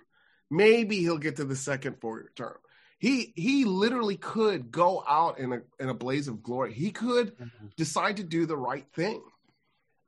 Maybe 0.51 0.99
he'll 0.99 1.19
get 1.19 1.37
to 1.37 1.45
the 1.45 1.57
second 1.57 2.01
four-year 2.01 2.31
term. 2.35 2.57
He 2.99 3.33
he 3.37 3.65
literally 3.65 4.17
could 4.17 4.71
go 4.71 5.05
out 5.07 5.39
in 5.39 5.53
a 5.53 5.61
in 5.79 5.91
a 5.91 5.95
blaze 5.95 6.29
of 6.29 6.43
glory. 6.43 6.73
He 6.73 6.91
could 6.91 7.37
mm-hmm. 7.37 7.67
decide 7.77 8.17
to 8.17 8.23
do 8.23 8.47
the 8.47 8.57
right 8.57 8.87
thing. 8.95 9.23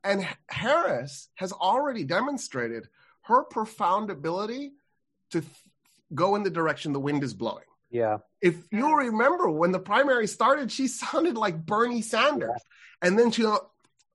And 0.02 0.26
Harris 0.48 1.28
has 1.34 1.52
already 1.52 2.04
demonstrated 2.04 2.88
her 3.22 3.42
profound 3.42 4.08
ability 4.08 4.72
to 5.32 5.40
th- 5.40 5.52
go 6.14 6.36
in 6.36 6.44
the 6.44 6.50
direction 6.50 6.92
the 6.92 7.00
wind 7.00 7.24
is 7.24 7.34
blowing. 7.34 7.64
Yeah. 7.90 8.18
If 8.40 8.56
you'll 8.70 8.94
remember 8.94 9.50
when 9.50 9.72
the 9.72 9.78
primary 9.78 10.26
started, 10.26 10.70
she 10.70 10.86
sounded 11.02 11.36
like 11.36 11.66
Bernie 11.66 12.02
Sanders. 12.02 12.60
And 13.02 13.18
then 13.18 13.30
she, 13.30 13.44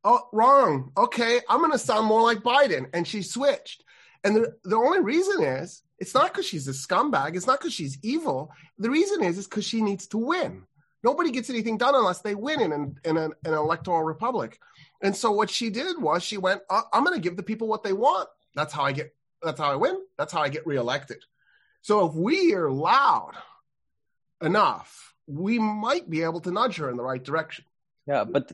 oh, 0.03 0.27
wrong. 0.31 0.91
Okay, 0.97 1.41
I'm 1.49 1.59
going 1.59 1.71
to 1.71 1.77
sound 1.77 2.05
more 2.07 2.21
like 2.21 2.39
Biden. 2.39 2.87
And 2.93 3.07
she 3.07 3.21
switched. 3.21 3.83
And 4.23 4.35
the, 4.35 4.55
the 4.63 4.75
only 4.75 4.99
reason 4.99 5.43
is 5.43 5.81
it's 5.99 6.13
not 6.13 6.31
because 6.31 6.45
she's 6.45 6.67
a 6.67 6.71
scumbag. 6.71 7.35
It's 7.35 7.47
not 7.47 7.59
because 7.59 7.73
she's 7.73 7.97
evil. 8.01 8.51
The 8.77 8.89
reason 8.89 9.23
is 9.23 9.37
is 9.37 9.47
because 9.47 9.65
she 9.65 9.81
needs 9.81 10.07
to 10.07 10.17
win. 10.17 10.63
Nobody 11.03 11.31
gets 11.31 11.49
anything 11.49 11.77
done 11.77 11.95
unless 11.95 12.21
they 12.21 12.35
win 12.35 12.61
in 12.61 12.71
an, 12.71 12.95
in 13.03 13.17
an, 13.17 13.33
electoral 13.45 14.03
republic. 14.03 14.59
And 15.01 15.15
so 15.15 15.31
what 15.31 15.49
she 15.49 15.71
did 15.71 15.99
was 15.99 16.21
she 16.21 16.37
went, 16.37 16.61
uh, 16.69 16.83
I'm 16.93 17.03
going 17.03 17.17
to 17.17 17.21
give 17.21 17.37
the 17.37 17.43
people 17.43 17.67
what 17.67 17.83
they 17.83 17.93
want. 17.93 18.29
That's 18.55 18.71
how 18.71 18.83
I 18.83 18.91
get. 18.91 19.15
That's 19.41 19.59
how 19.59 19.71
I 19.71 19.75
win. 19.75 19.97
That's 20.17 20.31
how 20.31 20.41
I 20.41 20.49
get 20.49 20.67
reelected. 20.67 21.23
So 21.81 22.05
if 22.07 22.13
we 22.13 22.53
are 22.53 22.69
loud 22.69 23.33
enough, 24.39 25.15
we 25.25 25.57
might 25.57 26.07
be 26.07 26.21
able 26.21 26.41
to 26.41 26.51
nudge 26.51 26.77
her 26.77 26.89
in 26.89 26.97
the 26.97 27.03
right 27.03 27.23
direction. 27.23 27.65
Yeah, 28.05 28.23
but 28.23 28.51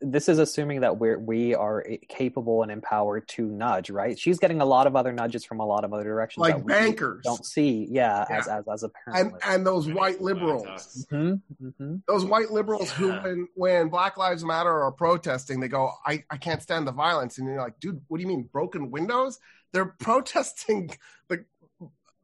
this 0.00 0.28
is 0.28 0.38
assuming 0.38 0.80
that 0.80 0.98
we're 0.98 1.18
we 1.18 1.54
are 1.54 1.84
capable 2.08 2.62
and 2.62 2.72
empowered 2.72 3.28
to 3.28 3.46
nudge, 3.46 3.90
right? 3.90 4.18
She's 4.18 4.38
getting 4.38 4.60
a 4.60 4.64
lot 4.64 4.86
of 4.86 4.96
other 4.96 5.12
nudges 5.12 5.44
from 5.44 5.60
a 5.60 5.66
lot 5.66 5.84
of 5.84 5.92
other 5.92 6.02
directions, 6.04 6.40
like 6.42 6.56
that 6.56 6.64
we 6.64 6.72
bankers. 6.72 7.22
Don't 7.24 7.44
see, 7.44 7.86
yeah, 7.90 8.24
Yeah. 8.28 8.36
as 8.38 8.48
as 8.48 8.64
as 8.72 8.82
a 8.82 8.90
and 9.06 9.14
parent. 9.14 9.34
and 9.46 9.66
those 9.66 9.88
white 9.88 10.20
liberals, 10.20 11.06
hmm 11.10 11.34
hmm 11.60 11.96
those 12.08 12.24
white 12.24 12.50
liberals 12.50 12.90
who, 12.90 13.12
when 13.12 13.48
when 13.54 13.88
Black 13.88 14.16
Lives 14.16 14.44
Matter 14.44 14.82
are 14.82 14.92
protesting, 14.92 15.60
they 15.60 15.68
go, 15.68 15.90
"I 16.06 16.24
I 16.30 16.36
can't 16.36 16.62
stand 16.62 16.86
the 16.86 16.92
violence," 16.92 17.38
and 17.38 17.46
you're 17.46 17.60
like, 17.60 17.78
"Dude, 17.78 18.00
what 18.08 18.18
do 18.18 18.22
you 18.22 18.28
mean 18.28 18.48
broken 18.52 18.90
windows?" 18.90 19.38
They're 19.72 19.86
protesting 20.00 20.90
the 21.28 21.44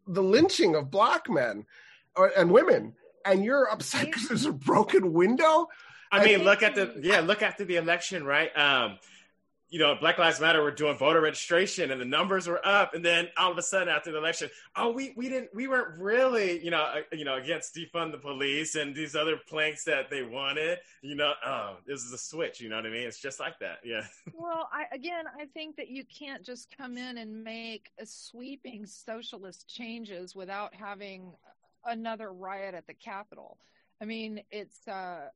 the 0.07 0.22
lynching 0.22 0.74
of 0.74 0.90
black 0.90 1.29
men 1.29 1.66
or, 2.16 2.33
and 2.37 2.51
women, 2.51 2.94
and 3.24 3.44
you're 3.44 3.70
upset 3.70 4.07
because 4.07 4.27
there's 4.29 4.46
a 4.46 4.53
broken 4.53 5.12
window. 5.12 5.68
I 6.11 6.25
mean, 6.25 6.44
look 6.44 6.62
at 6.62 6.75
the 6.75 6.99
yeah, 7.03 7.21
look 7.21 7.42
after 7.42 7.64
the 7.64 7.77
election, 7.77 8.25
right? 8.25 8.57
Um, 8.57 8.99
you 9.71 9.79
know, 9.79 9.94
Black 9.94 10.16
Lives 10.16 10.40
Matter 10.40 10.62
were 10.62 10.71
doing 10.71 10.97
voter 10.97 11.21
registration, 11.21 11.90
and 11.90 12.01
the 12.01 12.07
numbers 12.07 12.47
were 12.47 12.66
up, 12.66 12.94
and 12.94 13.05
then 13.05 13.29
all 13.37 13.53
of 13.53 13.59
a 13.59 13.62
sudden 13.62 13.88
after 13.88 14.11
the 14.11 14.16
election, 14.16 14.49
oh, 14.77 14.90
we 14.90 15.12
we 15.14 15.29
didn't, 15.29 15.55
we 15.55 15.68
weren't 15.68 15.99
really, 15.99 16.64
you 16.64 16.71
know, 16.71 16.81
uh, 16.81 17.01
you 17.12 17.25
know, 17.25 17.37
against 17.37 17.75
defund 17.75 18.12
the 18.12 18.18
police 18.18 18.77
and 18.77 18.94
these 18.94 19.14
other 19.14 19.37
planks 19.37 19.85
that 19.85 20.09
they 20.09 20.23
wanted. 20.23 20.79
You 21.03 21.16
know, 21.16 21.35
oh, 21.44 21.77
this 21.87 22.03
is 22.03 22.12
a 22.12 22.18
switch. 22.18 22.61
You 22.61 22.71
know 22.71 22.77
what 22.77 22.87
I 22.87 22.90
mean? 22.90 23.03
It's 23.07 23.21
just 23.21 23.40
like 23.40 23.59
that. 23.61 23.79
Yeah. 23.85 24.03
Well, 24.40 24.68
I, 24.73 24.85
again, 24.94 25.25
I 25.38 25.47
think 25.47 25.77
that 25.77 25.88
you 25.88 26.05
can't 26.05 26.44
just 26.44 26.75
come 26.77 26.97
in 26.97 27.18
and 27.18 27.42
make 27.42 27.90
a 27.99 28.07
sweeping 28.07 28.87
socialist 28.87 29.66
changes 29.68 30.35
without 30.35 30.73
having 30.75 31.33
another 31.85 32.33
riot 32.33 32.75
at 32.75 32.87
the 32.87 32.94
Capitol. 32.94 33.59
I 34.01 34.05
mean, 34.05 34.42
it's 34.51 34.87
uh, 34.87 35.29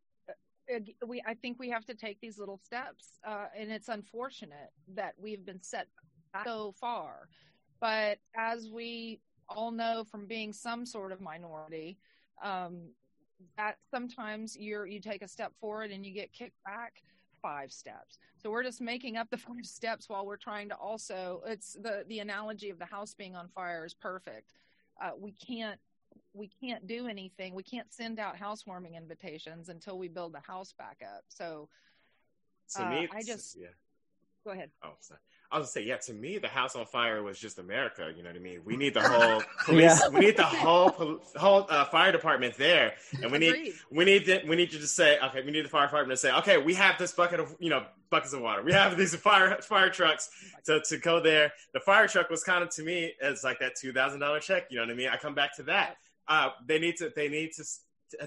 we. 1.06 1.22
I 1.26 1.34
think 1.34 1.58
we 1.58 1.70
have 1.70 1.84
to 1.86 1.94
take 1.94 2.20
these 2.20 2.38
little 2.38 2.58
steps, 2.64 3.18
uh, 3.26 3.46
and 3.58 3.70
it's 3.70 3.88
unfortunate 3.88 4.70
that 4.94 5.14
we've 5.18 5.44
been 5.44 5.62
set 5.62 5.88
so 6.44 6.74
far. 6.80 7.28
But 7.80 8.18
as 8.36 8.70
we 8.70 9.20
all 9.48 9.70
know 9.70 10.04
from 10.10 10.26
being 10.26 10.52
some 10.52 10.86
sort 10.86 11.12
of 11.12 11.20
minority, 11.20 11.98
um, 12.42 12.80
that 13.56 13.76
sometimes 13.90 14.56
you're 14.56 14.86
you 14.86 15.00
take 15.00 15.22
a 15.22 15.28
step 15.28 15.52
forward 15.60 15.90
and 15.90 16.04
you 16.06 16.12
get 16.12 16.32
kicked 16.32 16.62
back 16.64 17.02
five 17.40 17.72
steps. 17.72 18.18
So 18.40 18.50
we're 18.50 18.62
just 18.62 18.80
making 18.80 19.16
up 19.16 19.28
the 19.30 19.36
five 19.48 19.66
steps 19.66 20.08
while 20.08 20.24
we're 20.24 20.36
trying 20.36 20.68
to 20.68 20.76
also 20.76 21.42
it's 21.46 21.74
the 21.74 22.04
the 22.08 22.20
analogy 22.20 22.70
of 22.70 22.78
the 22.78 22.86
house 22.86 23.14
being 23.14 23.34
on 23.34 23.48
fire 23.48 23.84
is 23.84 23.94
perfect. 23.94 24.52
Uh, 25.02 25.10
we 25.18 25.32
can't 25.32 25.80
we 26.34 26.48
can't 26.62 26.86
do 26.86 27.06
anything. 27.08 27.54
We 27.54 27.62
can't 27.62 27.92
send 27.92 28.18
out 28.18 28.36
housewarming 28.36 28.94
invitations 28.94 29.68
until 29.68 29.98
we 29.98 30.08
build 30.08 30.32
the 30.32 30.40
house 30.40 30.72
back 30.72 30.98
up. 31.04 31.24
So 31.28 31.68
To 32.76 32.86
Uh, 32.86 32.90
me, 32.90 33.08
I 33.12 33.22
just- 33.22 33.54
yeah. 33.56 33.66
go 34.44 34.52
ahead. 34.52 34.70
Oh, 34.82 34.94
sorry. 35.00 35.20
I 35.50 35.58
was 35.58 35.66
gonna 35.66 35.72
say, 35.72 35.82
yeah. 35.82 35.98
To 35.98 36.14
me, 36.14 36.38
the 36.38 36.48
house 36.48 36.74
on 36.74 36.86
fire 36.86 37.22
was 37.22 37.38
just 37.38 37.58
America. 37.58 38.10
You 38.16 38.22
know 38.22 38.30
what 38.30 38.36
I 38.36 38.38
mean? 38.38 38.64
We 38.64 38.78
need 38.78 38.94
the 38.94 39.02
whole 39.06 39.42
police. 39.66 40.00
Yeah. 40.00 40.08
We 40.08 40.20
need 40.20 40.38
the 40.38 40.44
whole 40.46 40.88
pol- 40.90 41.20
whole 41.36 41.66
uh, 41.68 41.84
fire 41.84 42.10
department 42.12 42.54
there, 42.56 42.94
and 43.22 43.30
we 43.30 43.36
need 43.36 43.48
Agreed. 43.50 43.74
we 43.90 44.04
need 44.06 44.24
to, 44.24 44.42
we 44.48 44.56
need 44.56 44.72
you 44.72 44.78
to 44.78 44.86
say, 44.86 45.18
okay, 45.20 45.42
we 45.44 45.50
need 45.50 45.66
the 45.66 45.68
fire 45.68 45.84
department 45.86 46.18
to 46.18 46.26
say, 46.26 46.32
okay, 46.38 46.56
we 46.56 46.72
have 46.72 46.96
this 46.98 47.12
bucket 47.12 47.38
of 47.40 47.54
you 47.60 47.68
know 47.68 47.84
buckets 48.08 48.32
of 48.32 48.40
water. 48.40 48.62
We 48.62 48.72
have 48.72 48.96
these 48.96 49.14
fire 49.16 49.60
fire 49.60 49.90
trucks 49.90 50.30
to, 50.64 50.80
to 50.80 50.96
go 50.96 51.20
there. 51.20 51.52
The 51.74 51.80
fire 51.80 52.08
truck 52.08 52.30
was 52.30 52.42
kind 52.42 52.62
of 52.64 52.70
to 52.70 52.82
me 52.82 53.12
as 53.20 53.44
like 53.44 53.58
that 53.58 53.76
two 53.76 53.92
thousand 53.92 54.20
dollar 54.20 54.40
check. 54.40 54.68
You 54.70 54.78
know 54.78 54.84
what 54.84 54.92
I 54.92 54.94
mean? 54.94 55.08
I 55.08 55.18
come 55.18 55.34
back 55.34 55.54
to 55.56 55.62
that. 55.64 55.98
Uh, 56.28 56.50
they 56.66 56.78
need 56.78 56.96
to 56.98 57.12
they 57.14 57.28
need 57.28 57.52
to. 57.54 57.64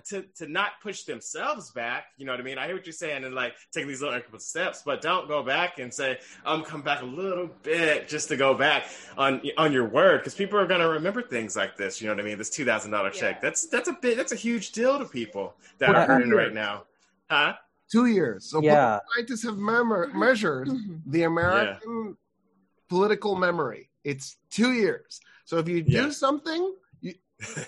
To, 0.09 0.23
to 0.37 0.47
not 0.47 0.71
push 0.81 1.03
themselves 1.03 1.69
back, 1.69 2.05
you 2.17 2.25
know 2.25 2.31
what 2.33 2.39
I 2.39 2.43
mean. 2.43 2.57
I 2.57 2.65
hear 2.65 2.75
what 2.75 2.87
you're 2.87 2.91
saying, 2.93 3.23
and 3.23 3.35
like 3.35 3.53
taking 3.71 3.87
these 3.87 4.01
little 4.01 4.19
incremental 4.19 4.41
steps, 4.41 4.81
but 4.83 4.99
don't 4.99 5.27
go 5.27 5.43
back 5.43 5.77
and 5.77 5.93
say, 5.93 6.17
"I'm 6.43 6.63
come 6.63 6.81
back 6.81 7.03
a 7.03 7.05
little 7.05 7.51
bit 7.61 8.07
just 8.07 8.27
to 8.29 8.35
go 8.35 8.55
back 8.55 8.85
on 9.15 9.43
on 9.59 9.71
your 9.71 9.85
word," 9.87 10.21
because 10.21 10.33
people 10.33 10.57
are 10.57 10.65
gonna 10.65 10.89
remember 10.89 11.21
things 11.21 11.55
like 11.55 11.77
this. 11.77 12.01
You 12.01 12.07
know 12.07 12.15
what 12.15 12.21
I 12.23 12.25
mean? 12.27 12.39
This 12.39 12.49
two 12.49 12.65
thousand 12.65 12.93
dollar 12.93 13.11
check. 13.11 13.35
Yeah. 13.35 13.41
That's 13.43 13.67
that's 13.67 13.87
a 13.87 13.93
big 14.01 14.17
that's 14.17 14.31
a 14.31 14.35
huge 14.35 14.71
deal 14.71 14.97
to 14.97 15.05
people 15.05 15.53
that 15.77 15.89
Well, 15.93 16.01
are 16.01 16.07
earning 16.15 16.29
here- 16.29 16.37
right 16.37 16.53
now, 16.53 16.85
huh? 17.29 17.53
Two 17.91 18.07
years. 18.07 18.45
So 18.49 18.63
Yeah. 18.63 19.01
scientists 19.13 19.43
have 19.43 19.59
memor- 19.59 20.07
measured 20.15 20.67
the 21.05 21.23
American 21.23 22.17
political 22.89 23.35
memory. 23.35 23.91
It's 24.03 24.37
two 24.49 24.71
years. 24.73 25.21
So 25.45 25.59
if 25.59 25.67
you 25.69 25.83
do 25.83 25.91
Yeah. 26.05 26.09
something, 26.09 26.55
you, 26.55 26.79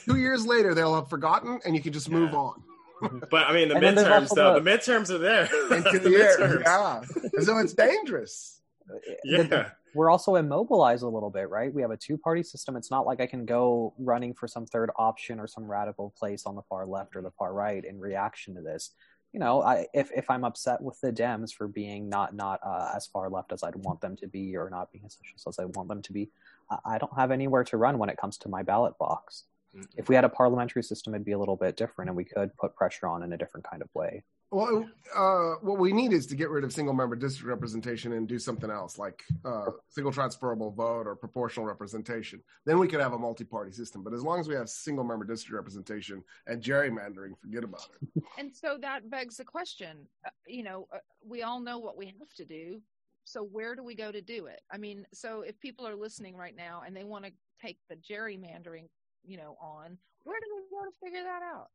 two 0.06 0.17
years 0.17 0.45
later 0.45 0.73
they'll 0.73 0.95
have 0.95 1.10
forgotten, 1.10 1.60
and 1.65 1.75
you 1.75 1.82
can 1.82 1.93
just 1.93 2.10
move 2.10 2.34
on. 2.34 2.62
But 3.30 3.43
I 3.45 3.53
mean, 3.53 3.67
the 3.69 3.75
And 3.75 3.84
then 3.84 3.93
there's 3.93 4.08
midterms 4.08 4.21
also 4.21 4.36
though. 4.36 4.53
the- 4.56 4.62
The, 4.62 4.69
midterms 4.71 5.10
are 5.12 5.17
there. 5.19 5.43
In 5.77 5.84
two 5.91 5.99
the 5.99 6.10
years, 6.10 6.38
midterms. 6.38 6.63
yeah. 6.65 7.41
So 7.41 7.58
it's 7.60 7.73
dangerous. 7.73 8.62
Yeah. 9.23 9.69
we're 9.93 10.10
also 10.10 10.36
immobilized 10.36 11.03
a 11.03 11.08
little 11.08 11.30
bit, 11.30 11.49
right? 11.49 11.71
We 11.73 11.82
have 11.84 11.91
a 11.91 11.97
two 11.97 12.17
party 12.17 12.41
system. 12.41 12.75
It's 12.77 12.89
not 12.89 13.06
like 13.06 13.19
I 13.19 13.27
can 13.27 13.45
go 13.45 13.93
running 13.99 14.34
for 14.34 14.47
some 14.47 14.65
third 14.65 14.89
option 14.97 15.39
or 15.39 15.45
some 15.45 15.65
radical 15.69 16.12
place 16.17 16.45
on 16.47 16.56
the 16.56 16.62
far 16.63 16.86
left 16.88 17.15
or 17.15 17.21
the 17.21 17.30
far 17.32 17.53
right 17.53 17.84
in 17.84 17.99
reaction 17.99 18.56
to 18.56 18.62
this. 18.62 18.91
You 19.34 19.41
know, 19.41 19.62
I, 19.62 19.86
if 19.93 20.10
if 20.15 20.30
I'm 20.32 20.43
upset 20.45 20.82
with 20.82 20.99
the 21.01 21.12
Dems 21.12 21.53
for 21.53 21.67
being 21.67 22.08
not 22.10 22.34
not 22.34 22.62
uh, 22.65 22.93
as 22.95 23.06
far 23.08 23.30
left 23.30 23.51
as 23.51 23.62
I'd 23.62 23.75
want 23.75 23.99
them 24.01 24.15
to 24.17 24.27
be 24.27 24.56
or 24.56 24.69
not 24.71 24.89
being 24.91 25.03
as 25.06 25.13
socialist 25.15 25.47
as 25.47 25.60
I 25.60 25.65
want 25.65 25.89
them 25.89 26.01
to 26.01 26.13
be, 26.13 26.32
I, 26.71 26.77
I 26.95 26.97
don't 26.97 27.13
have 27.15 27.30
anywhere 27.30 27.65
to 27.65 27.77
run 27.77 27.97
when 27.99 28.10
it 28.10 28.17
comes 28.17 28.38
to 28.39 28.49
my 28.49 28.63
ballot 28.63 28.97
box. 28.97 29.43
Mm-mm. 29.77 29.85
If 29.95 30.09
we 30.09 30.15
had 30.15 30.23
a 30.23 30.29
parliamentary 30.29 30.83
system, 30.83 31.13
it'd 31.13 31.25
be 31.25 31.33
a 31.33 31.39
little 31.39 31.55
bit 31.55 31.77
different, 31.77 32.09
and 32.09 32.17
we 32.17 32.25
could 32.25 32.55
put 32.57 32.75
pressure 32.75 33.07
on 33.07 33.23
in 33.23 33.33
a 33.33 33.37
different 33.37 33.69
kind 33.69 33.81
of 33.81 33.89
way. 33.93 34.23
Well, 34.49 34.89
uh, 35.13 35.55
what 35.61 35.77
we 35.77 35.91
need 35.91 36.13
is 36.13 36.25
to 36.27 36.35
get 36.35 36.49
rid 36.49 36.63
of 36.63 36.71
single 36.71 36.93
member 36.93 37.17
district 37.17 37.49
representation 37.49 38.13
and 38.13 38.27
do 38.27 38.39
something 38.39 38.71
else 38.71 38.97
like 38.97 39.23
uh, 39.43 39.65
single 39.89 40.11
transferable 40.11 40.71
vote 40.71 41.05
or 41.05 41.17
proportional 41.17 41.65
representation. 41.65 42.41
Then 42.65 42.79
we 42.79 42.87
could 42.87 43.01
have 43.01 43.11
a 43.11 43.19
multi 43.19 43.43
party 43.43 43.73
system. 43.73 44.03
But 44.03 44.13
as 44.13 44.23
long 44.23 44.39
as 44.39 44.47
we 44.47 44.55
have 44.55 44.69
single 44.69 45.03
member 45.03 45.25
district 45.25 45.53
representation 45.53 46.23
and 46.47 46.63
gerrymandering, 46.63 47.37
forget 47.41 47.63
about 47.63 47.89
it. 48.01 48.23
And 48.39 48.55
so 48.55 48.77
that 48.81 49.09
begs 49.09 49.37
the 49.37 49.43
question, 49.43 50.07
uh, 50.25 50.29
you 50.45 50.63
know, 50.63 50.87
uh, 50.93 50.99
we 51.25 51.41
all 51.41 51.59
know 51.59 51.79
what 51.79 51.97
we 51.97 52.05
have 52.05 52.33
to 52.37 52.45
do. 52.45 52.81
So 53.25 53.43
where 53.43 53.75
do 53.75 53.83
we 53.83 53.95
go 53.95 54.11
to 54.11 54.21
do 54.21 54.45
it? 54.45 54.61
I 54.71 54.77
mean, 54.77 55.05
so 55.11 55.41
if 55.41 55.59
people 55.59 55.85
are 55.85 55.95
listening 55.95 56.35
right 56.35 56.55
now 56.55 56.83
and 56.85 56.95
they 56.95 57.03
want 57.03 57.25
to 57.25 57.31
take 57.61 57.79
the 57.89 57.95
gerrymandering, 57.95 58.87
you 59.27 59.37
know, 59.37 59.57
on, 59.61 59.97
where 60.23 60.39
do 60.39 60.47
we 60.55 60.61
go 60.75 60.83
to 60.85 60.91
figure 61.03 61.23
that 61.23 61.43
out? 61.43 61.67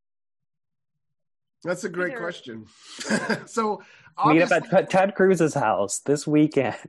That's 1.62 1.84
a 1.84 1.88
great 1.88 2.12
Either- 2.12 2.20
question. 2.20 2.66
so, 3.46 3.82
I 4.18 4.32
Meet 4.32 4.42
up 4.42 4.50
at 4.52 4.70
Ted- 4.70 4.90
Ted 4.90 5.14
Cruz's 5.14 5.54
house 5.54 6.00
this 6.00 6.26
weekend. 6.26 6.76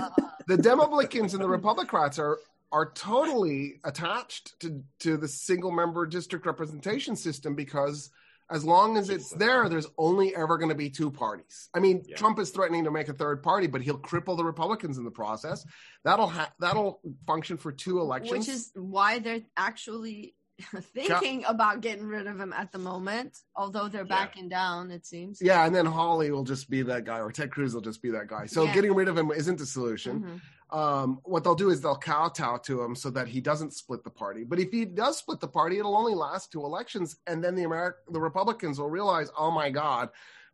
Uh, 0.00 0.08
the 0.46 0.56
Demoblicans 0.56 1.34
and 1.34 1.42
the 1.42 1.48
Republicans 1.48 2.18
are 2.18 2.38
are 2.72 2.90
totally 2.92 3.80
attached 3.84 4.58
to 4.60 4.82
to 4.98 5.16
the 5.16 5.28
single 5.28 5.70
member 5.70 6.04
district 6.06 6.46
representation 6.46 7.14
system 7.14 7.54
because 7.54 8.10
as 8.52 8.64
long 8.64 8.96
as 8.98 9.08
it's 9.08 9.30
there, 9.30 9.68
there's 9.68 9.86
only 9.98 10.34
ever 10.36 10.58
going 10.58 10.68
to 10.68 10.74
be 10.74 10.90
two 10.90 11.10
parties. 11.10 11.68
I 11.74 11.80
mean, 11.80 12.02
Yeah. 12.06 12.16
Trump 12.16 12.38
is 12.38 12.50
threatening 12.50 12.84
to 12.84 12.90
make 12.90 13.08
a 13.08 13.14
third 13.14 13.42
party, 13.42 13.66
but 13.66 13.80
he'll 13.82 13.98
cripple 13.98 14.36
the 14.36 14.44
Republicans 14.44 14.98
in 14.98 15.04
the 15.04 15.10
process. 15.10 15.64
That'll 16.04 16.26
ha- 16.28 16.52
that'll 16.60 17.00
function 17.26 17.56
for 17.56 17.72
two 17.72 17.98
elections. 18.00 18.46
Which 18.46 18.54
is 18.54 18.70
why 18.74 19.18
they're 19.20 19.40
actually 19.56 20.34
thinking 20.94 21.44
about 21.48 21.80
getting 21.80 22.06
rid 22.06 22.26
of 22.26 22.38
him 22.38 22.52
at 22.52 22.70
the 22.72 22.78
moment, 22.78 23.38
although 23.56 23.88
they're 23.88 24.02
Yeah. 24.02 24.24
backing 24.24 24.48
down, 24.48 24.90
it 24.90 25.06
seems. 25.06 25.40
yeah, 25.40 25.64
and 25.64 25.74
then 25.74 25.86
Hawley 25.86 26.30
will 26.30 26.44
just 26.44 26.68
be 26.68 26.82
that 26.82 27.04
guy, 27.04 27.20
or 27.20 27.32
Ted 27.32 27.50
Cruz 27.50 27.74
will 27.74 27.80
just 27.80 28.02
be 28.02 28.10
that 28.10 28.28
guy. 28.28 28.46
So 28.46 28.64
Yeah. 28.64 28.74
getting 28.74 28.94
rid 28.94 29.08
of 29.08 29.16
him 29.16 29.30
isn't 29.32 29.58
the 29.58 29.66
solution. 29.66 30.20
Mhm. 30.22 30.40
Um, 30.72 31.20
what 31.24 31.44
they'll 31.44 31.54
do 31.54 31.70
is 31.70 31.80
they'll 31.80 31.94
kowtow 31.96 32.56
to 32.56 32.82
him 32.82 32.94
so 32.94 33.10
that 33.10 33.28
he 33.28 33.40
doesn't 33.40 33.74
split 33.74 34.02
the 34.02 34.10
party. 34.10 34.42
But 34.42 34.58
if 34.58 34.70
he 34.70 34.84
does 34.86 35.18
split 35.18 35.38
the 35.38 35.48
party, 35.48 35.78
it'll 35.78 35.96
only 35.96 36.14
last 36.14 36.50
two 36.50 36.64
elections, 36.64 37.16
and 37.26 37.44
then 37.44 37.54
the 37.54 37.62
Ameri- 37.64 37.94
the 38.10 38.20
Republicans 38.20 38.80
will 38.80 38.88
realize, 38.88 39.30
oh 39.38 39.50
my 39.50 39.68
God, 39.70 40.08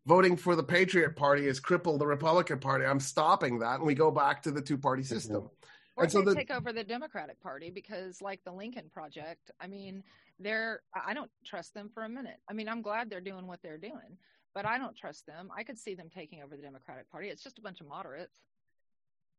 voting 0.06 0.36
for 0.36 0.56
the 0.56 0.62
Patriot 0.62 1.14
Party 1.14 1.46
has 1.46 1.60
crippled 1.60 2.00
the 2.00 2.06
Republican 2.06 2.58
Party. 2.58 2.84
I'm 2.84 2.98
stopping 3.00 3.60
that, 3.60 3.76
and 3.78 3.86
we 3.86 3.94
go 3.94 4.10
back 4.10 4.42
to 4.42 4.50
the 4.50 4.60
two 4.60 4.76
party 4.76 5.04
system. 5.04 5.48
Or 5.96 6.04
And 6.04 6.12
so 6.12 6.18
they 6.20 6.26
the- 6.32 6.34
take 6.34 6.50
over 6.50 6.72
the 6.72 6.84
Democratic 6.84 7.40
Party 7.40 7.70
because, 7.70 8.20
like 8.20 8.42
the 8.44 8.52
Lincoln 8.52 8.90
Project, 8.92 9.50
I 9.60 9.66
mean, 9.68 10.02
they're 10.40 10.82
I 10.94 11.10
I 11.10 11.14
don't 11.14 11.30
trust 11.44 11.74
them 11.74 11.88
for 11.92 12.04
a 12.04 12.08
minute. 12.08 12.40
I 12.48 12.52
mean, 12.54 12.68
I'm 12.68 12.82
glad 12.82 13.08
they're 13.10 13.20
doing 13.20 13.46
what 13.46 13.60
they're 13.62 13.78
doing, 13.78 14.16
but 14.54 14.64
I 14.66 14.78
don't 14.78 14.96
trust 14.96 15.26
them. 15.26 15.50
I 15.56 15.62
could 15.62 15.78
see 15.78 15.94
them 15.94 16.08
taking 16.12 16.42
over 16.42 16.56
the 16.56 16.62
Democratic 16.62 17.10
Party. 17.10 17.28
It's 17.28 17.42
just 17.42 17.58
a 17.58 17.62
bunch 17.62 17.80
of 17.80 17.86
moderates. 17.88 18.40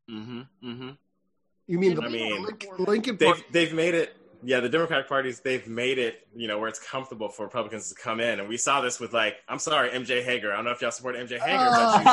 Mm-hmm. 0.09 0.39
Mm-hmm. 0.63 0.89
You 1.67 1.77
mean 1.77 1.95
the 1.95 2.03
I 2.03 2.09
mean, 2.09 2.43
Lincoln, 2.43 2.69
Lincoln 2.79 3.17
they've 3.17 3.43
they've 3.51 3.73
made 3.73 3.93
it. 3.93 4.15
Yeah, 4.41 4.61
the 4.61 4.69
Democratic 4.69 5.09
parties 5.09 5.41
they've 5.41 5.67
made 5.67 5.97
it. 5.99 6.25
You 6.35 6.47
know 6.47 6.59
where 6.59 6.69
it's 6.69 6.79
comfortable 6.79 7.27
for 7.29 7.43
Republicans 7.43 7.89
to 7.89 7.95
come 7.95 8.19
in, 8.19 8.39
and 8.39 8.47
we 8.47 8.55
saw 8.57 8.79
this 8.81 8.99
with 8.99 9.13
like 9.13 9.35
I'm 9.47 9.59
sorry, 9.59 9.89
MJ 9.89 10.23
Hegar. 10.25 10.51
I 10.53 10.55
don't 10.57 10.65
know 10.65 10.71
if 10.71 10.81
y'all 10.81 10.91
support 10.91 11.15
MJ 11.15 11.39
Hegar, 11.39 12.03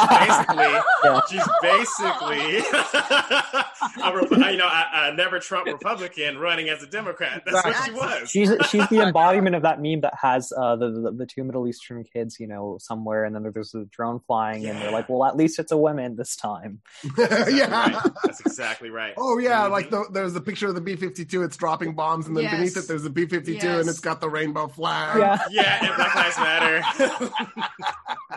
but 1.02 1.28
she's 1.28 1.42
basically 1.62 2.60
she's 2.60 2.60
basically 2.60 2.78
a, 4.02 4.14
Rep- 4.14 4.30
you 4.52 4.56
know 4.56 4.66
a, 4.66 4.86
a 5.10 5.14
never 5.14 5.38
Trump 5.38 5.66
Republican 5.66 6.38
running 6.38 6.68
as 6.68 6.82
a 6.82 6.86
Democrat. 6.86 7.42
That's 7.46 7.64
what 7.64 7.84
she 7.84 7.92
was. 7.92 8.30
She's 8.30 8.50
she's 8.70 8.88
the 8.88 9.00
embodiment 9.06 9.54
of 9.54 9.62
that 9.62 9.80
meme 9.80 10.00
that 10.00 10.14
has 10.20 10.52
uh, 10.56 10.76
the, 10.76 10.90
the 10.90 11.12
the 11.12 11.26
two 11.26 11.44
Middle 11.44 11.68
Eastern 11.68 12.02
kids, 12.04 12.40
you 12.40 12.46
know, 12.46 12.78
somewhere, 12.80 13.24
and 13.24 13.34
then 13.34 13.42
there's 13.52 13.74
a 13.74 13.84
drone 13.86 14.20
flying, 14.26 14.66
and 14.66 14.78
they're 14.80 14.90
like, 14.92 15.08
"Well, 15.08 15.24
at 15.24 15.36
least 15.36 15.58
it's 15.58 15.72
a 15.72 15.76
woman 15.76 16.16
this 16.16 16.36
time." 16.36 16.80
Exactly 17.04 17.54
yeah. 17.58 17.70
right. 17.70 18.12
That's 18.24 18.40
exactly 18.40 18.90
right. 18.90 19.14
Oh 19.16 19.38
yeah, 19.38 19.66
Mhm. 19.66 19.70
like 19.70 19.90
the, 19.90 20.04
there's 20.12 20.34
a 20.34 20.40
picture 20.40 20.68
of 20.68 20.74
the 20.74 20.80
B-52. 20.80 21.44
It's 21.44 21.56
dropping 21.56 21.94
bombs, 21.94 22.15
and 22.24 22.36
then 22.36 22.44
Yes. 22.44 22.52
beneath 22.56 22.76
it 22.78 22.88
there's 22.88 23.02
the 23.02 23.10
B-52, 23.10 23.62
and 23.80 23.88
it's 23.88 24.00
got 24.00 24.20
the 24.22 24.30
rainbow 24.30 24.66
flag. 24.68 25.18
Yeah, 25.18 25.38
yeah, 25.50 25.86
and 25.86 25.96
Black 25.96 26.14
Lives 26.14 26.38
Matter. 26.38 26.82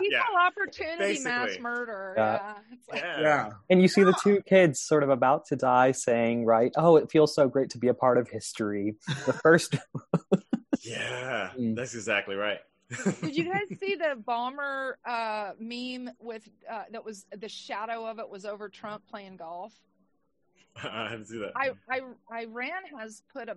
Equal 0.02 0.36
opportunity 0.46 1.20
mass 1.22 1.58
murder. 1.60 2.14
Yeah. 2.16 2.32
Yeah. 2.34 2.52
Like, 2.90 3.02
yeah. 3.02 3.20
Yeah. 3.20 3.50
and 3.70 3.80
you 3.82 3.88
see 3.88 4.02
the 4.02 4.14
two 4.22 4.40
kids 4.42 4.80
sort 4.80 5.02
of 5.02 5.08
about 5.10 5.46
to 5.46 5.56
die, 5.56 5.92
saying, 5.92 6.44
"Right, 6.44 6.72
oh, 6.76 6.96
it 6.96 7.10
feels 7.10 7.34
so 7.34 7.48
great 7.48 7.70
to 7.70 7.78
be 7.78 7.88
a 7.88 7.94
part 7.94 8.18
of 8.18 8.28
history." 8.28 8.96
The 9.26 9.32
first, 9.32 9.76
Yeah, 10.82 11.50
Mm. 11.58 11.76
that's 11.76 11.94
exactly 11.94 12.34
right. 12.36 12.58
Did 13.22 13.36
you 13.36 13.44
guys 13.44 13.78
see 13.78 13.94
the 13.94 14.16
bomber 14.16 14.98
uh, 15.04 15.52
meme 15.60 16.10
with 16.18 16.48
uh, 16.68 16.82
that 16.90 17.04
was 17.04 17.24
the 17.36 17.48
shadow 17.48 18.04
of 18.06 18.18
it 18.18 18.28
was 18.28 18.44
over 18.44 18.68
Trump 18.68 19.02
playing 19.08 19.36
golf? 19.36 19.72
I 20.82 21.08
have 21.10 21.26
to 21.26 21.32
do 21.32 21.38
that. 21.40 21.52
I, 21.56 21.70
I 21.90 22.42
Iran 22.42 22.82
has 22.98 23.22
put 23.32 23.48
a 23.48 23.56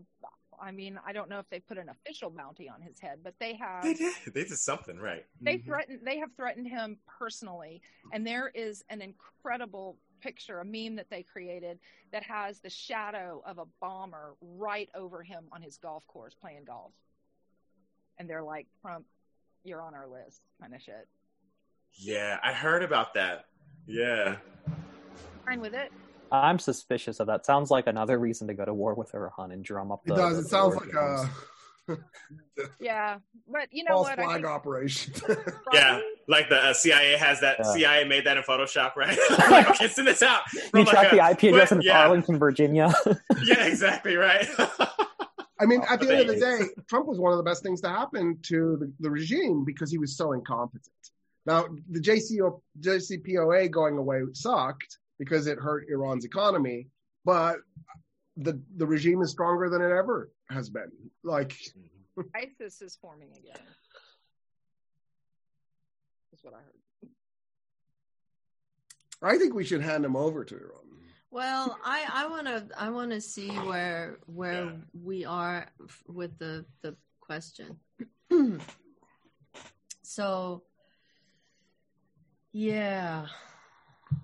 I 0.62 0.72
mean, 0.72 1.00
I 1.06 1.14
don't 1.14 1.30
know 1.30 1.40
if 1.40 1.50
they 1.50 1.60
put 1.60 1.78
an 1.78 1.90
official 1.90 2.30
bounty 2.30 2.70
on 2.70 2.80
his 2.82 3.00
head, 3.00 3.20
but 3.24 3.34
they 3.40 3.56
have 3.56 3.84
They 3.84 3.96
did. 3.96 4.14
They 4.34 4.44
did 4.44 4.58
something 4.58 4.98
right. 4.98 5.26
they 5.42 5.58
Mhm. 5.58 5.66
threatened 5.66 6.00
they 6.04 6.18
have 6.20 6.30
threatened 6.36 6.68
him 6.68 6.98
personally 7.20 7.82
and 8.12 8.26
there 8.26 8.50
is 8.50 8.84
an 8.90 9.02
incredible 9.02 9.98
picture 10.22 10.60
a 10.60 10.66
meme 10.66 10.96
that 10.96 11.10
they 11.10 11.22
created 11.24 11.80
that 12.14 12.24
has 12.24 12.60
the 12.62 12.70
shadow 12.70 13.44
of 13.46 13.58
a 13.58 13.66
bomber 13.82 14.36
right 14.42 14.90
over 14.96 15.22
him 15.22 15.46
on 15.52 15.62
his 15.62 15.78
golf 15.78 16.06
course 16.08 16.34
playing 16.40 16.64
golf 16.66 16.94
and 18.18 18.30
they're 18.30 18.44
like 18.44 18.68
trump 18.82 19.06
you're 19.66 19.82
on 19.82 19.94
our 19.94 20.08
list 20.08 20.42
kind 20.62 20.74
of 20.74 20.82
shit 20.82 21.08
Yeah, 21.98 22.40
I 22.42 22.54
heard 22.54 22.84
about 22.84 23.14
that. 23.16 23.46
Yeah. 23.86 24.38
fine 25.46 25.60
with 25.60 25.74
it 25.74 25.92
I'm 26.34 26.58
suspicious 26.58 27.20
of 27.20 27.28
that. 27.28 27.46
Sounds 27.46 27.70
like 27.70 27.86
another 27.86 28.18
reason 28.18 28.48
to 28.48 28.56
go 28.56 28.66
to 28.66 28.74
war 28.74 28.96
with 28.96 29.14
Iran 29.14 29.52
and 29.52 29.64
drum 29.64 29.92
up. 29.92 30.02
It 30.06 30.10
The, 30.10 30.16
does. 30.16 30.38
the- 30.38 30.42
It 30.42 30.50
sounds 30.50 30.74
war 30.76 30.82
like 30.82 30.90
drums. 30.90 31.30
a 31.90 31.98
yeah 32.80 33.18
but 33.52 33.68
you 33.72 33.84
know 33.84 33.96
false 33.96 34.08
what 34.08 34.20
I 34.20 34.24
flag 34.24 34.36
think, 34.36 34.46
operation. 34.48 35.14
Yeah, 35.74 36.00
like 36.30 36.48
the 36.48 36.56
uh, 36.56 36.74
CIA 36.74 37.18
has 37.18 37.42
that. 37.42 37.58
Yeah. 37.60 37.74
CIA 37.74 38.06
made 38.06 38.26
that 38.26 38.38
in 38.38 38.44
Photoshop, 38.44 38.96
right? 38.96 39.18
like, 39.52 39.70
okay, 39.72 39.88
send 39.90 40.08
this 40.08 40.22
out. 40.22 40.44
You 40.54 40.62
from, 40.70 40.86
track 40.86 41.12
like, 41.12 41.40
the 41.40 41.48
IP 41.48 41.54
address 41.54 41.74
in 41.74 41.82
yeah, 41.82 42.00
Arlington, 42.00 42.40
Virginia. 42.40 42.94
Yeah, 43.44 43.66
exactly 43.66 44.16
right. 44.16 44.48
I 45.60 45.66
mean, 45.66 45.82
at 45.90 46.00
the 46.00 46.10
end 46.10 46.22
of 46.22 46.28
the 46.28 46.40
day, 46.40 46.60
Trump 46.88 47.06
was 47.08 47.20
one 47.20 47.34
of 47.34 47.38
the 47.38 47.44
best 47.44 47.64
things 47.64 47.82
to 47.82 47.90
happen 47.90 48.40
to 48.44 48.78
the, 48.80 48.94
the 49.02 49.10
regime 49.10 49.66
because 49.66 49.92
he 49.92 49.98
was 49.98 50.16
so 50.16 50.32
incompetent. 50.32 50.88
Now, 51.46 51.66
the 51.90 52.00
JCO, 52.00 52.62
JCPOA 52.80 53.70
going 53.72 53.98
away 53.98 54.22
sucked 54.34 55.00
because 55.24 55.48
it 55.48 55.58
hurt 55.60 55.88
Iran's 55.90 56.26
economy, 56.26 56.88
but 57.26 57.58
the 58.38 58.62
the 58.78 58.86
regime 58.86 59.22
is 59.22 59.32
stronger 59.32 59.70
than 59.70 59.82
it 59.82 59.92
ever 59.92 60.32
has 60.50 60.70
been. 60.70 60.92
Like, 61.24 61.50
mm-hmm. 61.50 62.22
isis 62.36 62.82
is 62.82 62.96
forming 63.02 63.30
again 63.32 63.66
that's 66.32 66.44
what 66.44 66.54
i 66.54 66.58
heard 66.58 66.84
I 69.24 69.38
think 69.38 69.54
we 69.54 69.64
should 69.64 69.82
hand 69.82 70.04
them 70.04 70.18
over 70.18 70.44
to 70.44 70.56
Iran. 70.56 70.84
Well, 71.32 71.80
I 71.84 72.06
I 72.14 72.28
want 72.28 72.46
to 72.48 72.68
I 72.78 72.90
want 72.90 73.12
to 73.12 73.22
see 73.22 73.50
where 73.50 74.20
where 74.26 74.66
Yeah. 74.66 74.72
we 75.02 75.24
are 75.24 75.68
with 76.08 76.38
the 76.38 76.66
the 76.82 76.96
question. 77.22 77.80
so, 80.04 80.64
yeah. 82.52 83.28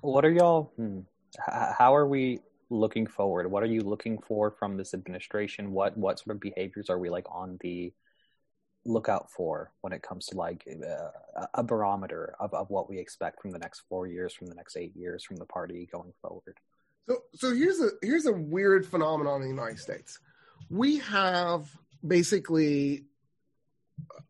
What 0.01 0.25
are 0.25 0.32
y'all? 0.32 0.71
Hmm, 0.75 0.99
how 1.47 1.95
are 1.95 2.07
we 2.07 2.39
looking 2.69 3.07
forward? 3.07 3.49
What 3.49 3.63
are 3.63 3.67
you 3.67 3.82
looking 3.82 4.19
for 4.19 4.51
from 4.51 4.77
this 4.77 4.93
administration? 4.93 5.71
What 5.71 5.97
what 5.97 6.19
sort 6.19 6.36
of 6.36 6.41
behaviors 6.41 6.89
are 6.89 6.99
we 6.99 7.09
like 7.09 7.25
on 7.30 7.57
the 7.61 7.93
lookout 8.86 9.30
for 9.30 9.71
when 9.82 9.93
it 9.93 10.01
comes 10.01 10.27
to 10.27 10.38
like 10.38 10.67
uh, 10.67 11.45
a 11.53 11.63
barometer 11.63 12.36
of, 12.39 12.53
of 12.53 12.69
what 12.69 12.89
we 12.89 12.97
expect 12.97 13.41
from 13.41 13.51
the 13.51 13.59
next 13.59 13.84
four 13.89 14.07
years, 14.07 14.34
from 14.34 14.47
the 14.47 14.55
next 14.55 14.77
eight 14.77 14.95
years, 14.95 15.23
from 15.23 15.38
the 15.38 15.45
party 15.45 15.88
going 15.91 16.13
forward? 16.21 16.57
So, 17.07 17.23
so 17.34 17.55
here's 17.55 17.80
a 17.80 17.89
here's 18.01 18.25
a 18.25 18.34
weird 18.34 18.86
phenomenon 18.86 19.41
in 19.41 19.49
the 19.49 19.53
United 19.53 19.80
States. 19.80 20.19
We 20.69 20.99
have 20.99 21.67
basically 22.05 23.05
uh, 24.15 24.21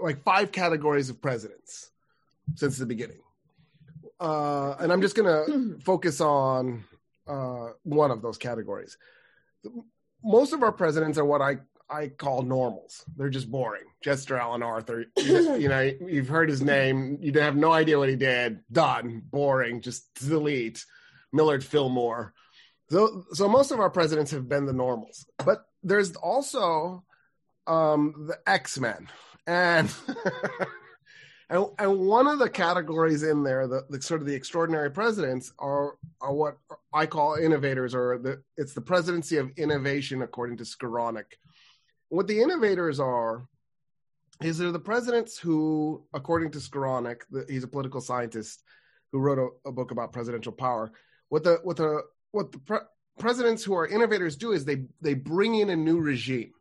like 0.00 0.22
five 0.22 0.52
categories 0.52 1.10
of 1.10 1.20
presidents 1.20 1.90
since 2.54 2.78
the 2.78 2.86
beginning, 2.86 3.20
uh, 4.20 4.74
and 4.80 4.92
I'm 4.92 5.02
just 5.02 5.16
gonna 5.16 5.44
focus 5.84 6.20
on 6.20 6.84
uh, 7.26 7.70
one 7.82 8.10
of 8.10 8.22
those 8.22 8.38
categories. 8.38 8.96
Most 10.24 10.52
of 10.52 10.62
our 10.62 10.72
presidents 10.72 11.18
are 11.18 11.24
what 11.24 11.42
I 11.42 11.58
I 11.90 12.08
call 12.08 12.42
normals. 12.42 13.04
They're 13.16 13.30
just 13.30 13.50
boring. 13.50 13.84
Chester 14.02 14.36
Allen 14.36 14.62
Arthur, 14.62 15.06
you, 15.16 15.54
you 15.56 15.68
know, 15.68 15.80
you've 15.80 16.28
heard 16.28 16.50
his 16.50 16.62
name. 16.62 17.18
You 17.20 17.32
have 17.40 17.56
no 17.56 17.72
idea 17.72 17.98
what 17.98 18.10
he 18.10 18.16
did. 18.16 18.60
Done. 18.70 19.22
Boring. 19.24 19.80
Just 19.80 20.14
delete. 20.14 20.84
Millard 21.32 21.64
Fillmore. 21.64 22.34
So, 22.90 23.24
so 23.32 23.48
most 23.48 23.70
of 23.70 23.80
our 23.80 23.90
presidents 23.90 24.30
have 24.30 24.48
been 24.48 24.66
the 24.66 24.72
normals, 24.72 25.26
but 25.44 25.66
there's 25.82 26.16
also 26.16 27.04
um, 27.66 28.26
the 28.28 28.38
X 28.46 28.78
Men, 28.78 29.08
and, 29.46 29.94
and 31.50 31.66
and 31.78 31.98
one 31.98 32.26
of 32.26 32.38
the 32.38 32.50
categories 32.50 33.22
in 33.22 33.42
there, 33.42 33.66
the, 33.66 33.84
the 33.88 34.02
sort 34.02 34.20
of 34.20 34.26
the 34.26 34.34
extraordinary 34.34 34.90
presidents, 34.90 35.52
are 35.58 35.94
are 36.20 36.34
what 36.34 36.58
I 36.92 37.06
call 37.06 37.36
innovators, 37.36 37.94
or 37.94 38.18
the 38.18 38.42
it's 38.56 38.74
the 38.74 38.80
presidency 38.80 39.38
of 39.38 39.50
innovation 39.56 40.22
according 40.22 40.58
to 40.58 40.64
Skowronek. 40.64 41.24
What 42.10 42.26
the 42.26 42.40
innovators 42.40 43.00
are 43.00 43.46
is 44.42 44.58
they're 44.58 44.72
the 44.72 44.78
presidents 44.78 45.38
who, 45.38 46.04
according 46.14 46.50
to 46.52 46.58
Skowronek, 46.58 47.22
the, 47.30 47.46
he's 47.48 47.64
a 47.64 47.68
political 47.68 48.00
scientist 48.00 48.62
who 49.12 49.18
wrote 49.18 49.38
a, 49.38 49.68
a 49.68 49.72
book 49.72 49.90
about 49.90 50.12
presidential 50.12 50.52
power. 50.52 50.92
What 51.30 51.44
the 51.44 51.60
what 51.62 51.76
the 51.76 52.02
what 52.32 52.52
the 52.52 52.58
pre- 52.58 52.78
presidents 53.18 53.64
who 53.64 53.74
are 53.74 53.86
innovators 53.86 54.36
do 54.36 54.52
is 54.52 54.64
they 54.64 54.84
they 55.00 55.14
bring 55.14 55.54
in 55.54 55.70
a 55.70 55.76
new 55.76 55.98
regime. 55.98 56.52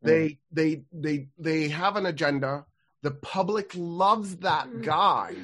They 0.00 0.28
mm. 0.28 0.38
they 0.50 0.82
they 0.92 1.28
they 1.38 1.68
have 1.68 1.96
an 1.96 2.06
agenda. 2.06 2.64
The 3.02 3.10
public 3.12 3.72
loves 3.76 4.36
that 4.38 4.82
guy. 4.82 5.34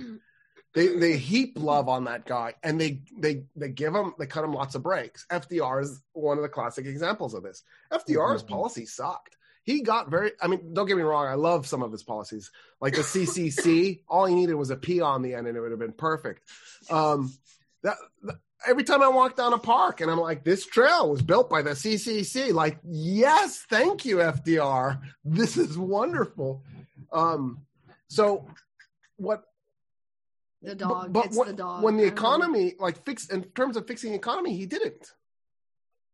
They 0.74 0.88
they 0.88 1.16
heap 1.16 1.56
love 1.56 1.88
on 1.88 2.04
that 2.04 2.26
guy, 2.26 2.54
and 2.64 2.80
they 2.80 3.02
they 3.16 3.44
they 3.54 3.68
give 3.68 3.94
him 3.94 4.12
they 4.18 4.26
cut 4.26 4.42
him 4.42 4.52
lots 4.52 4.74
of 4.74 4.82
breaks. 4.82 5.24
FDR 5.30 5.82
is 5.82 6.02
one 6.14 6.36
of 6.36 6.42
the 6.42 6.48
classic 6.48 6.86
examples 6.86 7.32
of 7.32 7.44
this. 7.44 7.62
FDR's 7.92 8.42
Mhm. 8.42 8.48
policy 8.48 8.86
sucked. 8.86 9.36
He 9.62 9.82
got 9.82 10.10
very. 10.10 10.32
I 10.42 10.48
mean, 10.48 10.74
don't 10.74 10.86
get 10.86 10.96
me 10.96 11.04
wrong. 11.04 11.26
I 11.28 11.34
love 11.34 11.66
some 11.66 11.82
of 11.82 11.92
his 11.92 12.02
policies, 12.02 12.50
like 12.80 12.96
the 12.96 13.02
CCC. 13.04 14.00
all 14.08 14.26
he 14.26 14.34
needed 14.34 14.54
was 14.54 14.70
a 14.70 14.76
P 14.76 15.00
on 15.00 15.22
the 15.22 15.34
end, 15.34 15.46
and 15.46 15.56
it 15.56 15.60
would 15.60 15.70
have 15.70 15.78
been 15.80 15.92
perfect. 15.92 16.42
Um, 16.90 17.32
that, 17.84 17.96
that- 18.24 18.40
every 18.66 18.82
time 18.82 19.02
I 19.02 19.08
walk 19.08 19.36
down 19.36 19.52
a 19.52 19.58
park, 19.58 20.00
and 20.00 20.10
I'm 20.10 20.18
like, 20.18 20.42
this 20.42 20.66
trail 20.66 21.08
was 21.10 21.22
built 21.22 21.48
by 21.50 21.62
the 21.62 21.70
CCC. 21.76 22.52
Like, 22.52 22.78
yes, 22.82 23.64
thank 23.70 24.04
you, 24.06 24.16
FDR. 24.22 25.00
This 25.24 25.56
is 25.56 25.76
wonderful. 25.78 26.64
Um, 27.12 27.66
so 28.08 28.46
what 29.16 29.44
The 30.62 30.74
dog. 30.74 31.12
but, 31.12 31.26
it's 31.26 31.36
when, 31.36 31.48
the 31.48 31.54
dog. 31.54 31.82
when 31.82 31.96
the 31.96 32.04
economy, 32.06 32.74
like 32.78 33.02
fix 33.04 33.28
in 33.28 33.44
terms 33.44 33.76
of 33.76 33.86
fixing 33.86 34.10
the 34.10 34.16
economy, 34.16 34.56
he 34.56 34.66
didn't. 34.66 35.12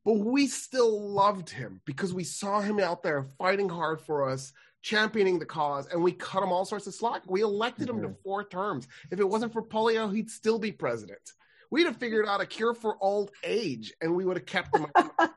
But 0.04 0.14
we 0.14 0.46
still 0.46 1.10
loved 1.12 1.50
him 1.50 1.80
because 1.84 2.14
we 2.14 2.24
saw 2.24 2.60
him 2.60 2.80
out 2.80 3.02
there 3.02 3.22
fighting 3.38 3.68
hard 3.68 4.00
for 4.00 4.28
us, 4.28 4.52
championing 4.82 5.38
the 5.38 5.44
cause, 5.46 5.86
and 5.88 6.02
we 6.02 6.12
cut 6.12 6.42
him 6.42 6.52
all 6.52 6.64
sorts 6.64 6.86
of 6.86 6.94
slack. 6.94 7.22
We 7.26 7.42
elected 7.42 7.88
him 7.90 8.00
to 8.02 8.08
Mhm. 8.08 8.22
four 8.22 8.44
terms. 8.44 8.88
If 9.10 9.20
it 9.20 9.28
wasn't 9.28 9.52
for 9.52 9.62
polio, 9.62 10.12
he'd 10.14 10.30
still 10.30 10.58
be 10.58 10.72
president. 10.72 11.34
We'd 11.70 11.86
have 11.86 11.96
figured 11.96 12.26
out 12.26 12.40
a 12.40 12.46
cure 12.46 12.74
for 12.74 12.96
old 13.00 13.30
age, 13.44 13.92
and 14.00 14.14
we 14.14 14.24
would 14.24 14.36
have 14.36 14.46
kept 14.46 14.76
him. 14.76 14.86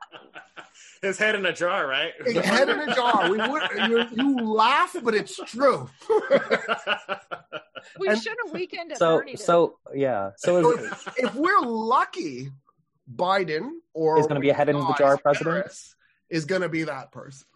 His 1.02 1.18
head 1.18 1.34
in 1.34 1.44
a 1.46 1.52
jar, 1.52 1.86
right? 1.86 2.12
His 2.24 2.38
head 2.44 2.68
in 2.68 2.80
a 2.80 2.94
jar. 2.94 3.30
We 3.30 3.36
would. 3.36 3.62
You, 3.88 4.06
you 4.16 4.40
laugh, 4.40 4.96
but 5.02 5.14
it's 5.14 5.36
true. 5.36 5.88
We 7.98 8.08
And- 8.08 8.20
should 8.20 8.36
have 8.44 8.52
weekend 8.54 8.92
at 8.92 8.98
So 8.98 9.18
30 9.18 9.36
so 9.36 9.78
yeah. 9.94 10.30
So 10.36 10.62
So 10.62 10.84
if, 10.84 11.08
if 11.18 11.34
we're 11.34 11.60
lucky, 11.60 12.50
Biden 13.14 13.70
or 13.92 14.18
Is 14.18 14.26
gonna 14.26 14.40
be 14.40 14.50
a 14.50 14.54
head 14.54 14.68
in 14.68 14.78
the 14.78 14.94
jar 14.98 15.18
president? 15.18 15.56
Harris 15.56 15.94
is 16.30 16.46
going 16.46 16.62
to 16.62 16.68
be 16.68 16.84
that 16.84 17.12
person. 17.12 17.46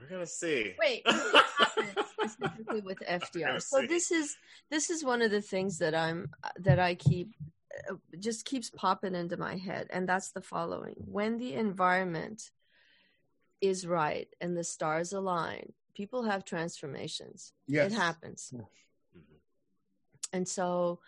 We're 0.00 0.06
gonna 0.08 0.26
see. 0.26 0.74
Wait, 0.80 1.06
specifically 2.22 2.80
with 2.80 2.98
FDR? 3.00 3.62
So 3.62 3.80
see. 3.80 3.86
this 3.86 4.10
is 4.10 4.36
this 4.70 4.90
is 4.90 5.04
one 5.04 5.22
of 5.22 5.30
the 5.30 5.42
things 5.42 5.78
that 5.78 5.94
I'm 5.94 6.30
that 6.60 6.78
I 6.78 6.94
keep 6.94 7.32
just 8.18 8.44
keeps 8.44 8.70
popping 8.70 9.14
into 9.14 9.36
my 9.36 9.56
head, 9.56 9.86
and 9.90 10.08
that's 10.08 10.30
the 10.32 10.42
following: 10.42 10.94
when 11.06 11.38
the 11.38 11.54
environment 11.54 12.50
is 13.60 13.86
right 13.86 14.28
and 14.40 14.56
the 14.56 14.64
stars 14.64 15.12
align, 15.12 15.72
people 15.94 16.24
have 16.24 16.44
transformations. 16.44 17.52
Yes. 17.66 17.92
It 17.92 17.96
happens. 17.96 18.52
Mhm. 18.54 18.66
and 20.32 20.48
so 20.48 21.00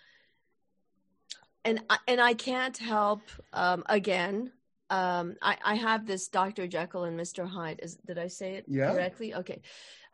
and 1.64 1.82
I- 1.88 1.98
and 2.06 2.20
I 2.20 2.34
can't 2.34 2.76
help 2.76 3.22
um, 3.52 3.84
again. 3.88 4.52
Um, 4.90 5.36
I, 5.40 5.56
I 5.64 5.74
have 5.76 6.06
this 6.06 6.28
Dr. 6.28 6.66
Jekyll 6.68 7.04
and 7.04 7.18
Mr. 7.18 7.46
Hyde. 7.48 7.80
Is 7.82 7.96
did 7.96 8.18
I 8.18 8.28
say 8.28 8.56
it 8.56 8.66
Yeah. 8.68 8.92
correctly? 8.92 9.34
Okay. 9.34 9.62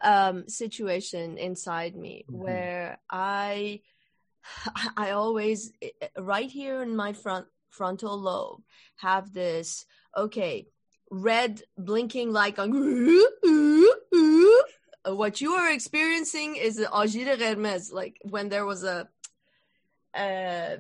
Um, 0.01 0.49
situation 0.49 1.37
inside 1.39 1.97
me 1.97 2.25
Mhm. 2.31 2.35
where 2.39 2.99
I 3.11 3.83
I 4.97 5.11
always 5.11 5.73
right 6.19 6.51
here 6.51 6.83
in 6.83 6.97
my 6.97 7.13
front 7.13 7.47
frontal 7.71 8.19
lobe 8.19 8.63
have 8.97 9.33
this 9.33 9.87
okay 10.17 10.67
red 11.11 11.63
blinking 11.79 12.33
light 12.33 12.57
going 12.57 13.21
what 15.05 15.41
you 15.41 15.53
are 15.53 15.71
experiencing 15.71 16.57
is 16.57 16.77
the 16.77 16.87
Agir 16.87 17.39
Hermes, 17.39 17.91
like 17.93 18.19
when 18.23 18.49
there 18.49 18.67
was 18.67 18.85
a 18.85 19.09
uh, 20.15 20.77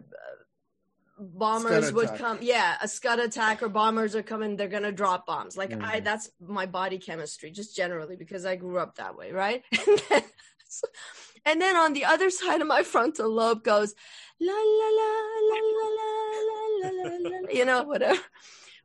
bombers 1.19 1.87
Scud 1.87 1.95
would 1.95 2.05
attack. 2.09 2.19
come, 2.19 2.39
yeah, 2.43 2.77
a 2.83 2.89
scud 2.89 3.19
attack 3.19 3.63
or 3.63 3.69
bombers 3.69 4.15
are 4.15 4.23
coming, 4.23 4.57
they're 4.57 4.69
gonna 4.69 4.93
drop 4.93 5.27
bombs. 5.27 5.57
Like 5.57 5.73
I, 5.73 6.01
Mhm. 6.01 6.05
that's 6.05 6.31
my 6.41 6.67
body 6.67 6.99
chemistry, 6.99 7.51
just 7.51 7.77
generally 7.77 8.17
because 8.17 8.45
I 8.45 8.57
grew 8.57 8.79
up 8.79 8.97
that 8.97 9.17
way, 9.17 9.33
right? 9.33 9.65
and 11.45 11.61
then 11.61 11.77
on 11.77 11.93
the 11.93 12.05
other 12.05 12.31
side 12.41 12.61
of 12.61 12.67
my 12.67 12.83
frontal 12.83 13.31
lobe 13.31 13.63
goes 13.65 13.95
la 14.41 14.53
la 14.53 14.89
la 15.01 15.13
la 15.51 15.59
la 15.73 15.89
la 15.89 16.89
la 16.89 16.91
la 16.91 17.31
la, 17.31 17.39
la 17.41 17.49
you 17.53 17.65
know, 17.65 17.83
whatever, 17.83 18.21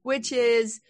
which 0.04 0.32
is 0.32 0.82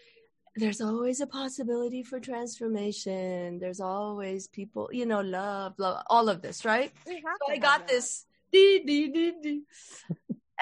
there's 0.55 0.79
always 0.81 1.19
a 1.21 1.27
possibility 1.27 2.01
for 2.01 2.19
transformation. 2.19 3.59
There's 3.59 3.81
always 3.81 4.47
people, 4.47 4.89
you 4.91 5.05
know, 5.05 5.19
love, 5.21 5.73
love, 5.77 6.03
all 6.09 6.29
of 6.29 6.41
this, 6.41 6.63
right? 6.63 6.91
We 7.05 7.15
have 7.15 7.37
So 7.45 7.53
I 7.53 7.57
got 7.57 7.87
that. 7.87 7.87
this. 7.93 8.25
Dee, 8.53 8.83
dee, 8.85 9.09
dee, 9.09 9.33
dee. 9.43 9.61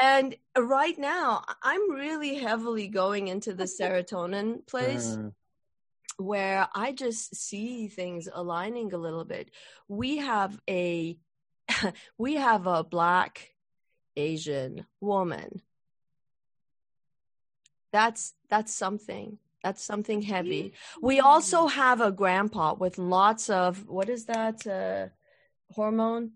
and 0.02 0.36
right 0.58 0.98
now, 0.98 1.44
I'm 1.62 1.92
really 1.92 2.36
heavily 2.36 2.88
going 2.88 3.28
into 3.28 3.54
the 3.54 3.66
serotonin 3.80 4.66
place 4.66 5.16
Mm, 5.16 5.34
where 6.18 6.68
I 6.74 6.92
just 6.92 7.36
see 7.36 7.88
things 7.88 8.30
aligning 8.32 8.94
a 8.94 8.98
little 8.98 9.26
bit. 9.26 9.52
We 9.88 10.18
have 10.18 10.60
a 10.70 11.18
we 12.18 12.36
have 12.36 12.68
a 12.68 12.84
black 12.84 13.50
Asian 14.16 14.86
woman. 15.02 15.62
That's 17.92 18.34
that's 18.50 18.74
something. 18.74 19.38
That's 19.64 19.82
something 19.82 20.22
heavy. 20.22 20.74
We 21.02 21.22
also 21.22 21.68
have 21.68 22.02
a 22.02 22.12
grandpa 22.12 22.74
with 22.74 22.98
lots 22.98 23.50
of 23.50 23.88
what 23.88 24.10
is 24.10 24.26
that 24.26 24.68
uh, 24.68 25.08
hormone? 25.74 26.32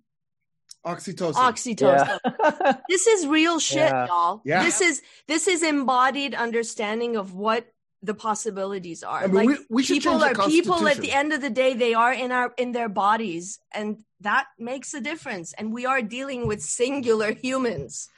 Oxytocin. 0.85 1.33
Oxytocin. 1.33 2.19
yeah. 2.23 2.77
This 2.87 3.07
is 3.07 3.27
real 3.27 3.59
shit, 3.69 3.79
Yeah. 3.79 4.07
y'all. 4.07 4.41
Yeah. 4.45 4.63
This 4.63 4.79
is 4.79 5.01
this 5.27 5.47
is 5.47 5.61
embodied 5.61 6.35
understanding 6.35 7.17
of 7.17 7.33
what 7.33 7.67
the 8.03 8.13
possibilities 8.13 9.03
are. 9.03 9.23
I 9.23 9.27
mean, 9.27 9.35
like 9.35 9.47
we- 9.47 9.65
we 9.69 9.83
people 9.83 10.23
are 10.23 10.33
people 10.33 10.87
at 10.87 10.97
the 10.97 11.11
end 11.11 11.33
of 11.33 11.41
the 11.41 11.49
day, 11.49 11.73
they 11.73 11.93
are 11.93 12.13
in 12.13 12.31
our 12.31 12.53
in 12.57 12.71
their 12.71 12.89
bodies, 12.89 13.59
and 13.71 14.03
that 14.21 14.47
makes 14.57 14.93
a 14.93 15.01
difference. 15.01 15.53
And 15.53 15.73
we 15.73 15.85
are 15.85 16.01
dealing 16.01 16.47
with 16.47 16.61
singular 16.61 17.31
humans. 17.33 18.09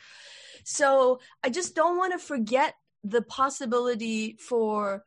So 0.64 1.20
I 1.44 1.50
just 1.50 1.76
don't 1.76 1.98
want 1.98 2.14
to 2.14 2.20
forget 2.20 2.76
the 3.04 3.22
possibility 3.22 4.36
for 4.38 5.06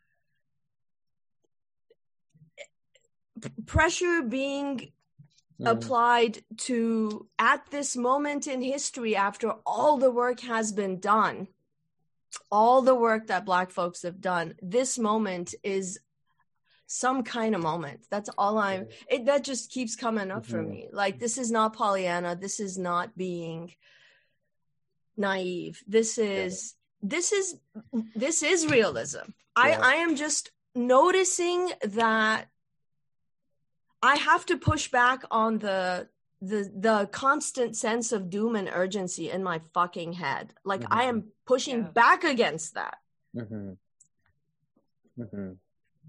pressure 3.66 4.22
being 4.22 4.92
Mm. 5.60 5.70
applied 5.70 6.44
to 6.56 7.28
at 7.38 7.70
this 7.70 7.94
moment 7.94 8.46
in 8.46 8.62
history 8.62 9.14
after 9.14 9.50
all 9.66 9.98
the 9.98 10.10
work 10.10 10.40
has 10.40 10.72
been 10.72 10.98
done 10.98 11.48
all 12.50 12.82
the 12.82 12.94
work 12.94 13.26
that 13.28 13.44
black 13.44 13.70
folks 13.70 14.02
have 14.02 14.20
done 14.20 14.54
this 14.62 14.98
moment 14.98 15.54
is 15.62 15.98
some 16.86 17.22
kind 17.22 17.54
of 17.54 17.62
moment. 17.62 18.00
That's 18.10 18.28
all 18.36 18.58
i'm 18.58 18.86
it 19.08 19.24
that 19.26 19.44
just 19.44 19.70
keeps 19.70 19.96
coming 19.96 20.30
up 20.30 20.44
for 20.44 20.62
Mhm. 20.62 20.68
me. 20.68 20.88
Like 20.92 21.18
this 21.18 21.38
is 21.38 21.50
not 21.50 21.74
pollyanna. 21.74 22.36
This 22.36 22.60
is 22.60 22.76
not 22.76 23.16
being 23.16 23.74
naive. 25.16 25.82
This 25.86 26.18
is 26.18 26.74
this 27.02 27.32
is 27.32 27.56
this 28.14 28.42
is 28.42 28.66
realism. 28.66 29.24
I 29.56 29.72
i 29.72 29.94
am 29.94 30.16
just 30.16 30.50
noticing 30.74 31.70
that 31.82 32.48
I 34.02 34.16
have 34.16 34.44
to 34.46 34.56
push 34.56 34.90
back 34.90 35.22
on 35.30 35.58
the 35.58 36.08
the 36.44 36.68
the 36.74 37.08
constant 37.12 37.76
sense 37.76 38.10
of 38.10 38.28
doom 38.28 38.56
and 38.56 38.68
urgency 38.72 39.30
in 39.30 39.44
my 39.44 39.60
fucking 39.74 40.14
head. 40.14 40.52
Like 40.64 40.82
I 40.90 41.04
am 41.04 41.28
pushing 41.46 41.78
Yeah. 41.82 41.88
back 41.90 42.24
against 42.24 42.74
that. 42.74 42.98
Mhm. 43.34 43.76
Mhm. 45.18 45.56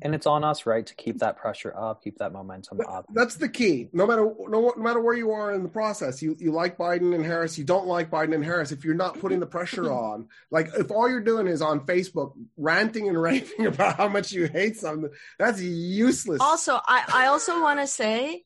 And 0.02 0.16
it's 0.16 0.26
on 0.26 0.44
us, 0.44 0.66
right, 0.66 0.86
to 0.88 0.96
keep 0.96 1.20
that 1.20 1.38
pressure 1.38 1.72
up, 1.78 2.04
keep 2.04 2.18
that 2.18 2.34
momentum 2.34 2.80
But 2.80 2.90
up. 2.90 3.06
That's 3.14 3.36
the 3.36 3.48
key. 3.48 3.90
No 3.94 4.08
matter 4.08 4.24
no, 4.24 4.74
no 4.76 4.84
matter 4.84 5.00
where 5.00 5.14
you 5.14 5.30
are 5.32 5.54
in 5.54 5.62
the 5.62 5.70
process, 5.70 6.20
you 6.24 6.36
you 6.40 6.52
like 6.52 6.78
Biden 6.80 7.14
and 7.14 7.24
Harris, 7.24 7.60
you 7.60 7.64
don't 7.64 7.86
like 7.86 8.10
Biden 8.10 8.34
and 8.34 8.44
Harris. 8.44 8.72
If 8.72 8.84
you're 8.84 8.96
not 8.96 9.20
putting 9.20 9.40
the 9.40 9.46
pressure 9.46 9.92
on, 10.08 10.30
like 10.50 10.70
if 10.76 10.90
all 10.90 11.08
you're 11.08 11.22
doing 11.22 11.46
is 11.46 11.62
on 11.62 11.86
Facebook 11.86 12.34
ranting 12.58 13.08
and 13.08 13.22
raving 13.22 13.68
about 13.68 13.98
how 13.98 14.08
much 14.08 14.32
you 14.32 14.48
hate 14.48 14.78
something, 14.78 15.12
that's 15.38 15.62
useless. 15.62 16.42
Also, 16.42 16.74
I 16.88 17.04
I 17.14 17.28
also 17.28 17.62
want 17.62 17.80
to 17.80 17.86
say 17.86 18.44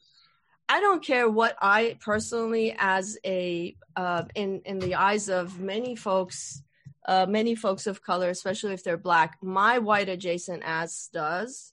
I 0.69 0.81
don't 0.81 1.03
care 1.03 1.29
what 1.29 1.55
I 1.61 1.97
personally 1.99 2.75
as 2.77 3.17
a 3.25 3.75
uh, 3.95 4.23
in 4.35 4.61
in 4.65 4.79
the 4.79 4.95
eyes 4.95 5.29
of 5.29 5.59
many 5.59 5.95
folks 5.95 6.61
uh, 7.07 7.25
many 7.25 7.55
folks 7.55 7.87
of 7.87 8.03
color, 8.03 8.29
especially 8.29 8.73
if 8.73 8.83
they're 8.83 8.97
black, 8.97 9.37
my 9.41 9.79
white 9.79 10.09
adjacent 10.09 10.61
ass 10.65 11.09
does. 11.11 11.71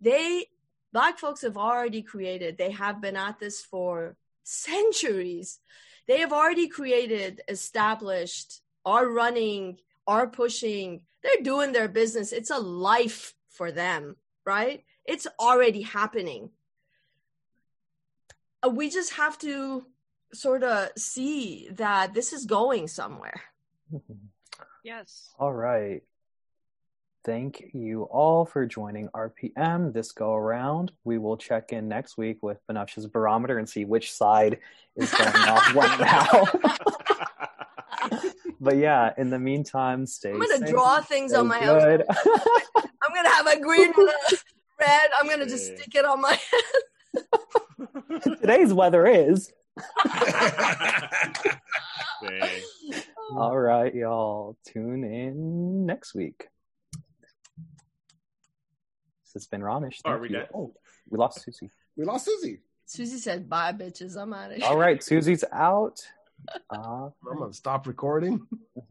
They 0.00 0.46
black 0.92 1.18
folks 1.18 1.42
have 1.42 1.56
already 1.56 2.02
created. 2.02 2.58
They 2.58 2.72
have 2.72 3.00
been 3.00 3.16
at 3.16 3.38
this 3.38 3.62
for 3.62 4.16
centuries. 4.42 5.60
They 6.08 6.18
have 6.18 6.32
already 6.32 6.66
created, 6.66 7.42
established, 7.48 8.60
are 8.84 9.06
running, 9.06 9.78
are 10.06 10.26
pushing. 10.26 11.02
They're 11.22 11.44
doing 11.44 11.72
their 11.72 11.88
business. 11.88 12.32
It's 12.32 12.50
a 12.50 12.58
life 12.58 13.34
for 13.50 13.70
them, 13.70 14.16
right? 14.44 14.84
It's 15.04 15.28
already 15.38 15.82
happening. 15.82 16.50
Uh, 18.64 18.70
We 18.70 18.90
just 18.90 19.14
have 19.14 19.38
to 19.38 19.84
sort 20.32 20.62
of 20.62 20.90
see 20.96 21.68
that 21.72 22.14
this 22.14 22.32
is 22.32 22.44
going 22.46 22.88
somewhere. 22.88 23.40
Yes. 24.84 25.30
All 25.38 25.52
right. 25.52 26.02
Thank 27.24 27.70
you 27.72 28.02
all 28.02 28.44
for 28.44 28.66
joining 28.66 29.06
RPM 29.10 29.92
this 29.92 30.10
go 30.10 30.34
around. 30.34 30.90
We 31.04 31.18
will 31.18 31.36
check 31.36 31.72
in 31.72 31.86
next 31.86 32.18
week 32.18 32.38
with 32.42 32.58
Banafsha's 32.68 33.06
barometer 33.06 33.58
and 33.58 33.68
see 33.68 33.84
which 33.84 34.12
side 34.12 34.58
is 34.96 35.12
going 35.12 35.36
off 35.36 35.72
when 35.76 36.00
now. 36.00 36.48
but 38.60 38.76
yeah, 38.76 39.12
in 39.16 39.30
the 39.30 39.38
meantime, 39.38 40.04
stay 40.04 40.32
I'm 40.32 40.40
gonna 40.40 40.58
safe, 40.58 40.70
draw 40.70 41.00
things 41.00 41.30
stay 41.30 41.38
on 41.38 41.46
my 41.46 41.58
house. 41.60 41.80
good. 41.80 42.04
I'm 42.08 43.14
gonna 43.14 43.30
have 43.30 43.46
a 43.46 43.60
green 43.60 43.92
and 43.96 44.08
a 44.08 44.36
red. 44.80 45.10
I'm 45.16 45.28
gonna 45.28 45.46
just 45.46 45.76
stick 45.76 45.94
it 45.94 46.04
on 46.04 46.20
my 46.20 46.36
Today's 48.40 48.72
weather 48.72 49.06
is. 49.06 49.52
All 53.36 53.56
right, 53.58 53.94
y'all. 53.94 54.56
Tune 54.66 55.04
in 55.04 55.86
next 55.86 56.14
week. 56.14 56.48
This 59.24 59.32
has 59.34 59.46
been 59.46 59.62
Ronish. 59.62 60.00
Are 60.04 60.18
we 60.18 60.28
you. 60.28 60.36
done? 60.36 60.46
Oh, 60.54 60.74
we 61.08 61.18
lost 61.18 61.42
Susie. 61.42 61.70
we 61.96 62.04
lost 62.04 62.26
Susie. 62.26 62.60
Susie 62.84 63.18
said, 63.18 63.48
"Bye, 63.48 63.72
bitches. 63.72 64.16
I'm 64.20 64.34
out 64.34 64.50
of 64.50 64.58
here." 64.58 64.66
All 64.66 64.76
right, 64.76 65.02
Susie's 65.02 65.44
out. 65.52 66.00
Uh, 66.70 67.08
I'm 67.30 67.38
gonna 67.38 67.52
stop 67.52 67.86
recording. 67.86 68.40